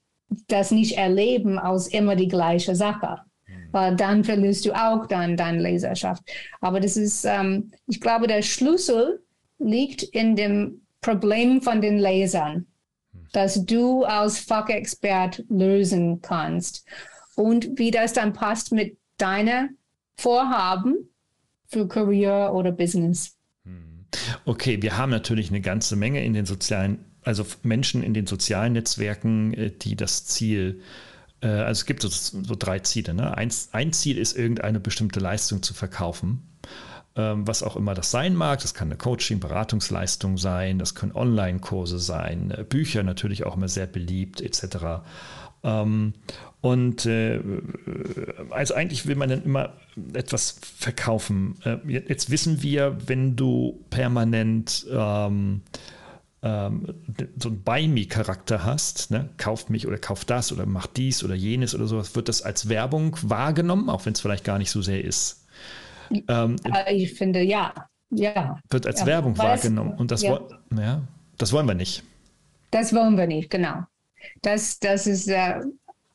das 0.48 0.70
nicht 0.70 0.96
erleben 0.96 1.58
als 1.58 1.88
immer 1.88 2.16
die 2.16 2.28
gleiche 2.28 2.74
Sache. 2.74 3.18
Mhm. 3.46 3.54
Weil 3.70 3.96
dann 3.96 4.24
verlierst 4.24 4.64
du 4.64 4.72
auch 4.72 5.06
dann 5.06 5.36
deine 5.36 5.60
Leserschaft. 5.60 6.22
Aber 6.60 6.80
das 6.80 6.96
ist, 6.96 7.24
ähm, 7.24 7.72
ich 7.86 8.00
glaube, 8.00 8.26
der 8.26 8.42
Schlüssel 8.42 9.22
liegt 9.58 10.02
in 10.02 10.36
dem 10.36 10.82
Problem 11.02 11.60
von 11.60 11.80
den 11.80 11.98
Lesern, 11.98 12.66
mhm. 13.12 13.26
das 13.32 13.64
du 13.66 14.04
als 14.04 14.38
Fachexpert 14.38 15.44
lösen 15.48 16.20
kannst. 16.22 16.86
Und 17.34 17.78
wie 17.78 17.90
das 17.90 18.12
dann 18.12 18.32
passt 18.32 18.72
mit 18.72 18.98
deinen 19.16 19.78
Vorhaben 20.16 21.08
für 21.66 21.88
Career 21.88 22.52
oder 22.54 22.72
Business. 22.72 23.36
Mhm. 23.64 24.06
Okay, 24.44 24.82
wir 24.82 24.98
haben 24.98 25.10
natürlich 25.10 25.48
eine 25.48 25.60
ganze 25.60 25.96
Menge 25.96 26.24
in 26.24 26.34
den 26.34 26.44
sozialen 26.44 27.12
also 27.24 27.46
Menschen 27.62 28.02
in 28.02 28.14
den 28.14 28.26
sozialen 28.26 28.72
Netzwerken, 28.72 29.54
äh, 29.54 29.70
die 29.70 29.96
das 29.96 30.24
Ziel, 30.24 30.80
äh, 31.40 31.46
also 31.46 31.80
es 31.80 31.86
gibt 31.86 32.02
so, 32.02 32.08
so 32.08 32.54
drei 32.58 32.80
Ziele. 32.80 33.14
Ne? 33.14 33.36
Ein, 33.36 33.50
ein, 33.72 33.92
Ziel 33.92 34.18
ist, 34.18 34.36
irgendeine 34.36 34.80
bestimmte 34.80 35.20
Leistung 35.20 35.62
zu 35.62 35.74
verkaufen, 35.74 36.42
ähm, 37.16 37.46
was 37.46 37.62
auch 37.62 37.76
immer 37.76 37.94
das 37.94 38.10
sein 38.10 38.34
mag. 38.34 38.60
Das 38.60 38.74
kann 38.74 38.88
eine 38.88 38.96
Coaching, 38.96 39.40
Beratungsleistung 39.40 40.38
sein, 40.38 40.78
das 40.78 40.94
können 40.94 41.12
Online-Kurse 41.12 41.98
sein, 41.98 42.50
äh, 42.50 42.64
Bücher 42.64 43.02
natürlich 43.02 43.44
auch 43.44 43.56
immer 43.56 43.68
sehr 43.68 43.86
beliebt, 43.86 44.40
etc. 44.40 45.02
Ähm, 45.64 46.14
und 46.60 47.06
äh, 47.06 47.40
also 48.50 48.74
eigentlich 48.74 49.06
will 49.06 49.16
man 49.16 49.28
dann 49.28 49.42
immer 49.42 49.74
etwas 50.14 50.58
verkaufen. 50.62 51.56
Äh, 51.64 51.78
jetzt 51.86 52.30
wissen 52.30 52.62
wir, 52.62 52.96
wenn 53.06 53.36
du 53.36 53.84
permanent 53.90 54.86
ähm, 54.90 55.62
ähm, 56.42 56.94
so 57.38 57.48
einen 57.48 57.62
Buy-Me-Charakter 57.62 58.64
hast, 58.64 59.10
ne? 59.10 59.28
kauft 59.38 59.70
mich 59.70 59.86
oder 59.86 59.98
kauft 59.98 60.30
das 60.30 60.52
oder 60.52 60.66
macht 60.66 60.96
dies 60.96 61.22
oder 61.22 61.34
jenes 61.34 61.74
oder 61.74 61.86
sowas, 61.86 62.16
wird 62.16 62.28
das 62.28 62.42
als 62.42 62.68
Werbung 62.68 63.16
wahrgenommen, 63.22 63.88
auch 63.88 64.06
wenn 64.06 64.12
es 64.12 64.20
vielleicht 64.20 64.44
gar 64.44 64.58
nicht 64.58 64.70
so 64.70 64.82
sehr 64.82 65.04
ist. 65.04 65.46
Ähm, 66.28 66.56
ich 66.90 67.14
finde, 67.14 67.42
ja. 67.42 67.72
ja. 68.10 68.58
Wird 68.70 68.86
als 68.86 69.00
ja. 69.00 69.06
Werbung 69.06 69.38
Weil 69.38 69.48
wahrgenommen. 69.50 69.94
Und 69.94 70.10
das, 70.10 70.22
ja. 70.22 70.40
ja, 70.76 71.02
das 71.38 71.52
wollen 71.52 71.66
wir 71.66 71.74
nicht. 71.74 72.02
Das 72.70 72.94
wollen 72.94 73.16
wir 73.16 73.26
nicht, 73.26 73.50
genau. 73.50 73.84
Das, 74.42 74.78
das 74.78 75.06
ist, 75.06 75.28
äh, 75.28 75.60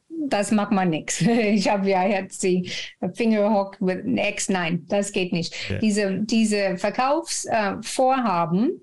das 0.10 0.52
mag 0.52 0.72
man 0.72 0.90
nichts. 0.90 1.22
Ich 1.28 1.70
habe 1.70 1.90
ja 1.90 2.06
jetzt 2.08 2.44
die 2.44 2.72
Fingerhook 3.14 3.80
mit 3.82 4.06
X. 4.06 4.50
Nein, 4.50 4.86
das 4.88 5.12
geht 5.12 5.34
nicht. 5.34 5.56
Ja. 5.70 5.78
Diese, 5.80 6.20
diese 6.22 6.78
Verkaufsvorhaben 6.78 8.70
äh, 8.70 8.74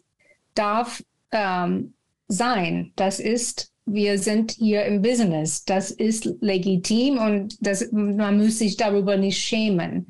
darf 0.54 1.02
ähm, 1.32 1.94
sein. 2.28 2.92
Das 2.96 3.20
ist, 3.20 3.72
wir 3.86 4.18
sind 4.18 4.52
hier 4.52 4.84
im 4.84 5.02
Business. 5.02 5.64
Das 5.64 5.90
ist 5.90 6.28
legitim 6.40 7.18
und 7.18 7.56
das, 7.60 7.90
man 7.92 8.38
muss 8.38 8.58
sich 8.58 8.76
darüber 8.76 9.16
nicht 9.16 9.38
schämen. 9.38 10.08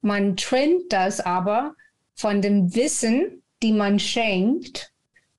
Man 0.00 0.36
trennt 0.36 0.92
das 0.92 1.20
aber 1.20 1.74
von 2.14 2.40
dem 2.40 2.74
Wissen, 2.74 3.42
die 3.62 3.72
man 3.72 3.98
schenkt 3.98 4.92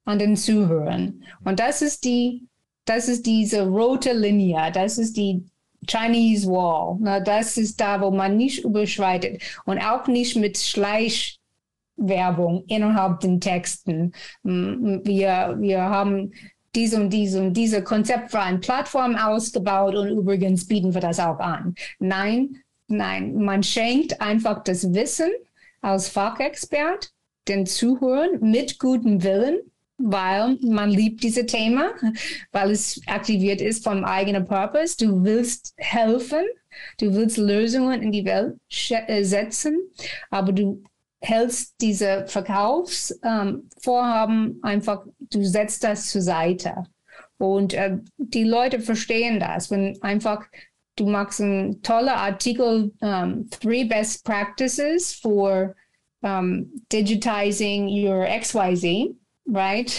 an 0.06 0.20
den 0.20 0.36
Zuhörern. 0.36 1.24
Und 1.44 1.60
das 1.60 1.82
ist 1.82 2.04
die, 2.04 2.48
das 2.86 3.08
ist 3.08 3.26
diese 3.26 3.68
rote 3.68 4.14
Linie. 4.14 4.72
Das 4.74 4.98
ist 4.98 5.18
die 5.18 5.46
Chinese 5.88 6.48
Wall. 6.48 6.98
Na, 7.00 7.20
das 7.20 7.58
ist 7.58 7.80
da, 7.80 8.02
wo 8.02 8.12
man 8.12 8.38
nicht 8.38 8.64
überschreitet 8.64 9.42
und 9.66 9.80
auch 9.80 10.08
nicht 10.08 10.36
mit 10.36 10.58
Schleich 10.58 11.40
Werbung 11.98 12.64
innerhalb 12.68 13.20
den 13.20 13.40
Texten. 13.40 14.14
Wir, 14.44 15.56
wir 15.60 15.82
haben 15.82 16.32
diese 16.76 16.98
und 16.98 17.10
diese 17.10 17.42
und 17.42 17.54
diese 17.54 17.84
konzeptfreien 17.84 18.60
Plattform 18.62 19.16
ausgebaut 19.16 19.96
und 19.96 20.10
übrigens 20.10 20.68
bieten 20.68 20.94
wir 20.94 21.02
das 21.02 21.20
auch 21.20 21.40
an. 21.40 21.76
Nein, 22.00 22.58
nein, 22.88 23.36
man 23.36 23.62
schenkt 23.62 24.22
einfach 24.22 24.64
das 24.64 24.94
Wissen 24.94 25.30
als 25.82 26.10
Fachexpert 26.10 27.12
den 27.48 27.66
Zuhörern 27.66 28.40
mit 28.40 28.80
gutem 28.80 29.24
Willen, 29.24 29.60
weil 30.04 30.58
man 30.62 30.90
liebt 30.90 31.24
diese 31.24 31.46
Thema, 31.46 31.92
weil 32.52 32.72
es 32.72 33.02
aktiviert 33.08 33.62
ist 33.62 33.84
vom 33.84 34.04
eigenen 34.04 34.46
Purpose. 34.46 34.98
Du 34.98 35.24
willst 35.24 35.74
helfen, 35.78 36.44
du 37.00 37.14
willst 37.14 37.38
Lösungen 37.38 38.02
in 38.02 38.12
die 38.12 38.26
Welt 38.26 38.56
äh, 38.90 39.24
setzen, 39.24 39.78
aber 40.30 40.52
du 40.52 40.84
hältst 41.22 41.76
diese 41.82 42.26
Verkaufsvorhaben 42.28 44.46
ähm, 44.46 44.60
einfach, 44.64 45.06
du 45.20 45.44
setzt 45.44 45.84
das 45.84 46.10
zur 46.10 46.22
Seite. 46.22 46.84
Und 47.38 47.74
äh, 47.74 47.98
die 48.18 48.44
Leute 48.44 48.80
verstehen 48.80 49.40
das, 49.40 49.72
wenn 49.72 50.02
einfach 50.02 50.46
du 50.96 51.08
machst 51.08 51.42
einen 51.42 51.82
tollen 51.82 52.10
Artikel, 52.10 52.92
um, 53.02 53.50
Three 53.50 53.84
Best 53.84 54.24
Practices 54.24 55.14
for 55.14 55.76
um, 56.22 56.72
Digitizing 56.92 57.88
Your 57.88 58.26
XYZ 58.26 59.16
right? 59.52 59.92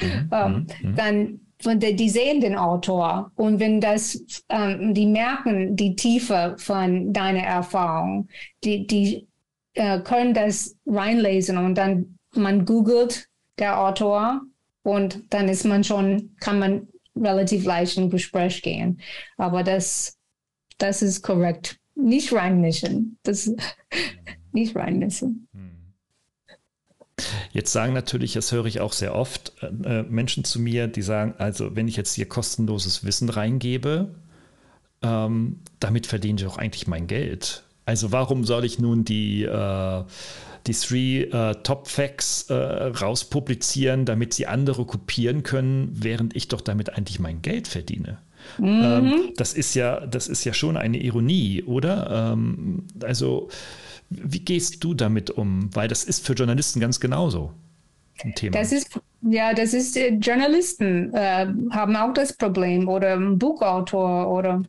Mhm. 0.00 0.28
um, 0.30 0.66
mhm. 0.82 0.96
Dann 0.96 1.40
von 1.60 1.80
der, 1.80 1.92
die 1.92 2.10
sehen 2.10 2.40
den 2.40 2.56
Autor 2.56 3.32
und 3.36 3.58
wenn 3.58 3.80
das, 3.80 4.22
ähm, 4.50 4.92
die 4.92 5.06
merken 5.06 5.76
die 5.76 5.96
Tiefe 5.96 6.56
von 6.58 7.12
deiner 7.12 7.42
Erfahrung, 7.42 8.28
die, 8.62 8.86
die 8.86 9.26
äh, 9.74 10.00
können 10.00 10.34
das 10.34 10.76
reinlesen 10.86 11.56
und 11.56 11.76
dann 11.76 12.18
man 12.34 12.64
googelt 12.64 13.28
der 13.58 13.80
Autor 13.80 14.42
und 14.82 15.22
dann 15.30 15.48
ist 15.48 15.64
man 15.64 15.84
schon, 15.84 16.36
kann 16.40 16.58
man 16.58 16.88
relativ 17.16 17.64
leicht 17.64 17.96
in 17.96 18.10
Gespräch 18.10 18.62
gehen. 18.62 19.00
Aber 19.36 19.62
das, 19.62 20.18
das 20.78 21.02
ist 21.02 21.22
korrekt. 21.22 21.78
Nicht 21.94 22.32
reinmischen. 22.32 23.18
Das 23.22 23.50
nicht 24.52 24.76
reinmischen. 24.76 25.43
Jetzt 27.52 27.72
sagen 27.72 27.92
natürlich, 27.92 28.32
das 28.34 28.52
höre 28.52 28.66
ich 28.66 28.80
auch 28.80 28.92
sehr 28.92 29.14
oft, 29.14 29.52
äh, 29.62 30.02
Menschen 30.02 30.44
zu 30.44 30.60
mir, 30.60 30.86
die 30.86 31.02
sagen, 31.02 31.34
also 31.38 31.76
wenn 31.76 31.88
ich 31.88 31.96
jetzt 31.96 32.14
hier 32.14 32.28
kostenloses 32.28 33.04
Wissen 33.04 33.28
reingebe, 33.28 34.08
ähm, 35.02 35.60
damit 35.80 36.06
verdiene 36.06 36.40
ich 36.40 36.46
auch 36.46 36.58
eigentlich 36.58 36.86
mein 36.86 37.06
Geld. 37.06 37.64
Also 37.86 38.12
warum 38.12 38.44
soll 38.44 38.64
ich 38.64 38.78
nun 38.78 39.04
die, 39.04 39.42
äh, 39.42 40.04
die 40.66 40.72
Three 40.72 41.22
äh, 41.24 41.54
Top 41.62 41.88
Facts 41.88 42.48
äh, 42.48 42.54
rauspublizieren, 42.54 44.06
damit 44.06 44.32
sie 44.32 44.46
andere 44.46 44.86
kopieren 44.86 45.42
können, 45.42 45.90
während 45.92 46.34
ich 46.34 46.48
doch 46.48 46.62
damit 46.62 46.96
eigentlich 46.96 47.20
mein 47.20 47.42
Geld 47.42 47.68
verdiene? 47.68 48.18
Mhm. 48.58 48.80
Ähm, 48.82 49.32
das 49.36 49.54
ist 49.54 49.74
ja, 49.74 50.06
das 50.06 50.28
ist 50.28 50.44
ja 50.44 50.54
schon 50.54 50.76
eine 50.76 50.98
Ironie, 50.98 51.62
oder? 51.64 52.32
Ähm, 52.32 52.84
also 53.02 53.48
wie 54.22 54.40
gehst 54.40 54.82
du 54.84 54.94
damit 54.94 55.30
um? 55.30 55.74
Weil 55.74 55.88
das 55.88 56.04
ist 56.04 56.26
für 56.26 56.34
Journalisten 56.34 56.80
ganz 56.80 57.00
genauso 57.00 57.52
ein 58.22 58.34
Thema. 58.34 58.52
Das 58.52 58.72
ist, 58.72 58.98
ja, 59.22 59.52
das 59.54 59.74
ist, 59.74 59.96
äh, 59.96 60.10
Journalisten 60.14 61.12
äh, 61.14 61.46
haben 61.70 61.96
auch 61.96 62.12
das 62.12 62.36
Problem 62.36 62.88
oder 62.88 63.14
ein 63.14 63.38
Buchautor 63.38 64.30
oder 64.30 64.62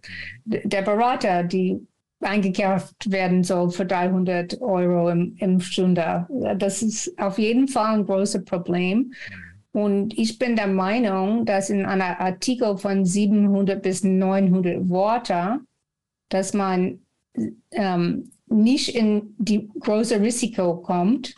der 0.45 0.81
Berater, 0.81 1.43
die 1.43 1.79
eingekauft 2.21 3.11
werden 3.11 3.43
soll 3.43 3.69
für 3.69 3.85
300 3.85 4.61
Euro 4.61 5.09
im, 5.09 5.35
im 5.39 5.59
Stunde. 5.59 6.27
Das 6.57 6.81
ist 6.81 7.17
auf 7.19 7.37
jeden 7.37 7.67
Fall 7.67 7.95
ein 7.95 8.05
großes 8.05 8.43
Problem. 8.45 9.13
Und 9.73 10.17
ich 10.17 10.39
bin 10.39 10.55
der 10.55 10.67
Meinung, 10.67 11.45
dass 11.45 11.69
in 11.69 11.85
einem 11.85 12.01
Artikel 12.01 12.77
von 12.77 13.05
700 13.05 13.81
bis 13.81 14.03
900 14.03 14.87
Worten, 14.87 15.67
dass 16.29 16.53
man 16.53 16.99
ähm, 17.71 18.31
nicht 18.47 18.95
in 18.95 19.35
die 19.37 19.69
große 19.79 20.21
Risiko 20.21 20.77
kommt, 20.77 21.35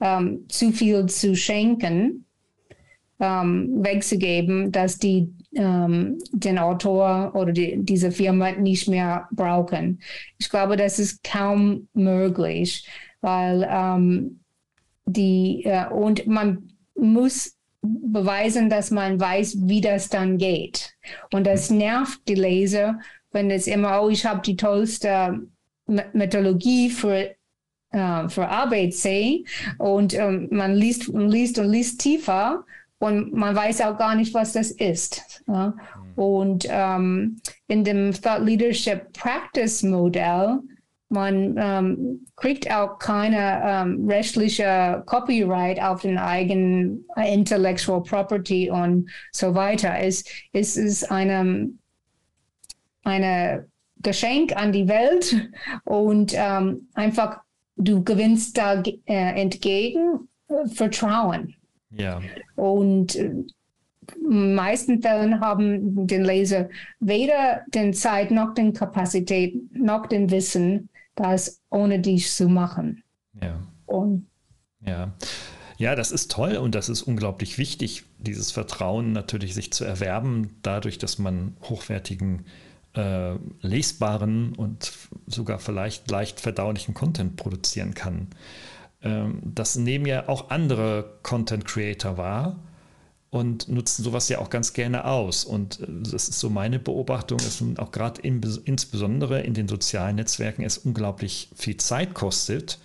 ähm, 0.00 0.44
zu 0.48 0.72
viel 0.72 1.06
zu 1.06 1.34
schenken, 1.34 2.26
ähm, 3.18 3.82
wegzugeben, 3.82 4.72
dass 4.72 4.98
die 4.98 5.32
ähm, 5.54 6.18
den 6.32 6.58
Autor 6.58 7.32
oder 7.34 7.52
die, 7.52 7.78
diese 7.78 8.10
Firma 8.10 8.52
nicht 8.52 8.88
mehr 8.88 9.26
brauchen. 9.32 10.00
Ich 10.38 10.50
glaube, 10.50 10.76
das 10.76 10.98
ist 10.98 11.24
kaum 11.24 11.88
möglich, 11.94 12.86
weil 13.22 13.66
ähm, 13.70 14.40
die 15.06 15.62
äh, 15.64 15.88
und 15.88 16.26
man 16.26 16.72
muss 16.94 17.56
beweisen, 17.82 18.68
dass 18.68 18.90
man 18.90 19.18
weiß, 19.20 19.58
wie 19.62 19.80
das 19.80 20.08
dann 20.08 20.38
geht. 20.38 20.94
Und 21.32 21.46
das 21.46 21.70
nervt 21.70 22.20
die 22.28 22.34
Leser, 22.34 22.98
wenn 23.30 23.50
es 23.50 23.66
immer, 23.66 24.02
oh, 24.02 24.08
ich 24.08 24.26
habe 24.26 24.40
die 24.42 24.56
tollste 24.56 25.40
Methodologie 25.86 26.90
für, 26.90 27.30
äh, 27.90 28.28
für 28.28 28.48
ABC 28.48 29.44
und 29.78 30.14
ähm, 30.14 30.48
man 30.50 30.74
liest 30.74 31.08
und 31.08 31.28
liest 31.28 31.58
und 31.58 31.70
liest 31.70 32.00
tiefer 32.00 32.64
und 32.98 33.32
man 33.32 33.54
weiß 33.54 33.82
auch 33.82 33.98
gar 33.98 34.14
nicht, 34.14 34.34
was 34.34 34.52
das 34.52 34.70
ist. 34.70 35.42
Ja? 35.46 35.68
Mhm. 35.68 36.22
Und 36.22 36.66
ähm, 36.68 37.40
in 37.68 37.84
dem 37.84 38.12
Thought 38.12 38.42
Leadership 38.42 39.12
Practice 39.12 39.82
Modell, 39.82 40.60
man 41.08 41.54
ähm, 41.56 42.26
kriegt 42.34 42.70
auch 42.72 42.98
keine 42.98 43.62
ähm, 43.64 44.08
rechtliche 44.08 45.02
Copyright 45.06 45.80
auf 45.80 46.02
den 46.02 46.18
eigenen 46.18 47.04
Intellectual 47.16 48.02
Property 48.02 48.70
und 48.70 49.08
so 49.30 49.54
weiter. 49.54 49.94
Es, 50.00 50.24
es 50.52 50.76
ist 50.76 51.10
eine, 51.10 51.70
eine 53.04 53.68
Geschenk 54.02 54.54
an 54.56 54.72
die 54.72 54.88
Welt 54.88 55.50
und 55.84 56.32
ähm, 56.34 56.88
einfach 56.94 57.40
du 57.76 58.02
gewinnst 58.02 58.56
da 58.58 58.82
äh, 58.82 59.40
entgegen 59.40 60.28
äh, 60.48 60.68
Vertrauen. 60.68 61.54
Ja. 61.90 62.20
Und 62.56 63.16
äh, 63.16 63.32
meisten 64.20 65.02
Fällen 65.02 65.40
haben 65.40 66.06
den 66.06 66.24
Leser 66.24 66.68
weder 67.00 67.62
den 67.68 67.92
Zeit 67.94 68.30
noch 68.30 68.54
den 68.54 68.72
Kapazität 68.72 69.54
noch 69.72 70.06
den 70.06 70.30
Wissen, 70.30 70.88
das 71.14 71.60
ohne 71.70 72.00
dich 72.00 72.30
zu 72.30 72.48
machen. 72.48 73.02
Ja. 73.40 73.60
Und 73.86 74.26
ja. 74.84 75.12
Ja, 75.78 75.94
das 75.94 76.10
ist 76.10 76.30
toll 76.30 76.56
und 76.56 76.74
das 76.74 76.88
ist 76.88 77.02
unglaublich 77.02 77.58
wichtig, 77.58 78.04
dieses 78.18 78.50
Vertrauen 78.50 79.12
natürlich 79.12 79.54
sich 79.54 79.72
zu 79.72 79.84
erwerben, 79.84 80.56
dadurch, 80.62 80.96
dass 80.96 81.18
man 81.18 81.54
hochwertigen 81.62 82.46
äh, 82.96 83.34
lesbaren 83.60 84.54
und 84.54 84.92
sogar 85.26 85.58
vielleicht 85.58 86.10
leicht 86.10 86.40
verdaulichen 86.40 86.94
Content 86.94 87.36
produzieren 87.36 87.94
kann. 87.94 88.28
Ähm, 89.02 89.40
das 89.44 89.76
nehmen 89.76 90.06
ja 90.06 90.28
auch 90.28 90.50
andere 90.50 91.18
Content 91.22 91.66
Creator 91.66 92.16
wahr 92.16 92.56
und 93.30 93.68
nutzen 93.68 94.02
sowas 94.02 94.28
ja 94.28 94.38
auch 94.38 94.50
ganz 94.50 94.72
gerne 94.72 95.04
aus. 95.04 95.44
Und 95.44 95.80
äh, 95.80 95.86
das 96.10 96.28
ist 96.28 96.40
so 96.40 96.50
meine 96.50 96.78
Beobachtung, 96.78 97.38
dass 97.38 97.62
auch 97.78 97.92
gerade 97.92 98.20
in, 98.22 98.40
insbesondere 98.64 99.42
in 99.42 99.54
den 99.54 99.68
sozialen 99.68 100.16
Netzwerken 100.16 100.62
es 100.62 100.78
unglaublich 100.78 101.50
viel 101.54 101.76
Zeit 101.76 102.14
kostet, 102.14 102.78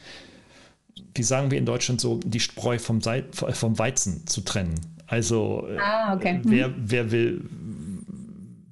wie 1.16 1.24
sagen 1.24 1.52
wir 1.52 1.58
in 1.58 1.66
Deutschland 1.66 2.00
so, 2.00 2.20
die 2.24 2.40
Spreu 2.40 2.80
vom, 2.80 3.02
vom 3.02 3.80
Weizen 3.80 4.28
zu 4.28 4.42
trennen. 4.42 4.76
Also 5.08 5.68
äh, 5.70 5.78
ah, 5.78 6.16
okay. 6.16 6.40
wer, 6.44 6.70
mhm. 6.70 6.76
wer 6.78 7.12
will 7.12 7.50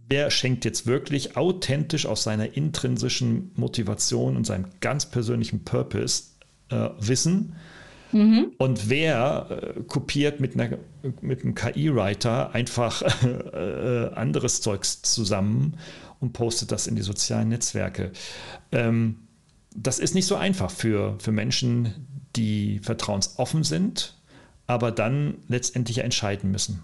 wer 0.09 0.31
schenkt 0.31 0.65
jetzt 0.65 0.87
wirklich 0.87 1.37
authentisch 1.37 2.05
aus 2.05 2.23
seiner 2.23 2.55
intrinsischen 2.57 3.51
Motivation 3.55 4.35
und 4.35 4.45
seinem 4.45 4.65
ganz 4.81 5.05
persönlichen 5.05 5.63
Purpose 5.63 6.23
äh, 6.69 6.89
Wissen 6.99 7.55
mhm. 8.11 8.51
und 8.57 8.89
wer 8.89 9.75
äh, 9.77 9.83
kopiert 9.83 10.39
mit, 10.39 10.59
einer, 10.59 10.77
mit 11.21 11.43
einem 11.43 11.55
KI-Writer 11.55 12.53
einfach 12.53 13.01
äh, 13.53 14.09
anderes 14.15 14.61
Zeugs 14.61 15.01
zusammen 15.03 15.77
und 16.19 16.33
postet 16.33 16.71
das 16.71 16.87
in 16.87 16.95
die 16.95 17.01
sozialen 17.03 17.49
Netzwerke. 17.49 18.11
Ähm, 18.71 19.19
das 19.75 19.99
ist 19.99 20.15
nicht 20.15 20.25
so 20.25 20.35
einfach 20.35 20.71
für, 20.71 21.15
für 21.19 21.31
Menschen, 21.31 22.07
die 22.35 22.79
vertrauensoffen 22.79 23.63
sind, 23.63 24.15
aber 24.67 24.91
dann 24.91 25.35
letztendlich 25.47 25.99
entscheiden 25.99 26.51
müssen. 26.51 26.81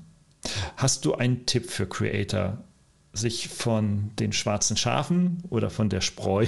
Hast 0.78 1.06
du 1.06 1.16
einen 1.16 1.46
Tipp 1.46 1.70
für 1.70 1.88
Creator, 1.88 2.64
sich 3.16 3.48
von 3.50 4.12
den 4.20 4.34
schwarzen 4.34 4.78
Schafen 4.78 5.44
oder 5.50 5.70
von 5.70 5.90
der 5.90 6.02
Spreu 6.02 6.46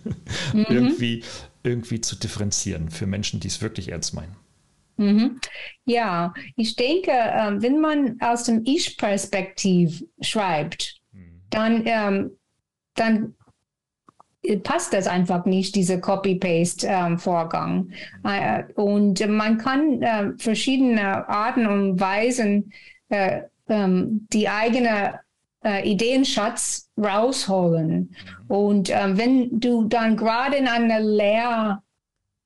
mhm. 0.52 0.66
irgendwie, 0.68 1.24
irgendwie 1.62 2.00
zu 2.00 2.16
differenzieren 2.16 2.90
für 2.90 3.06
Menschen, 3.06 3.40
die 3.40 3.48
es 3.48 3.60
wirklich 3.60 3.90
ernst 3.90 4.14
meinen. 4.14 4.36
Mhm. 4.96 5.40
Ja, 5.84 6.32
ich 6.56 6.76
denke, 6.76 7.10
ähm, 7.12 7.62
wenn 7.62 7.80
man 7.80 8.16
aus 8.20 8.44
dem 8.44 8.62
Ich-Perspektiv 8.64 10.04
schreibt, 10.20 11.00
mhm. 11.12 11.42
dann, 11.50 11.82
ähm, 11.86 12.30
dann 12.94 13.34
passt 14.62 14.92
das 14.92 15.06
einfach 15.06 15.46
nicht, 15.46 15.74
dieser 15.74 15.98
Copy-Paste-Vorgang. 15.98 17.84
Mhm. 17.84 17.92
Äh, 18.24 18.64
und 18.74 19.26
man 19.28 19.58
kann 19.58 20.02
äh, 20.02 20.32
verschiedene 20.38 21.28
Arten 21.28 21.66
und 21.66 21.98
Weisen 21.98 22.72
äh, 23.08 23.42
ähm, 23.68 24.26
die 24.32 24.48
eigene 24.48 25.20
äh, 25.64 25.88
Ideenschatz 25.88 26.90
rausholen. 26.96 28.14
Und 28.48 28.90
äh, 28.90 29.16
wenn 29.16 29.58
du 29.58 29.84
dann 29.84 30.16
gerade 30.16 30.56
in 30.56 30.68
einer 30.68 31.00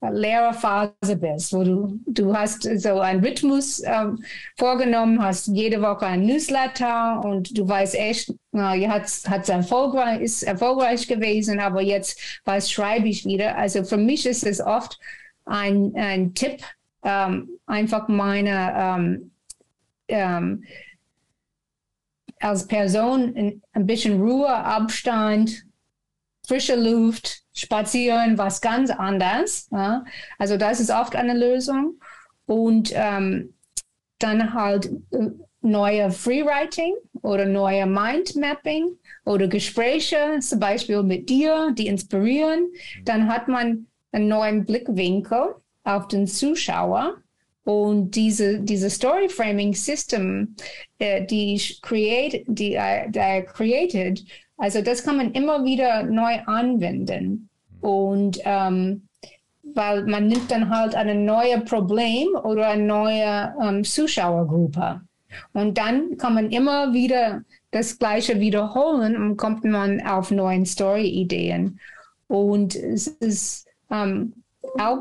Lehrerphase 0.00 1.16
bist, 1.16 1.52
wo 1.52 1.64
du, 1.64 2.00
du 2.06 2.34
hast 2.34 2.62
so 2.62 3.00
einen 3.00 3.24
Rhythmus 3.24 3.82
ähm, 3.84 4.22
vorgenommen, 4.56 5.20
hast 5.20 5.48
jede 5.48 5.82
Woche 5.82 6.06
ein 6.06 6.24
Newsletter 6.24 7.20
und 7.24 7.58
du 7.58 7.68
weißt 7.68 7.96
echt, 7.96 8.32
jetzt 8.76 9.28
hat 9.28 9.42
es 9.42 9.48
erfolgreich, 9.48 10.20
ist 10.20 10.44
erfolgreich 10.44 11.08
gewesen, 11.08 11.58
aber 11.58 11.82
jetzt 11.82 12.40
was 12.44 12.70
schreibe 12.70 13.08
ich 13.08 13.24
wieder. 13.24 13.56
Also 13.56 13.82
für 13.82 13.96
mich 13.96 14.24
ist 14.24 14.46
es 14.46 14.60
oft 14.60 14.98
ein, 15.44 15.92
ein 15.96 16.34
Tipp, 16.34 16.62
ähm, 17.02 17.48
einfach 17.66 18.06
meine 18.06 18.72
ähm, 18.76 19.30
ähm, 20.08 20.64
als 22.40 22.66
Person 22.66 23.62
ein 23.72 23.86
bisschen 23.86 24.20
Ruhe, 24.20 24.48
Abstand, 24.48 25.64
frische 26.46 26.76
Luft, 26.76 27.42
spazieren, 27.52 28.38
was 28.38 28.60
ganz 28.60 28.90
anderes. 28.90 29.68
Ja? 29.70 30.04
Also 30.38 30.56
das 30.56 30.80
ist 30.80 30.90
oft 30.90 31.16
eine 31.16 31.36
Lösung. 31.36 32.00
Und 32.46 32.92
ähm, 32.94 33.54
dann 34.18 34.54
halt 34.54 34.90
äh, 35.10 35.30
neue 35.60 36.10
Freewriting 36.10 36.94
oder 37.22 37.44
neue 37.44 37.86
Mindmapping 37.86 38.96
oder 39.24 39.48
Gespräche, 39.48 40.38
zum 40.40 40.60
Beispiel 40.60 41.02
mit 41.02 41.28
dir, 41.28 41.72
die 41.76 41.88
inspirieren. 41.88 42.68
Dann 43.04 43.28
hat 43.28 43.48
man 43.48 43.86
einen 44.12 44.28
neuen 44.28 44.64
Blickwinkel 44.64 45.56
auf 45.84 46.08
den 46.08 46.26
Zuschauer. 46.26 47.16
Und 47.68 48.12
diese, 48.12 48.60
diese 48.60 48.88
Story 48.88 49.28
Framing 49.28 49.74
System, 49.74 50.56
äh, 50.98 51.26
die 51.26 51.52
ich 51.52 51.82
create, 51.82 52.42
die, 52.46 52.76
äh, 52.76 53.10
die 53.10 53.44
created, 53.44 54.24
also 54.56 54.80
das 54.80 55.04
kann 55.04 55.18
man 55.18 55.32
immer 55.32 55.62
wieder 55.66 56.02
neu 56.04 56.38
anwenden. 56.46 57.50
Und 57.82 58.40
ähm, 58.46 59.02
weil 59.74 60.06
man 60.06 60.28
nimmt 60.28 60.50
dann 60.50 60.70
halt 60.70 60.94
ein 60.94 61.26
neues 61.26 61.62
Problem 61.66 62.28
oder 62.42 62.68
eine 62.68 62.84
neue 62.84 63.54
ähm, 63.62 63.84
Zuschauergruppe. 63.84 65.02
Und 65.52 65.76
dann 65.76 66.16
kann 66.16 66.32
man 66.32 66.50
immer 66.50 66.94
wieder 66.94 67.42
das 67.70 67.98
Gleiche 67.98 68.40
wiederholen 68.40 69.14
und 69.14 69.36
kommt 69.36 69.64
man 69.64 70.00
auf 70.06 70.30
neue 70.30 70.64
Story-Ideen. 70.64 71.78
Und 72.28 72.76
es 72.76 73.08
ist 73.08 73.66
ähm, 73.90 74.32
auch 74.78 75.00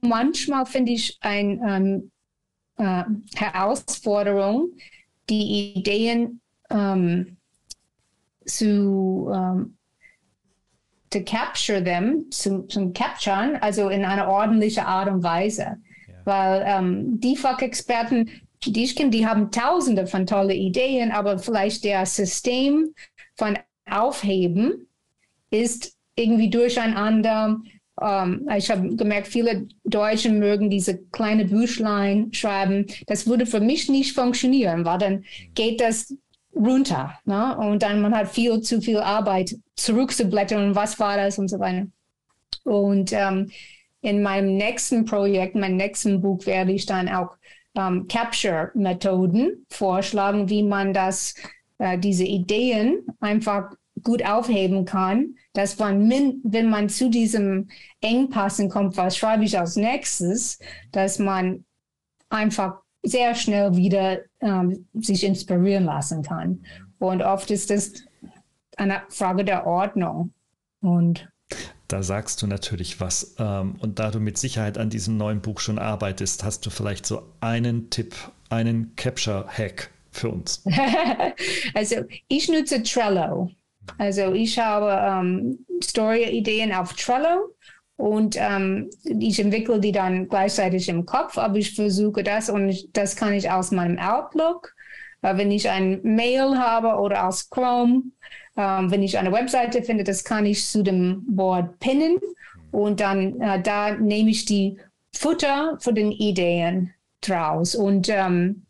manchmal, 0.00 0.66
finde 0.66 0.92
ich, 0.92 1.18
eine 1.20 1.60
ähm, 1.66 2.10
äh, 2.76 3.04
Herausforderung, 3.34 4.70
die 5.28 5.74
Ideen 5.74 6.40
ähm, 6.70 7.36
zu 8.44 9.28
um, 9.32 9.78
to 11.10 11.20
capture 11.24 11.82
them, 11.82 12.30
zum, 12.30 12.68
zum 12.68 12.92
Capturen, 12.92 13.56
also 13.56 13.88
in 13.88 14.04
einer 14.04 14.28
ordentlichen 14.28 14.84
Art 14.84 15.08
und 15.08 15.22
Weise. 15.22 15.76
Ja. 16.06 16.14
Weil 16.24 16.64
ähm, 16.66 17.20
die 17.20 17.36
Fachexperten, 17.36 18.30
die 18.64 18.84
ich 18.84 18.96
kenne, 18.96 19.10
die 19.10 19.26
haben 19.26 19.50
tausende 19.50 20.06
von 20.06 20.26
tolle 20.26 20.54
Ideen, 20.54 21.10
aber 21.12 21.38
vielleicht 21.38 21.84
der 21.84 22.04
System 22.06 22.94
von 23.36 23.58
Aufheben 23.88 24.86
ist 25.50 25.96
irgendwie 26.14 26.50
durcheinander. 26.50 27.60
Um, 28.00 28.48
ich 28.56 28.70
habe 28.70 28.94
gemerkt, 28.94 29.26
viele 29.26 29.66
Deutsche 29.82 30.30
mögen 30.30 30.70
diese 30.70 30.98
kleine 31.10 31.46
Büchlein 31.46 32.32
schreiben. 32.32 32.86
Das 33.06 33.26
würde 33.26 33.44
für 33.44 33.58
mich 33.58 33.88
nicht 33.88 34.14
funktionieren, 34.14 34.84
weil 34.84 34.98
dann 34.98 35.24
geht 35.54 35.80
das 35.80 36.14
runter. 36.54 37.18
Ne? 37.24 37.56
Und 37.56 37.82
dann 37.82 38.00
man 38.00 38.14
hat 38.14 38.28
viel 38.28 38.60
zu 38.60 38.80
viel 38.80 38.98
Arbeit 38.98 39.56
zurückzublättern 39.74 40.76
was 40.76 41.00
war 41.00 41.16
das 41.16 41.38
und 41.38 41.48
so 41.48 41.58
weiter. 41.58 41.88
Und 42.64 43.12
ähm, 43.12 43.50
in 44.00 44.22
meinem 44.22 44.56
nächsten 44.56 45.04
Projekt, 45.04 45.56
meinem 45.56 45.76
nächsten 45.76 46.20
Buch 46.20 46.46
werde 46.46 46.72
ich 46.72 46.86
dann 46.86 47.08
auch 47.08 47.36
ähm, 47.76 48.06
Capture-Methoden 48.08 49.66
vorschlagen, 49.70 50.48
wie 50.48 50.62
man 50.62 50.92
das, 50.92 51.34
äh, 51.78 51.98
diese 51.98 52.24
Ideen 52.24 53.06
einfach 53.20 53.72
gut 54.08 54.24
aufheben 54.24 54.86
kann, 54.86 55.34
dass 55.52 55.78
man, 55.78 56.08
wenn 56.42 56.70
man 56.70 56.88
zu 56.88 57.10
diesem 57.10 57.68
Engpassen 58.00 58.70
kommt, 58.70 58.96
was 58.96 59.18
schreibe 59.18 59.44
ich 59.44 59.58
als 59.58 59.76
nächstes, 59.76 60.58
dass 60.92 61.18
man 61.18 61.66
einfach 62.30 62.78
sehr 63.02 63.34
schnell 63.34 63.76
wieder 63.76 64.20
ähm, 64.40 64.86
sich 64.94 65.24
inspirieren 65.24 65.84
lassen 65.84 66.22
kann. 66.22 66.64
Und 66.98 67.20
oft 67.20 67.50
ist 67.50 67.68
das 67.68 67.92
eine 68.78 69.02
Frage 69.10 69.44
der 69.44 69.66
Ordnung. 69.66 70.32
Und 70.80 71.28
da 71.88 72.02
sagst 72.02 72.40
du 72.40 72.46
natürlich 72.46 73.02
was. 73.02 73.36
Ähm, 73.38 73.76
und 73.80 73.98
da 73.98 74.10
du 74.10 74.20
mit 74.20 74.38
Sicherheit 74.38 74.78
an 74.78 74.88
diesem 74.88 75.18
neuen 75.18 75.42
Buch 75.42 75.60
schon 75.60 75.78
arbeitest, 75.78 76.44
hast 76.44 76.64
du 76.64 76.70
vielleicht 76.70 77.04
so 77.04 77.24
einen 77.40 77.90
Tipp, 77.90 78.14
einen 78.48 78.96
Capture-Hack 78.96 79.90
für 80.12 80.30
uns. 80.30 80.64
also 81.74 81.96
ich 82.28 82.48
nutze 82.48 82.82
Trello. 82.82 83.50
Also 83.96 84.32
ich 84.32 84.58
habe 84.58 84.90
ähm, 85.02 85.64
Story-Ideen 85.82 86.72
auf 86.72 86.92
Trello 86.92 87.54
und 87.96 88.36
ähm, 88.38 88.90
ich 89.04 89.40
entwickle 89.40 89.80
die 89.80 89.92
dann 89.92 90.28
gleichzeitig 90.28 90.88
im 90.88 91.06
Kopf, 91.06 91.38
aber 91.38 91.56
ich 91.56 91.74
versuche 91.74 92.22
das 92.22 92.50
und 92.50 92.96
das 92.96 93.16
kann 93.16 93.32
ich 93.32 93.50
aus 93.50 93.70
meinem 93.70 93.98
Outlook, 93.98 94.74
äh, 95.22 95.36
wenn 95.36 95.50
ich 95.50 95.68
ein 95.68 96.00
Mail 96.02 96.58
habe 96.58 97.00
oder 97.00 97.26
aus 97.26 97.48
Chrome, 97.50 98.02
äh, 98.56 98.60
wenn 98.60 99.02
ich 99.02 99.18
eine 99.18 99.32
Webseite 99.32 99.82
finde, 99.82 100.04
das 100.04 100.22
kann 100.22 100.46
ich 100.46 100.66
zu 100.66 100.82
dem 100.82 101.24
Board 101.26 101.78
pinnen 101.80 102.18
und 102.70 103.00
dann 103.00 103.40
äh, 103.40 103.60
da 103.62 103.92
nehme 103.92 104.30
ich 104.30 104.44
die 104.44 104.78
Futter 105.16 105.76
für 105.80 105.92
den 105.92 106.12
Ideen 106.12 106.94
draus. 107.20 107.74
Und 107.74 108.08
ähm, 108.08 108.66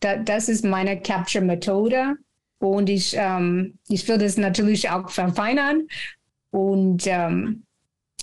da, 0.00 0.16
das 0.16 0.48
ist 0.48 0.64
meine 0.64 1.00
Capture-Methode 1.00 2.16
und 2.62 2.88
ich, 2.88 3.16
ähm, 3.18 3.76
ich 3.88 4.06
will 4.06 4.18
das 4.18 4.36
natürlich 4.36 4.88
auch 4.88 5.10
verfeinern 5.10 5.88
und 6.52 7.08
ähm, 7.08 7.64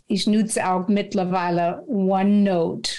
ich 0.08 0.28
nutze 0.28 0.66
auch 0.66 0.88
mittlerweile 0.88 1.84
OneNote. 1.88 2.90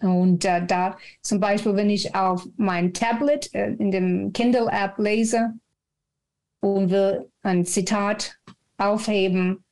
Und 0.00 0.44
äh, 0.44 0.64
da 0.64 0.96
zum 1.20 1.40
Beispiel, 1.40 1.74
wenn 1.74 1.90
ich 1.90 2.14
auf 2.14 2.46
mein 2.56 2.94
Tablet 2.94 3.52
äh, 3.54 3.72
in 3.72 3.90
dem 3.90 4.32
Kindle-App 4.32 4.98
lese 4.98 5.54
und 6.60 6.90
will 6.90 7.28
ein 7.42 7.64
Zitat 7.64 8.38
aufheben, 8.78 9.64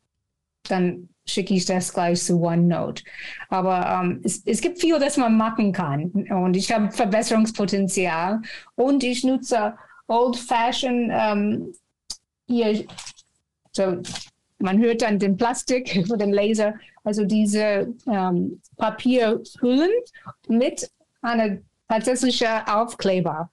dann 0.65 1.09
schicke 1.25 1.55
ich 1.55 1.67
das 1.67 1.93
gleich 1.93 2.21
zu 2.21 2.43
OneNote. 2.43 3.05
Aber 3.49 4.03
ähm, 4.03 4.21
es, 4.25 4.43
es 4.45 4.61
gibt 4.61 4.81
viel, 4.81 4.99
das 4.99 5.17
man 5.17 5.37
machen 5.37 5.73
kann. 5.73 6.11
Und 6.31 6.57
ich 6.57 6.73
habe 6.73 6.91
Verbesserungspotenzial. 6.91 8.43
Und 8.75 9.05
ich 9.05 9.23
nutze 9.23 9.75
Old-Fashioned 10.09 11.11
ähm, 11.13 11.75
hier, 12.47 12.85
so 13.73 14.03
man 14.59 14.79
hört 14.79 15.03
dann 15.03 15.19
den 15.19 15.37
Plastik 15.37 16.05
von 16.09 16.19
dem 16.19 16.33
Laser, 16.33 16.75
also 17.05 17.25
diese 17.25 17.95
ähm, 18.07 18.61
Papierhüllen 18.77 19.91
mit 20.49 20.91
einer 21.23 21.59
tatsächlichen 21.89 22.49
Aufkleber. 22.67 23.51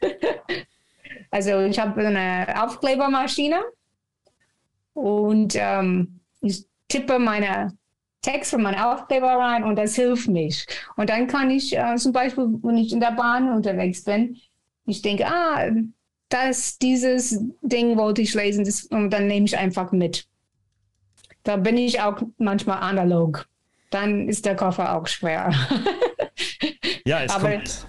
also 1.30 1.60
ich 1.60 1.78
habe 1.78 2.06
eine 2.06 2.62
Aufklebermaschine 2.62 3.60
und 4.94 5.54
ähm, 5.56 6.20
ich 6.40 6.66
tippe 6.88 7.18
meine 7.18 7.76
Text 8.22 8.50
von 8.50 8.62
meinem 8.62 8.80
Aufkleber 8.80 9.28
rein 9.28 9.64
und 9.64 9.76
das 9.76 9.94
hilft 9.94 10.28
mich. 10.28 10.66
Und 10.96 11.08
dann 11.08 11.26
kann 11.26 11.50
ich 11.50 11.76
äh, 11.76 11.96
zum 11.96 12.12
Beispiel, 12.12 12.46
wenn 12.62 12.76
ich 12.76 12.92
in 12.92 13.00
der 13.00 13.12
Bahn 13.12 13.50
unterwegs 13.50 14.04
bin, 14.04 14.38
ich 14.90 15.02
denke, 15.02 15.26
ah, 15.26 15.70
das, 16.28 16.78
dieses 16.78 17.40
Ding 17.60 17.96
wollte 17.96 18.22
ich 18.22 18.34
lesen, 18.34 18.64
das, 18.64 18.84
und 18.84 19.10
dann 19.10 19.26
nehme 19.26 19.46
ich 19.46 19.58
einfach 19.58 19.92
mit. 19.92 20.26
Da 21.42 21.56
bin 21.56 21.76
ich 21.76 22.00
auch 22.00 22.22
manchmal 22.38 22.78
analog. 22.80 23.46
Dann 23.90 24.28
ist 24.28 24.46
der 24.46 24.54
Koffer 24.56 24.96
auch 24.96 25.06
schwer. 25.06 25.52
ja, 27.04 27.24
es 27.24 27.32
Aber, 27.32 27.50
kommt. 27.50 27.86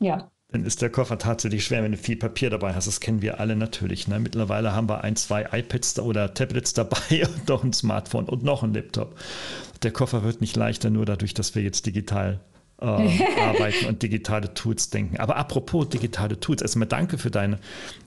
Ja. 0.00 0.30
Dann 0.48 0.64
ist 0.64 0.82
der 0.82 0.90
Koffer 0.90 1.18
tatsächlich 1.18 1.64
schwer, 1.64 1.82
wenn 1.82 1.92
du 1.92 1.98
viel 1.98 2.16
Papier 2.16 2.50
dabei 2.50 2.74
hast. 2.74 2.86
Das 2.86 3.00
kennen 3.00 3.22
wir 3.22 3.40
alle 3.40 3.56
natürlich. 3.56 4.08
Ne? 4.08 4.18
Mittlerweile 4.18 4.74
haben 4.74 4.88
wir 4.88 5.02
ein, 5.02 5.16
zwei 5.16 5.48
iPads 5.50 5.98
oder 6.00 6.34
Tablets 6.34 6.74
dabei 6.74 7.26
und 7.26 7.48
noch 7.48 7.64
ein 7.64 7.72
Smartphone 7.72 8.28
und 8.28 8.42
noch 8.42 8.62
ein 8.62 8.74
Laptop. 8.74 9.16
Der 9.82 9.92
Koffer 9.92 10.24
wird 10.24 10.40
nicht 10.40 10.56
leichter, 10.56 10.90
nur 10.90 11.06
dadurch, 11.06 11.34
dass 11.34 11.54
wir 11.54 11.62
jetzt 11.62 11.86
digital 11.86 12.40
äh, 12.82 13.40
arbeiten 13.40 13.86
und 13.86 14.02
digitale 14.02 14.52
Tools 14.54 14.90
denken. 14.90 15.18
Aber 15.18 15.36
apropos 15.36 15.88
digitale 15.88 16.38
Tools, 16.40 16.62
erstmal 16.62 16.88
danke 16.88 17.18
für 17.18 17.30
deine, 17.30 17.58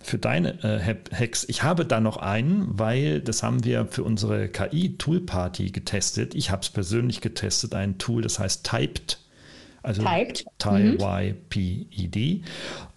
für 0.01 0.17
deine 0.17 0.63
äh, 0.63 0.95
Hacks. 1.13 1.45
Ich 1.47 1.63
habe 1.63 1.85
da 1.85 1.99
noch 1.99 2.17
einen, 2.17 2.67
weil 2.77 3.21
das 3.21 3.43
haben 3.43 3.63
wir 3.63 3.87
für 3.87 4.03
unsere 4.03 4.49
KI-Tool-Party 4.49 5.71
getestet. 5.71 6.35
Ich 6.35 6.51
habe 6.51 6.61
es 6.61 6.69
persönlich 6.69 7.21
getestet, 7.21 7.73
ein 7.73 7.97
Tool, 7.97 8.21
das 8.21 8.39
heißt 8.39 8.65
Typed. 8.65 9.19
Also 9.81 10.01
Typed. 10.01 10.45
T-Y-P-E-D. 10.57 12.41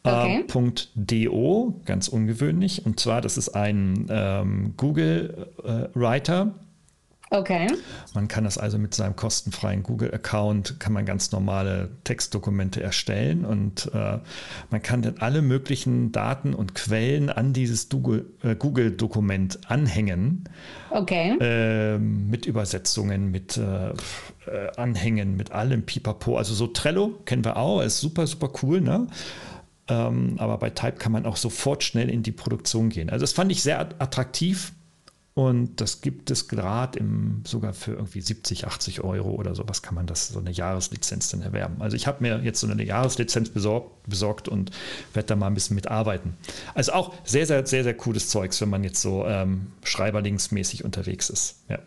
Okay. 0.02 0.44
Äh, 0.48 0.72
.do, 0.94 1.80
ganz 1.84 2.08
ungewöhnlich. 2.08 2.86
Und 2.86 2.98
zwar, 2.98 3.20
das 3.20 3.36
ist 3.36 3.50
ein 3.50 4.06
ähm, 4.08 4.72
Google 4.76 5.48
äh, 5.62 5.88
Writer, 5.94 6.54
Okay. 7.30 7.68
Man 8.14 8.26
kann 8.26 8.44
das 8.44 8.56
also 8.56 8.78
mit 8.78 8.94
seinem 8.94 9.14
kostenfreien 9.14 9.82
Google-Account, 9.82 10.80
kann 10.80 10.92
man 10.94 11.04
ganz 11.04 11.30
normale 11.30 11.90
Textdokumente 12.04 12.82
erstellen 12.82 13.44
und 13.44 13.90
äh, 13.92 14.18
man 14.70 14.82
kann 14.82 15.02
dann 15.02 15.18
alle 15.18 15.42
möglichen 15.42 16.10
Daten 16.10 16.54
und 16.54 16.74
Quellen 16.74 17.28
an 17.28 17.52
dieses 17.52 17.88
äh, 17.92 18.54
Google-Dokument 18.56 19.60
anhängen. 19.70 20.44
Okay. 20.90 21.36
Äh, 21.38 21.98
mit 21.98 22.46
Übersetzungen, 22.46 23.30
mit 23.30 23.58
äh, 23.58 23.90
äh, 23.90 23.94
Anhängen, 24.76 25.36
mit 25.36 25.52
allem 25.52 25.82
Pipapo. 25.82 26.38
Also 26.38 26.54
so 26.54 26.66
Trello 26.66 27.20
kennen 27.26 27.44
wir 27.44 27.58
auch, 27.58 27.82
ist 27.82 28.00
super, 28.00 28.26
super 28.26 28.50
cool, 28.62 28.80
ne? 28.80 29.06
Ähm, 29.88 30.36
aber 30.38 30.58
bei 30.58 30.70
Type 30.70 30.98
kann 30.98 31.12
man 31.12 31.26
auch 31.26 31.36
sofort 31.36 31.82
schnell 31.82 32.10
in 32.10 32.22
die 32.22 32.32
Produktion 32.32 32.88
gehen. 32.90 33.10
Also 33.10 33.22
das 33.22 33.32
fand 33.32 33.50
ich 33.50 33.62
sehr 33.62 33.80
attraktiv 33.80 34.72
und 35.38 35.80
das 35.80 36.00
gibt 36.00 36.32
es 36.32 36.48
gerade 36.48 37.00
sogar 37.44 37.72
für 37.72 37.92
irgendwie 37.92 38.20
70, 38.20 38.66
80 38.66 39.04
Euro 39.04 39.30
oder 39.30 39.54
sowas 39.54 39.82
kann 39.82 39.94
man 39.94 40.04
das, 40.04 40.26
so 40.26 40.40
eine 40.40 40.50
Jahreslizenz 40.50 41.28
dann 41.28 41.42
erwerben. 41.42 41.76
Also 41.78 41.94
ich 41.94 42.08
habe 42.08 42.24
mir 42.24 42.40
jetzt 42.42 42.58
so 42.58 42.66
eine 42.66 42.82
Jahreslizenz 42.82 43.50
besorgt, 43.50 44.02
besorgt 44.08 44.48
und 44.48 44.72
werde 45.14 45.28
da 45.28 45.36
mal 45.36 45.46
ein 45.46 45.54
bisschen 45.54 45.76
mitarbeiten. 45.76 46.34
Also 46.74 46.90
auch 46.90 47.14
sehr, 47.22 47.46
sehr, 47.46 47.64
sehr, 47.64 47.84
sehr 47.84 47.94
cooles 47.94 48.28
Zeugs, 48.30 48.60
wenn 48.60 48.68
man 48.68 48.82
jetzt 48.82 49.00
so 49.00 49.26
ähm, 49.26 49.68
schreiberlingsmäßig 49.84 50.84
unterwegs 50.84 51.30
ist. 51.30 51.62
Ja. 51.68 51.78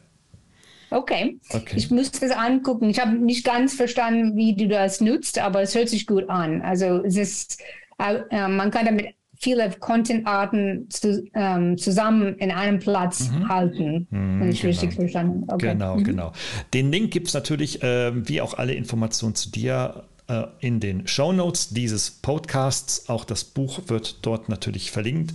Okay. 0.90 1.38
okay. 1.50 1.76
Ich 1.76 1.92
muss 1.92 2.10
das 2.12 2.32
angucken. 2.32 2.90
Ich 2.90 3.02
habe 3.02 3.18
nicht 3.18 3.44
ganz 3.44 3.74
verstanden, 3.74 4.38
wie 4.38 4.56
du 4.56 4.70
das 4.70 5.02
nutzt, 5.02 5.40
aber 5.40 5.62
es 5.62 5.76
hört 5.76 5.90
sich 5.90 6.08
gut 6.08 6.30
an. 6.30 6.62
Also 6.62 7.04
es 7.04 7.18
ist, 7.18 7.62
äh, 8.00 8.48
man 8.48 8.72
kann 8.72 8.86
damit 8.86 9.14
viele 9.42 9.72
Content-Arten 9.72 10.88
zu, 10.90 11.28
ähm, 11.34 11.78
zusammen 11.78 12.36
in 12.36 12.52
einem 12.52 12.80
Platz 12.80 13.32
mhm. 13.32 13.50
halten, 13.50 14.08
mhm, 14.12 14.40
wenn 14.40 14.50
ich 14.50 14.62
genau. 14.62 14.70
richtig 14.70 14.94
verstanden 14.94 15.42
habe. 15.48 15.56
Okay. 15.56 15.74
Genau, 15.74 15.96
mhm. 15.96 16.04
genau. 16.04 16.32
Den 16.74 16.92
Link 16.92 17.12
gibt 17.12 17.28
es 17.28 17.34
natürlich, 17.34 17.82
äh, 17.82 18.12
wie 18.28 18.40
auch 18.40 18.54
alle 18.54 18.74
Informationen 18.74 19.36
zu 19.36 19.50
dir, 19.50 20.04
äh, 20.28 20.44
in 20.60 20.80
den 20.80 21.08
Show 21.08 21.34
Notes 21.34 21.70
dieses 21.70 22.12
Podcasts. 22.12 23.10
Auch 23.10 23.26
das 23.26 23.44
Buch 23.44 23.82
wird 23.88 24.26
dort 24.26 24.48
natürlich 24.48 24.92
verlinkt. 24.92 25.34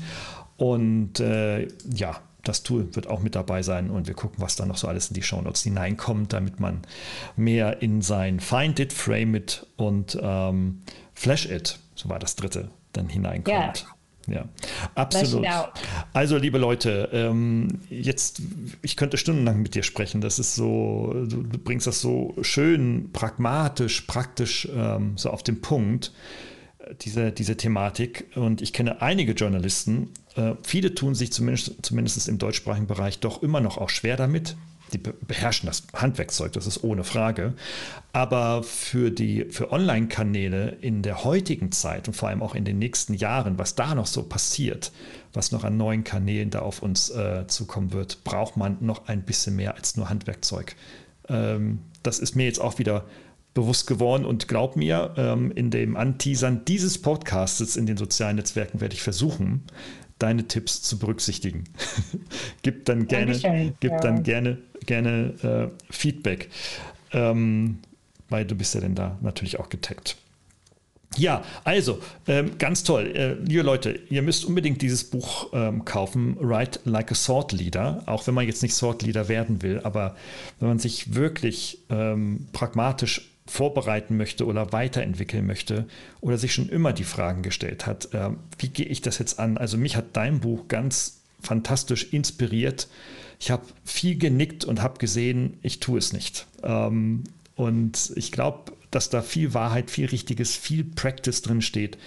Und 0.56 1.20
äh, 1.20 1.66
ja, 1.92 2.20
das 2.44 2.62
Tool 2.62 2.94
wird 2.94 3.08
auch 3.08 3.20
mit 3.20 3.34
dabei 3.34 3.62
sein 3.62 3.90
und 3.90 4.06
wir 4.06 4.14
gucken, 4.14 4.36
was 4.38 4.54
da 4.54 4.66
noch 4.66 4.76
so 4.76 4.86
alles 4.86 5.08
in 5.08 5.14
die 5.14 5.22
Show 5.22 5.42
Notes 5.42 5.64
hineinkommt, 5.64 6.32
damit 6.32 6.60
man 6.60 6.82
mehr 7.34 7.82
in 7.82 8.02
sein 8.02 8.38
Find 8.38 8.78
It, 8.78 8.92
Frame 8.92 9.34
It 9.34 9.66
und 9.76 10.16
ähm, 10.22 10.82
Flash 11.12 11.46
It, 11.46 11.80
so 11.96 12.08
war 12.08 12.20
das 12.20 12.36
dritte, 12.36 12.70
dann 12.92 13.08
hineinkommt. 13.08 13.80
Ja. 13.80 13.95
Ja, 14.26 14.48
absolut. 14.94 15.46
Also, 16.12 16.36
liebe 16.36 16.58
Leute, 16.58 17.08
ähm, 17.12 17.80
jetzt, 17.88 18.42
ich 18.82 18.96
könnte 18.96 19.16
stundenlang 19.18 19.62
mit 19.62 19.74
dir 19.74 19.82
sprechen. 19.82 20.20
Das 20.20 20.38
ist 20.38 20.54
so, 20.54 21.14
du, 21.28 21.44
bringst 21.58 21.86
das 21.86 22.00
so 22.00 22.34
schön, 22.42 23.10
pragmatisch, 23.12 24.02
praktisch 24.02 24.68
ähm, 24.74 25.12
so 25.16 25.30
auf 25.30 25.42
den 25.42 25.60
Punkt, 25.60 26.12
äh, 26.78 26.94
diese, 27.00 27.30
diese 27.30 27.56
Thematik. 27.56 28.26
Und 28.34 28.62
ich 28.62 28.72
kenne 28.72 29.00
einige 29.00 29.32
Journalisten, 29.32 30.10
äh, 30.34 30.54
viele 30.62 30.94
tun 30.94 31.14
sich 31.14 31.32
zumindest, 31.32 31.84
zumindest 31.84 32.28
im 32.28 32.38
deutschsprachigen 32.38 32.86
Bereich 32.86 33.20
doch 33.20 33.42
immer 33.42 33.60
noch 33.60 33.78
auch 33.78 33.90
schwer 33.90 34.16
damit, 34.16 34.56
die 34.92 34.98
beherrschen 34.98 35.66
das 35.66 35.84
Handwerkszeug, 35.94 36.52
das 36.52 36.66
ist 36.66 36.84
ohne 36.84 37.04
Frage. 37.04 37.54
Aber 38.12 38.62
für 38.62 39.10
die 39.10 39.46
für 39.50 39.72
Online-Kanäle 39.72 40.76
in 40.80 41.02
der 41.02 41.24
heutigen 41.24 41.72
Zeit 41.72 42.08
und 42.08 42.14
vor 42.14 42.28
allem 42.28 42.42
auch 42.42 42.54
in 42.54 42.64
den 42.64 42.78
nächsten 42.78 43.14
Jahren, 43.14 43.58
was 43.58 43.74
da 43.74 43.94
noch 43.94 44.06
so 44.06 44.22
passiert, 44.22 44.92
was 45.32 45.52
noch 45.52 45.64
an 45.64 45.76
neuen 45.76 46.04
Kanälen 46.04 46.50
da 46.50 46.60
auf 46.60 46.82
uns 46.82 47.10
äh, 47.10 47.46
zukommen 47.46 47.92
wird, 47.92 48.24
braucht 48.24 48.56
man 48.56 48.78
noch 48.80 49.08
ein 49.08 49.22
bisschen 49.22 49.56
mehr 49.56 49.74
als 49.74 49.96
nur 49.96 50.08
Handwerkzeug. 50.08 50.76
Ähm, 51.28 51.80
das 52.02 52.18
ist 52.18 52.36
mir 52.36 52.44
jetzt 52.44 52.60
auch 52.60 52.78
wieder 52.78 53.04
bewusst 53.56 53.86
geworden 53.86 54.24
und 54.24 54.48
glaub 54.48 54.76
mir, 54.76 55.14
ähm, 55.16 55.50
in 55.50 55.70
dem 55.70 55.96
Anteasern 55.96 56.64
dieses 56.66 57.00
Podcasts 57.00 57.74
in 57.76 57.86
den 57.86 57.96
sozialen 57.96 58.36
Netzwerken 58.36 58.80
werde 58.80 58.94
ich 58.94 59.02
versuchen, 59.02 59.64
deine 60.18 60.46
Tipps 60.48 60.82
zu 60.82 60.98
berücksichtigen. 60.98 61.64
gib 62.62 62.84
dann 62.84 63.06
gerne, 63.06 63.74
gib 63.80 63.90
ja. 63.90 64.00
dann 64.00 64.22
gerne, 64.22 64.58
gerne 64.86 65.70
äh, 65.90 65.92
Feedback, 65.92 66.50
ähm, 67.12 67.78
weil 68.28 68.44
du 68.44 68.54
bist 68.54 68.74
ja 68.74 68.80
dann 68.80 68.94
da 68.94 69.18
natürlich 69.20 69.58
auch 69.58 69.68
getaggt. 69.68 70.16
Ja, 71.16 71.42
also 71.64 72.00
ähm, 72.26 72.58
ganz 72.58 72.84
toll. 72.84 73.12
Äh, 73.14 73.34
liebe 73.34 73.62
Leute, 73.62 74.00
ihr 74.10 74.22
müsst 74.22 74.44
unbedingt 74.44 74.82
dieses 74.82 75.04
Buch 75.04 75.48
ähm, 75.52 75.84
kaufen, 75.84 76.36
Write 76.40 76.80
Like 76.84 77.12
a 77.12 77.14
Sword 77.14 77.52
Leader, 77.52 78.02
auch 78.06 78.26
wenn 78.26 78.34
man 78.34 78.46
jetzt 78.46 78.62
nicht 78.62 78.74
Sword 78.74 79.02
Leader 79.02 79.28
werden 79.28 79.62
will, 79.62 79.80
aber 79.82 80.16
wenn 80.60 80.68
man 80.68 80.78
sich 80.78 81.14
wirklich 81.14 81.78
ähm, 81.88 82.48
pragmatisch 82.52 83.30
vorbereiten 83.46 84.16
möchte 84.16 84.46
oder 84.46 84.72
weiterentwickeln 84.72 85.46
möchte 85.46 85.86
oder 86.20 86.38
sich 86.38 86.52
schon 86.52 86.68
immer 86.68 86.92
die 86.92 87.04
Fragen 87.04 87.42
gestellt 87.42 87.86
hat, 87.86 88.12
äh, 88.12 88.30
wie 88.58 88.68
gehe 88.68 88.86
ich 88.86 89.00
das 89.00 89.18
jetzt 89.18 89.38
an? 89.38 89.56
Also 89.56 89.78
mich 89.78 89.96
hat 89.96 90.16
dein 90.16 90.40
Buch 90.40 90.68
ganz 90.68 91.20
fantastisch 91.40 92.12
inspiriert. 92.12 92.88
Ich 93.38 93.50
habe 93.50 93.64
viel 93.84 94.16
genickt 94.18 94.64
und 94.64 94.82
habe 94.82 94.98
gesehen, 94.98 95.58
ich 95.62 95.80
tue 95.80 95.98
es 95.98 96.12
nicht. 96.12 96.46
Ähm, 96.62 97.24
und 97.54 98.12
ich 98.16 98.32
glaube, 98.32 98.72
dass 98.90 99.10
da 99.10 99.22
viel 99.22 99.54
Wahrheit, 99.54 99.90
viel 99.90 100.06
Richtiges, 100.06 100.56
viel 100.56 100.84
Practice 100.84 101.42
drin 101.42 101.62
steht. 101.62 101.98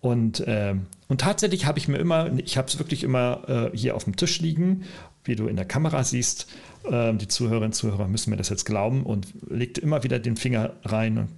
Und, 0.00 0.40
äh, 0.40 0.74
und 1.08 1.20
tatsächlich 1.20 1.66
habe 1.66 1.78
ich 1.78 1.88
mir 1.88 1.98
immer, 1.98 2.30
ich 2.38 2.58
habe 2.58 2.68
es 2.68 2.78
wirklich 2.78 3.04
immer 3.04 3.70
äh, 3.72 3.76
hier 3.76 3.96
auf 3.96 4.04
dem 4.04 4.16
Tisch 4.16 4.40
liegen, 4.40 4.84
wie 5.24 5.36
du 5.36 5.46
in 5.46 5.56
der 5.56 5.64
Kamera 5.64 6.04
siehst. 6.04 6.46
Äh, 6.84 7.14
die 7.14 7.28
Zuhörerinnen 7.28 7.68
und 7.68 7.74
Zuhörer 7.74 8.08
müssen 8.08 8.30
mir 8.30 8.36
das 8.36 8.48
jetzt 8.48 8.64
glauben 8.64 9.04
und 9.04 9.28
legte 9.48 9.80
immer 9.80 10.04
wieder 10.04 10.18
den 10.18 10.36
Finger 10.36 10.74
rein 10.84 11.18
und 11.18 11.28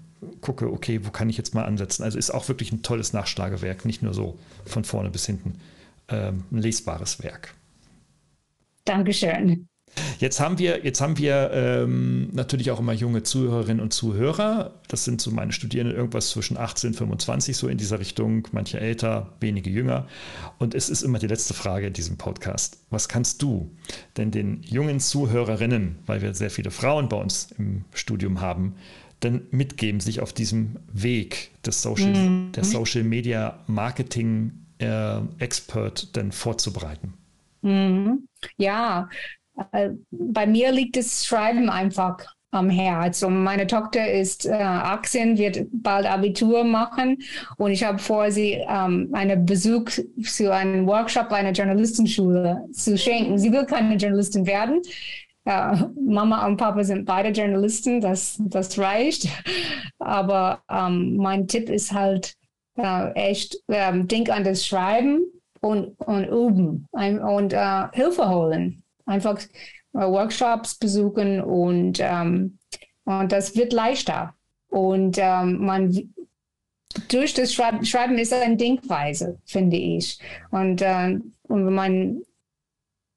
gucke, 0.41 0.71
okay, 0.71 1.01
wo 1.05 1.11
kann 1.11 1.29
ich 1.29 1.37
jetzt 1.37 1.55
mal 1.55 1.65
ansetzen? 1.65 2.03
Also 2.03 2.19
ist 2.19 2.31
auch 2.31 2.49
wirklich 2.49 2.73
ein 2.73 2.83
tolles 2.83 3.13
Nachschlagewerk, 3.13 3.85
nicht 3.85 4.03
nur 4.03 4.15
so 4.15 4.39
von 4.65 4.85
vorne 4.85 5.11
bis 5.11 5.27
hinten 5.27 5.61
ähm, 6.09 6.45
ein 6.51 6.59
lesbares 6.59 7.23
Werk. 7.23 7.55
Dankeschön. 8.85 9.69
Jetzt 10.19 10.41
haben 10.41 10.59
wir, 10.59 10.85
jetzt 10.85 11.01
haben 11.01 11.19
wir 11.19 11.51
ähm, 11.53 12.31
natürlich 12.33 12.71
auch 12.71 12.81
immer 12.81 12.93
junge 12.93 13.23
Zuhörerinnen 13.23 13.81
und 13.81 13.93
Zuhörer. 13.93 14.75
Das 14.89 15.05
sind 15.05 15.21
so 15.21 15.31
meine 15.31 15.53
Studierenden 15.53 15.97
irgendwas 15.97 16.31
zwischen 16.31 16.57
18 16.57 16.91
und 16.91 16.97
25, 16.97 17.57
so 17.57 17.69
in 17.69 17.77
dieser 17.77 17.99
Richtung, 17.99 18.49
manche 18.53 18.81
älter, 18.81 19.35
wenige 19.41 19.69
jünger. 19.69 20.07
Und 20.59 20.75
es 20.75 20.89
ist 20.89 21.03
immer 21.03 21.19
die 21.19 21.27
letzte 21.27 21.55
Frage 21.55 21.87
in 21.87 21.93
diesem 21.93 22.17
Podcast. 22.17 22.79
Was 22.91 23.09
kannst 23.09 23.43
du 23.43 23.71
denn 24.17 24.31
den 24.31 24.63
jungen 24.63 25.01
Zuhörerinnen, 25.01 25.97
weil 26.07 26.23
wir 26.23 26.35
sehr 26.35 26.51
viele 26.51 26.71
Frauen 26.71 27.09
bei 27.09 27.17
uns 27.17 27.53
im 27.59 27.85
Studium 27.93 28.41
haben, 28.41 28.75
denn 29.23 29.43
mitgeben, 29.51 30.01
sich 30.01 30.21
auf 30.21 30.33
diesem 30.33 30.77
Weg 30.93 31.51
des 31.65 31.83
Social, 31.83 32.15
mhm. 32.15 32.53
der 32.53 32.65
Social 32.65 33.03
Media 33.03 33.59
Marketing 33.67 34.53
äh, 34.79 35.19
Expert 35.39 36.15
denn 36.17 36.33
vorzubereiten? 36.33 37.15
Mhm. 37.63 38.29
Ja, 38.57 39.09
bei 40.11 40.47
mir 40.47 40.73
liegt 40.73 40.97
das 40.97 41.25
Schreiben 41.25 41.71
einfach 41.71 42.19
am 42.57 42.71
Herz. 42.71 43.23
Und 43.23 43.43
meine 43.43 43.67
Tochter 43.67 44.11
ist 44.11 44.47
äh, 44.47 44.53
18, 44.53 45.39
wird 45.39 45.67
bald 45.73 46.07
Abitur 46.07 46.65
machen 46.65 47.19
und 47.59 47.71
ich 47.71 47.85
habe 47.85 47.99
vor, 47.99 48.31
sie 48.31 48.65
ähm, 48.69 49.11
einen 49.13 49.45
Besuch 49.45 49.91
zu 50.23 50.53
einem 50.53 50.87
Workshop 50.87 51.31
einer 51.33 51.53
Journalistenschule 51.53 52.65
zu 52.73 52.97
schenken. 52.97 53.39
Sie 53.39 53.53
will 53.53 53.67
keine 53.67 53.97
Journalistin 53.97 54.47
werden. 54.47 54.83
Äh, 55.45 55.77
Mama 56.01 56.47
und 56.47 56.57
Papa 56.57 56.83
sind 56.83 57.05
beide 57.05 57.29
Journalisten, 57.29 58.01
das, 58.01 58.37
das 58.41 58.79
reicht. 58.79 59.29
Aber 59.99 60.63
ähm, 60.71 61.17
mein 61.17 61.47
Tipp 61.47 61.69
ist 61.69 61.93
halt 61.93 62.35
äh, 62.77 63.13
echt, 63.13 63.57
ähm, 63.69 64.09
denk 64.09 64.31
an 64.31 64.45
das 64.45 64.67
Schreiben 64.67 65.25
und, 65.61 65.99
und 66.01 66.25
üben 66.25 66.87
und 66.93 67.53
äh, 67.53 67.89
Hilfe 67.93 68.29
holen 68.29 68.83
einfach 69.07 69.41
äh, 69.95 69.99
Workshops 70.01 70.75
besuchen 70.75 71.41
und, 71.41 71.99
ähm, 72.01 72.59
und 73.05 73.33
das 73.33 73.57
wird 73.57 73.73
leichter. 73.73 74.35
Und 74.69 75.17
ähm, 75.19 75.65
man 75.65 76.13
durch 77.09 77.35
das 77.35 77.53
Schreiben, 77.53 78.19
ist 78.19 78.33
eine 78.33 78.57
Denkweise, 78.57 79.39
finde 79.45 79.77
ich. 79.77 80.19
Und, 80.51 80.83
äh, 80.83 81.19
und 81.43 81.67
wenn 81.67 81.75
man 81.75 82.23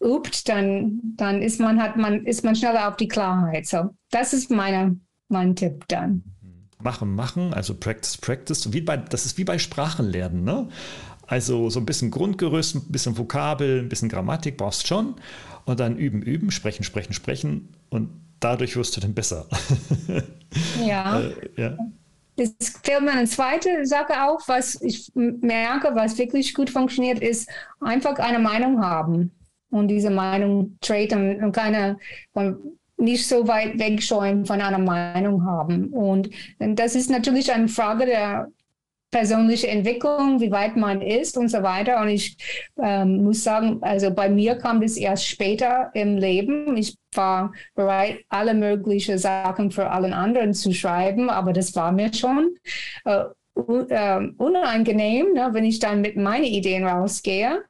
übt, 0.02 0.42
dann, 0.46 1.02
dann 1.16 1.42
ist 1.42 1.60
man, 1.60 1.82
hat 1.82 1.98
man, 1.98 2.26
ist 2.26 2.44
man 2.44 2.56
schneller 2.56 2.88
auf 2.88 2.98
die 2.98 3.08
Klarheit. 3.08 3.66
So, 3.66 3.96
das 4.12 4.34
ist 4.34 4.50
meine, 4.50 5.00
mein 5.28 5.56
Tipp 5.56 5.86
dann. 5.88 6.24
Machen, 6.82 7.14
machen, 7.14 7.54
also 7.54 7.74
Practice, 7.74 8.18
Practice. 8.18 8.72
Wie 8.72 8.82
bei, 8.82 8.98
das 8.98 9.26
ist 9.26 9.38
wie 9.38 9.44
bei 9.44 9.58
Sprachenlernen, 9.58 10.44
ne? 10.44 10.70
Also 11.28 11.70
so 11.70 11.80
ein 11.80 11.86
bisschen 11.86 12.10
Grundgerüst, 12.10 12.76
ein 12.76 12.92
bisschen 12.92 13.18
Vokabel, 13.18 13.82
ein 13.82 13.90
bisschen 13.90 14.10
Grammatik 14.10 14.58
brauchst 14.58 14.88
schon 14.88 15.16
und 15.70 15.80
dann 15.80 15.98
üben, 15.98 16.22
üben, 16.24 16.50
sprechen, 16.50 16.84
sprechen, 16.84 17.14
sprechen 17.14 17.70
und 17.90 18.10
dadurch 18.40 18.76
wirst 18.76 18.98
du 18.98 19.02
dann 19.02 19.14
besser. 19.14 19.46
Ja. 20.84 21.20
äh, 21.20 21.34
ja. 21.58 21.78
Es 22.36 22.70
fällt 22.84 23.04
mir 23.04 23.12
eine 23.12 23.28
zweite 23.28 23.86
Sache 23.86 24.24
auf, 24.24 24.48
was 24.48 24.82
ich 24.82 25.12
merke, 25.14 25.92
was 25.94 26.18
wirklich 26.18 26.56
gut 26.56 26.72
funktioniert, 26.72 27.20
ist 27.20 27.48
einfach 27.80 28.18
eine 28.18 28.40
Meinung 28.40 28.82
haben. 28.84 29.32
und 29.70 29.90
diese 29.90 30.10
Meinung 30.10 30.76
treten 30.82 31.44
und 31.44 31.52
keine 31.52 31.98
nicht 32.98 33.28
so 33.28 33.48
weit 33.48 33.78
wegscheuen 33.78 34.46
von 34.46 34.60
einer 34.60 34.80
Meinung 34.80 35.46
haben. 35.46 35.90
Und 35.90 36.32
das 36.58 36.96
ist 36.96 37.12
natürlich 37.12 37.52
eine 37.54 37.68
Frage 37.68 38.08
der 38.08 38.48
persönliche 39.12 39.68
Entwicklung, 39.68 40.40
wie 40.40 40.52
weit 40.52 40.76
man 40.76 41.02
ist 41.02 41.38
und 41.38 41.50
so 41.50 41.64
weiter. 41.64 42.02
Und 42.02 42.10
ich 42.10 42.38
ähm, 42.82 43.24
muss 43.24 43.44
sagen, 43.44 43.80
also 43.82 44.12
bei 44.12 44.30
mir 44.30 44.56
kam 44.56 44.82
das 44.82 44.98
erst 44.98 45.28
später 45.28 45.90
im 45.94 46.18
Leben. 46.18 46.78
Ich 46.78 46.96
war 47.14 47.54
bereit, 47.76 48.20
alle 48.30 48.54
möglichen 48.54 49.18
Sachen 49.18 49.72
für 49.72 49.90
allen 49.90 50.14
anderen 50.14 50.54
zu 50.54 50.72
schreiben, 50.74 51.30
aber 51.30 51.54
das 51.54 51.76
war 51.76 51.92
mir 51.92 52.14
schon 52.14 52.56
äh, 53.06 53.26
un 53.56 53.90
äh, 53.90 54.20
unangenehm, 54.38 55.34
ne, 55.34 55.50
wenn 55.52 55.66
ich 55.66 55.80
dann 55.80 56.02
mit 56.02 56.16
meinen 56.16 56.46
Ideen 56.46 56.86
rausgehe. 56.86 57.64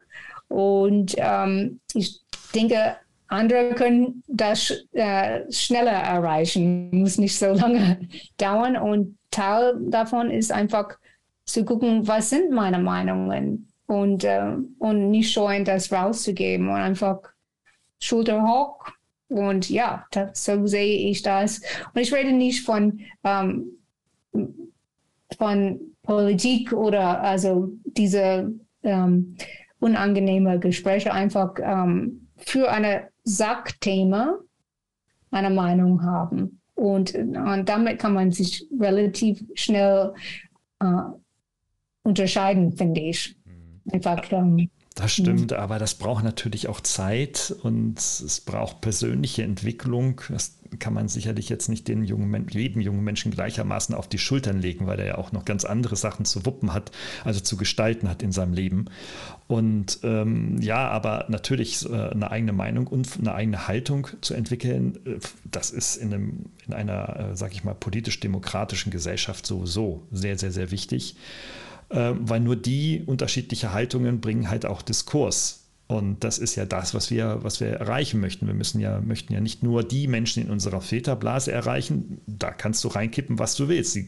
Und 0.49 1.15
ähm, 1.17 1.79
ich 1.93 2.21
denke, 2.53 2.97
andere 3.27 3.75
können 3.75 4.23
das 4.27 4.73
äh, 4.91 5.41
schneller 5.51 5.91
erreichen, 5.91 6.89
muss 6.91 7.17
nicht 7.17 7.37
so 7.37 7.45
lange 7.53 7.99
dauern. 8.37 8.75
Und 8.75 9.17
Teil 9.31 9.75
davon 9.89 10.31
ist 10.31 10.51
einfach 10.51 10.97
zu 11.51 11.65
gucken, 11.65 12.07
was 12.07 12.29
sind 12.29 12.51
meine 12.51 12.79
Meinungen 12.79 13.67
und, 13.87 14.23
äh, 14.23 14.55
und 14.77 15.09
nicht 15.09 15.31
scheuen, 15.31 15.65
das 15.65 15.91
rauszugeben 15.91 16.69
und 16.69 16.75
einfach 16.75 17.19
Schulter 17.99 18.43
hoch. 18.43 18.85
Und 19.29 19.69
ja, 19.69 20.05
das, 20.11 20.45
so 20.45 20.65
sehe 20.65 21.09
ich 21.09 21.21
das. 21.21 21.61
Und 21.93 22.01
ich 22.01 22.13
rede 22.13 22.31
nicht 22.31 22.63
von, 22.63 22.99
ähm, 23.23 23.71
von 25.37 25.79
Politik 26.03 26.73
oder 26.73 27.21
also 27.21 27.71
diese 27.83 28.51
ähm, 28.83 29.35
unangenehme 29.79 30.59
Gespräche 30.59 31.13
einfach 31.13 31.55
ähm, 31.61 32.27
für 32.37 32.71
eine 32.71 33.09
Sackthema 33.23 34.39
eine 35.31 35.49
Meinung 35.49 36.03
haben. 36.03 36.61
Und, 36.75 37.13
und 37.13 37.65
damit 37.67 37.99
kann 37.99 38.13
man 38.13 38.31
sich 38.31 38.65
relativ 38.79 39.43
schnell 39.53 40.13
äh, 40.79 40.85
unterscheiden, 42.09 42.73
finde 42.75 43.01
ich. 43.01 43.35
Mhm. 43.45 43.93
Einfach. 43.93 44.31
Ähm, 44.31 44.69
das 44.95 45.13
stimmt, 45.13 45.53
aber 45.53 45.79
das 45.79 45.95
braucht 45.95 46.25
natürlich 46.25 46.67
auch 46.67 46.81
Zeit 46.81 47.55
und 47.63 47.99
es 47.99 48.41
braucht 48.41 48.81
persönliche 48.81 49.43
Entwicklung. 49.43 50.19
Das 50.29 50.57
kann 50.77 50.93
man 50.93 51.07
sicherlich 51.07 51.47
jetzt 51.47 51.69
nicht 51.69 51.87
den 51.87 52.03
jungen, 52.03 52.47
jedem 52.49 52.81
jungen 52.81 53.03
Menschen 53.03 53.31
gleichermaßen 53.31 53.95
auf 53.95 54.07
die 54.07 54.17
Schultern 54.17 54.59
legen, 54.59 54.87
weil 54.87 54.99
er 54.99 55.05
ja 55.05 55.17
auch 55.17 55.31
noch 55.31 55.45
ganz 55.45 55.63
andere 55.63 55.95
Sachen 55.95 56.25
zu 56.25 56.45
wuppen 56.45 56.73
hat, 56.73 56.91
also 57.23 57.39
zu 57.39 57.55
gestalten 57.55 58.09
hat 58.09 58.21
in 58.21 58.31
seinem 58.31 58.53
Leben. 58.53 58.85
Und 59.47 59.99
ähm, 60.03 60.61
ja, 60.61 60.89
aber 60.89 61.25
natürlich 61.29 61.89
äh, 61.89 62.09
eine 62.09 62.29
eigene 62.29 62.53
Meinung 62.53 62.87
und 62.87 63.19
eine 63.19 63.33
eigene 63.33 63.67
Haltung 63.67 64.07
zu 64.21 64.33
entwickeln, 64.33 64.99
äh, 65.05 65.19
das 65.49 65.71
ist 65.71 65.95
in, 65.95 66.13
einem, 66.13 66.45
in 66.67 66.73
einer, 66.73 67.31
äh, 67.31 67.35
sag 67.35 67.53
ich 67.53 67.63
mal, 67.63 67.73
politisch-demokratischen 67.73 68.91
Gesellschaft 68.91 69.45
sowieso 69.45 70.03
sehr, 70.11 70.37
sehr, 70.37 70.51
sehr 70.51 70.71
wichtig. 70.71 71.15
Ähm, 71.91 72.29
weil 72.29 72.39
nur 72.39 72.55
die 72.55 73.03
unterschiedliche 73.05 73.73
Haltungen 73.73 74.21
bringen 74.21 74.49
halt 74.49 74.65
auch 74.65 74.81
Diskurs. 74.81 75.65
Und 75.87 76.23
das 76.23 76.37
ist 76.37 76.55
ja 76.55 76.65
das, 76.65 76.93
was 76.93 77.09
wir, 77.09 77.39
was 77.41 77.59
wir 77.59 77.69
erreichen 77.69 78.19
möchten. 78.19 78.45
Wir 78.45 78.53
müssen 78.53 78.79
ja, 78.79 79.01
möchten 79.01 79.33
ja 79.33 79.41
nicht 79.41 79.63
nur 79.63 79.83
die 79.83 80.05
Menschen 80.05 80.43
in 80.43 80.51
unserer 80.51 80.81
Filterblase 80.81 81.51
erreichen, 81.51 82.21
da 82.27 82.51
kannst 82.51 82.83
du 82.83 82.89
reinkippen, 82.89 83.39
was 83.39 83.55
du 83.55 83.69
willst. 83.69 83.93
Sie 83.93 84.07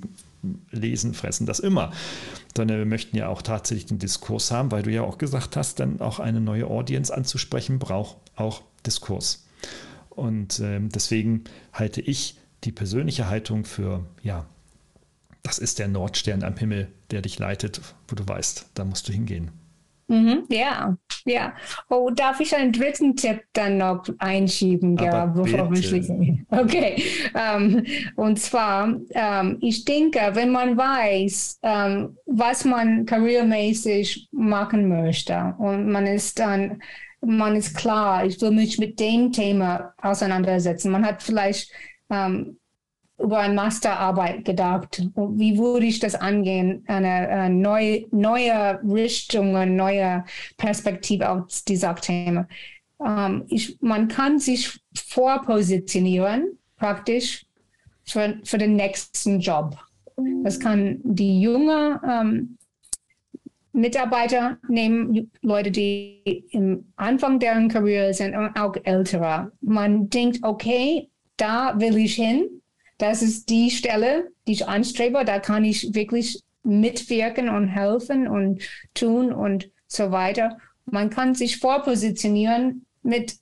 lesen, 0.69 1.15
fressen 1.15 1.47
das 1.47 1.59
immer. 1.59 1.91
Sondern 2.55 2.77
wir 2.77 2.85
möchten 2.85 3.17
ja 3.17 3.29
auch 3.29 3.41
tatsächlich 3.41 3.87
den 3.87 3.97
Diskurs 3.97 4.51
haben, 4.51 4.71
weil 4.71 4.83
du 4.83 4.91
ja 4.91 5.01
auch 5.01 5.17
gesagt 5.17 5.55
hast, 5.55 5.79
dann 5.79 6.01
auch 6.01 6.19
eine 6.19 6.39
neue 6.39 6.67
Audience 6.67 7.11
anzusprechen, 7.11 7.79
braucht 7.79 8.17
auch 8.35 8.61
Diskurs. 8.85 9.47
Und 10.11 10.59
äh, 10.59 10.79
deswegen 10.81 11.45
halte 11.73 12.01
ich 12.01 12.37
die 12.63 12.71
persönliche 12.71 13.27
Haltung 13.27 13.65
für 13.65 14.05
ja, 14.21 14.45
das 15.43 15.57
ist 15.59 15.79
der 15.79 15.87
Nordstern 15.87 16.43
am 16.43 16.57
Himmel, 16.57 16.91
der 17.09 17.21
dich 17.21 17.39
leitet, 17.39 17.81
wo 18.07 18.15
du 18.15 18.27
weißt, 18.27 18.71
da 18.73 18.85
musst 18.85 19.07
du 19.07 19.13
hingehen. 19.13 19.51
Mhm, 20.11 20.43
ja, 20.49 20.97
ja. 21.23 21.53
Oh, 21.89 22.09
darf 22.09 22.41
ich 22.41 22.53
einen 22.53 22.73
dritten 22.73 23.15
Tipp 23.15 23.43
dann 23.53 23.77
noch 23.77 24.03
einschieben, 24.17 24.97
ja, 24.97 25.25
bevor 25.25 25.71
wir 25.71 25.81
schließen? 25.81 26.45
Okay. 26.51 27.01
Um, 27.33 27.77
ähm, 27.77 27.85
und 28.17 28.37
zwar, 28.37 28.87
um, 28.87 29.05
ähm, 29.11 29.57
ich 29.61 29.85
denke, 29.85 30.19
wenn 30.33 30.51
man 30.51 30.75
weiß, 30.75 31.59
um, 31.61 31.69
ähm, 31.69 32.17
was 32.25 32.65
man 32.65 33.05
karrieremäßig 33.05 34.27
machen 34.33 34.89
möchte 34.89 35.55
und 35.59 35.89
man 35.89 36.05
ist 36.05 36.39
dann, 36.39 36.81
man 37.21 37.55
ist 37.55 37.77
klar, 37.77 38.25
ich 38.25 38.41
will 38.41 38.51
mich 38.51 38.79
mit 38.79 38.99
dem 38.99 39.31
Thema 39.31 39.93
auseinandersetzen. 40.01 40.91
Man 40.91 41.05
hat 41.05 41.23
vielleicht 41.23 41.71
über 43.21 43.39
eine 43.39 43.53
Masterarbeit 43.53 44.45
gedacht. 44.45 45.01
Wie 45.15 45.57
würde 45.57 45.85
ich 45.85 45.99
das 45.99 46.15
angehen? 46.15 46.83
Eine, 46.87 47.07
eine 47.07 47.55
neue, 47.55 48.05
neue 48.11 48.79
Richtung, 48.83 49.55
eine 49.55 49.71
neue 49.71 50.23
Perspektive 50.57 51.29
auf 51.29 51.63
dieser 51.67 51.95
Thema. 51.95 52.47
Ähm, 53.05 53.45
ich, 53.47 53.77
man 53.81 54.07
kann 54.07 54.39
sich 54.39 54.79
vorpositionieren, 54.93 56.57
praktisch, 56.77 57.45
für, 58.03 58.39
für 58.43 58.57
den 58.57 58.75
nächsten 58.75 59.39
Job. 59.39 59.77
Das 60.43 60.59
kann 60.59 60.99
die 61.03 61.41
junge 61.41 61.99
ähm, 62.07 62.57
Mitarbeiter 63.73 64.57
nehmen, 64.67 65.31
Leute, 65.41 65.71
die 65.71 66.45
im 66.51 66.91
Anfang 66.97 67.39
deren 67.39 67.69
Karriere 67.69 68.13
sind 68.13 68.35
und 68.35 68.55
auch 68.59 68.75
ältere. 68.83 69.51
Man 69.61 70.09
denkt, 70.09 70.39
okay, 70.43 71.09
da 71.37 71.79
will 71.79 71.97
ich 71.97 72.15
hin 72.15 72.60
das 73.01 73.21
ist 73.21 73.49
die 73.49 73.71
Stelle, 73.71 74.31
die 74.47 74.53
ich 74.53 74.67
anstrebe. 74.67 75.25
Da 75.25 75.39
kann 75.39 75.65
ich 75.65 75.93
wirklich 75.95 76.41
mitwirken 76.63 77.49
und 77.49 77.67
helfen 77.67 78.27
und 78.27 78.61
tun 78.93 79.33
und 79.33 79.71
so 79.87 80.11
weiter. 80.11 80.57
Man 80.85 81.09
kann 81.09 81.33
sich 81.33 81.57
vorpositionieren 81.57 82.85
mit 83.01 83.35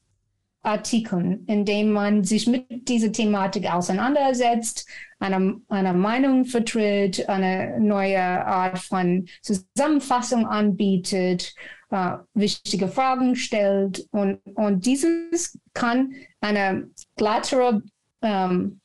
Artikeln, 0.62 1.46
indem 1.48 1.92
man 1.92 2.24
sich 2.24 2.48
mit 2.48 2.88
dieser 2.88 3.12
Thematik 3.12 3.72
auseinandersetzt, 3.72 4.88
eine, 5.20 5.60
eine 5.68 5.94
Meinung 5.94 6.46
vertritt, 6.46 7.28
eine 7.28 7.80
neue 7.80 8.22
Art 8.22 8.80
von 8.80 9.28
Zusammenfassung 9.42 10.46
anbietet, 10.46 11.54
äh, 11.92 12.18
wichtige 12.34 12.88
Fragen 12.88 13.36
stellt. 13.36 14.06
Und, 14.12 14.40
und 14.56 14.86
dieses 14.86 15.58
kann 15.74 16.14
eine 16.40 16.90
glattere 17.16 17.82
ähm, 18.22 18.80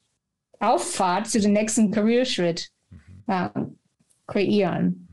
Auffahrt 0.61 1.29
zu 1.29 1.41
dem 1.41 1.53
nächsten 1.53 1.91
Karriereschritt 1.91 2.71
äh, 3.27 3.49
kreieren. 4.27 5.09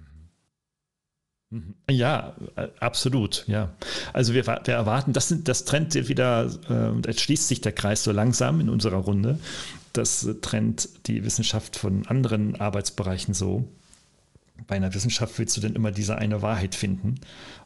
Mhm. 1.51 1.75
Ja, 1.89 2.35
äh, 2.55 2.69
absolut, 2.79 3.43
ja. 3.47 3.73
Also 4.13 4.33
wir, 4.33 4.47
wir 4.47 4.73
erwarten, 4.73 5.13
das, 5.13 5.27
sind, 5.27 5.47
das 5.47 5.65
trennt 5.65 5.93
wieder, 5.95 6.49
äh, 6.69 7.07
jetzt 7.07 7.21
schließt 7.21 7.47
sich 7.47 7.61
der 7.61 7.73
Kreis 7.73 8.03
so 8.03 8.11
langsam 8.11 8.61
in 8.61 8.69
unserer 8.69 8.97
Runde. 8.97 9.39
Das 9.93 10.27
trennt 10.41 11.07
die 11.07 11.25
Wissenschaft 11.25 11.75
von 11.75 12.07
anderen 12.07 12.55
Arbeitsbereichen 12.59 13.33
so. 13.33 13.67
Bei 14.67 14.75
einer 14.75 14.93
Wissenschaft 14.93 15.37
willst 15.39 15.55
du 15.57 15.61
denn 15.61 15.75
immer 15.75 15.91
diese 15.91 16.17
eine 16.17 16.41
Wahrheit 16.41 16.75
finden 16.75 17.15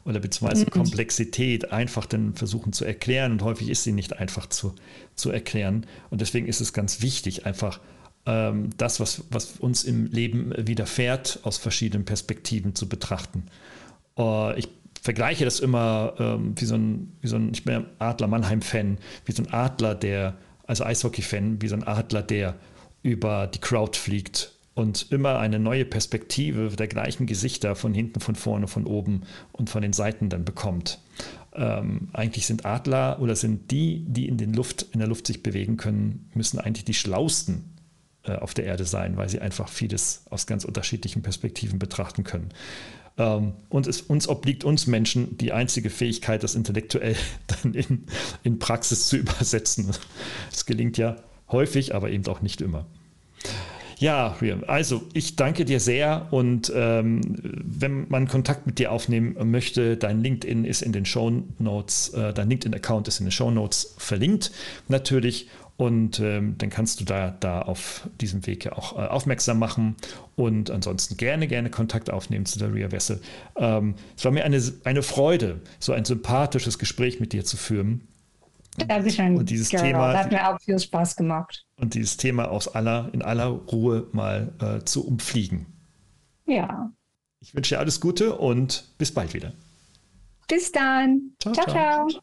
oder 0.04 0.20
beziehungsweise 0.20 0.66
mhm. 0.66 0.70
Komplexität 0.70 1.72
einfach 1.72 2.06
dann 2.06 2.34
versuchen 2.34 2.72
zu 2.72 2.84
erklären 2.84 3.32
und 3.32 3.42
häufig 3.42 3.68
ist 3.68 3.84
sie 3.84 3.92
nicht 3.92 4.18
einfach 4.18 4.46
zu, 4.46 4.74
zu 5.14 5.30
erklären. 5.30 5.86
Und 6.10 6.20
deswegen 6.20 6.46
ist 6.46 6.60
es 6.60 6.72
ganz 6.72 7.02
wichtig, 7.02 7.46
einfach 7.46 7.80
ähm, 8.26 8.70
das, 8.76 9.00
was, 9.00 9.24
was 9.30 9.52
uns 9.58 9.84
im 9.84 10.06
Leben 10.06 10.52
widerfährt, 10.56 11.40
aus 11.42 11.58
verschiedenen 11.58 12.04
Perspektiven 12.04 12.74
zu 12.74 12.88
betrachten. 12.88 13.44
Äh, 14.18 14.58
ich 14.58 14.68
vergleiche 15.00 15.44
das 15.44 15.60
immer 15.60 16.14
ähm, 16.18 16.54
wie, 16.56 16.64
so 16.64 16.74
ein, 16.74 17.12
wie 17.20 17.28
so 17.28 17.36
ein, 17.36 17.50
ich 17.52 17.64
bin 17.64 17.86
Adler 17.98 18.26
Mannheim-Fan, 18.26 18.98
wie 19.24 19.32
so 19.32 19.42
ein 19.42 19.52
Adler, 19.52 19.94
der, 19.94 20.36
also 20.66 20.84
Eishockey-Fan, 20.84 21.62
wie 21.62 21.68
so 21.68 21.76
ein 21.76 21.84
Adler, 21.84 22.22
der 22.22 22.56
über 23.02 23.46
die 23.46 23.60
Crowd 23.60 23.96
fliegt 23.96 24.55
und 24.76 25.10
immer 25.10 25.38
eine 25.38 25.58
neue 25.58 25.86
Perspektive 25.86 26.68
der 26.76 26.86
gleichen 26.86 27.26
Gesichter 27.26 27.74
von 27.74 27.94
hinten, 27.94 28.20
von 28.20 28.34
vorne, 28.34 28.68
von 28.68 28.84
oben 28.84 29.22
und 29.50 29.70
von 29.70 29.80
den 29.80 29.94
Seiten 29.94 30.28
dann 30.28 30.44
bekommt. 30.44 31.00
Ähm, 31.54 32.10
eigentlich 32.12 32.46
sind 32.46 32.66
Adler 32.66 33.18
oder 33.18 33.34
sind 33.36 33.70
die, 33.70 34.04
die 34.06 34.28
in, 34.28 34.36
den 34.36 34.52
Luft, 34.52 34.86
in 34.92 34.98
der 34.98 35.08
Luft 35.08 35.26
sich 35.26 35.42
bewegen 35.42 35.78
können, 35.78 36.28
müssen 36.34 36.60
eigentlich 36.60 36.84
die 36.84 36.92
schlausten 36.92 37.72
äh, 38.24 38.32
auf 38.32 38.52
der 38.52 38.66
Erde 38.66 38.84
sein, 38.84 39.16
weil 39.16 39.30
sie 39.30 39.40
einfach 39.40 39.70
vieles 39.70 40.24
aus 40.28 40.46
ganz 40.46 40.66
unterschiedlichen 40.66 41.22
Perspektiven 41.22 41.78
betrachten 41.78 42.22
können. 42.22 42.50
Ähm, 43.16 43.54
und 43.70 43.86
es 43.86 44.02
uns 44.02 44.28
obliegt 44.28 44.62
uns 44.62 44.86
Menschen 44.86 45.38
die 45.38 45.52
einzige 45.52 45.88
Fähigkeit, 45.88 46.42
das 46.42 46.54
intellektuell 46.54 47.16
dann 47.46 47.72
in, 47.72 48.04
in 48.42 48.58
Praxis 48.58 49.06
zu 49.06 49.16
übersetzen. 49.16 49.90
Es 50.52 50.66
gelingt 50.66 50.98
ja 50.98 51.16
häufig, 51.50 51.94
aber 51.94 52.10
eben 52.10 52.26
auch 52.26 52.42
nicht 52.42 52.60
immer. 52.60 52.84
Ja, 53.98 54.36
also 54.66 55.02
ich 55.14 55.36
danke 55.36 55.64
dir 55.64 55.80
sehr 55.80 56.26
und 56.30 56.70
ähm, 56.74 57.22
wenn 57.42 58.06
man 58.08 58.28
Kontakt 58.28 58.66
mit 58.66 58.78
dir 58.78 58.92
aufnehmen 58.92 59.36
möchte, 59.50 59.96
dein 59.96 60.22
LinkedIn 60.22 60.66
ist 60.66 60.82
in 60.82 60.92
den 60.92 61.06
Show 61.06 61.42
Notes, 61.58 62.10
äh, 62.10 62.34
dein 62.34 62.50
LinkedIn-Account 62.50 63.08
ist 63.08 63.20
in 63.20 63.26
den 63.26 63.32
Show 63.32 63.50
Notes 63.50 63.94
verlinkt 63.96 64.50
natürlich 64.88 65.48
und 65.78 66.20
ähm, 66.20 66.56
dann 66.58 66.70
kannst 66.70 67.00
du 67.00 67.04
da, 67.04 67.36
da 67.40 67.62
auf 67.62 68.08
diesem 68.20 68.46
Weg 68.46 68.64
ja 68.64 68.72
auch 68.72 68.98
äh, 68.98 69.06
aufmerksam 69.06 69.58
machen 69.58 69.96
und 70.34 70.70
ansonsten 70.70 71.16
gerne, 71.16 71.48
gerne 71.48 71.70
Kontakt 71.70 72.10
aufnehmen 72.10 72.46
zu 72.46 72.58
der 72.58 72.72
Ria 72.72 72.92
Wessel. 72.92 73.20
Ähm, 73.56 73.94
es 74.16 74.24
war 74.24 74.32
mir 74.32 74.44
eine, 74.44 74.62
eine 74.84 75.02
Freude, 75.02 75.60
so 75.78 75.92
ein 75.92 76.04
sympathisches 76.04 76.78
Gespräch 76.78 77.20
mit 77.20 77.32
dir 77.32 77.44
zu 77.44 77.56
führen. 77.56 78.02
Dankeschön. 78.76 79.36
Und 79.36 79.50
dieses 79.50 79.70
Girl, 79.70 79.82
Thema. 79.82 80.12
Das 80.12 80.24
hat 80.24 80.32
mir 80.32 80.48
auch 80.48 80.60
viel 80.60 80.78
Spaß 80.78 81.16
gemacht. 81.16 81.64
Und 81.76 81.94
dieses 81.94 82.16
Thema 82.16 82.50
aus 82.50 82.68
aller, 82.68 83.10
in 83.12 83.22
aller 83.22 83.46
Ruhe 83.46 84.06
mal 84.12 84.52
äh, 84.60 84.84
zu 84.84 85.06
umfliegen. 85.06 85.66
Ja. 86.46 86.90
Ich 87.40 87.54
wünsche 87.54 87.74
dir 87.74 87.78
alles 87.78 88.00
Gute 88.00 88.36
und 88.36 88.84
bis 88.98 89.12
bald 89.12 89.34
wieder. 89.34 89.52
Bis 90.48 90.72
dann. 90.72 91.32
ciao. 91.40 91.54
ciao. 91.54 91.66
ciao. 91.66 92.08
ciao. 92.08 92.22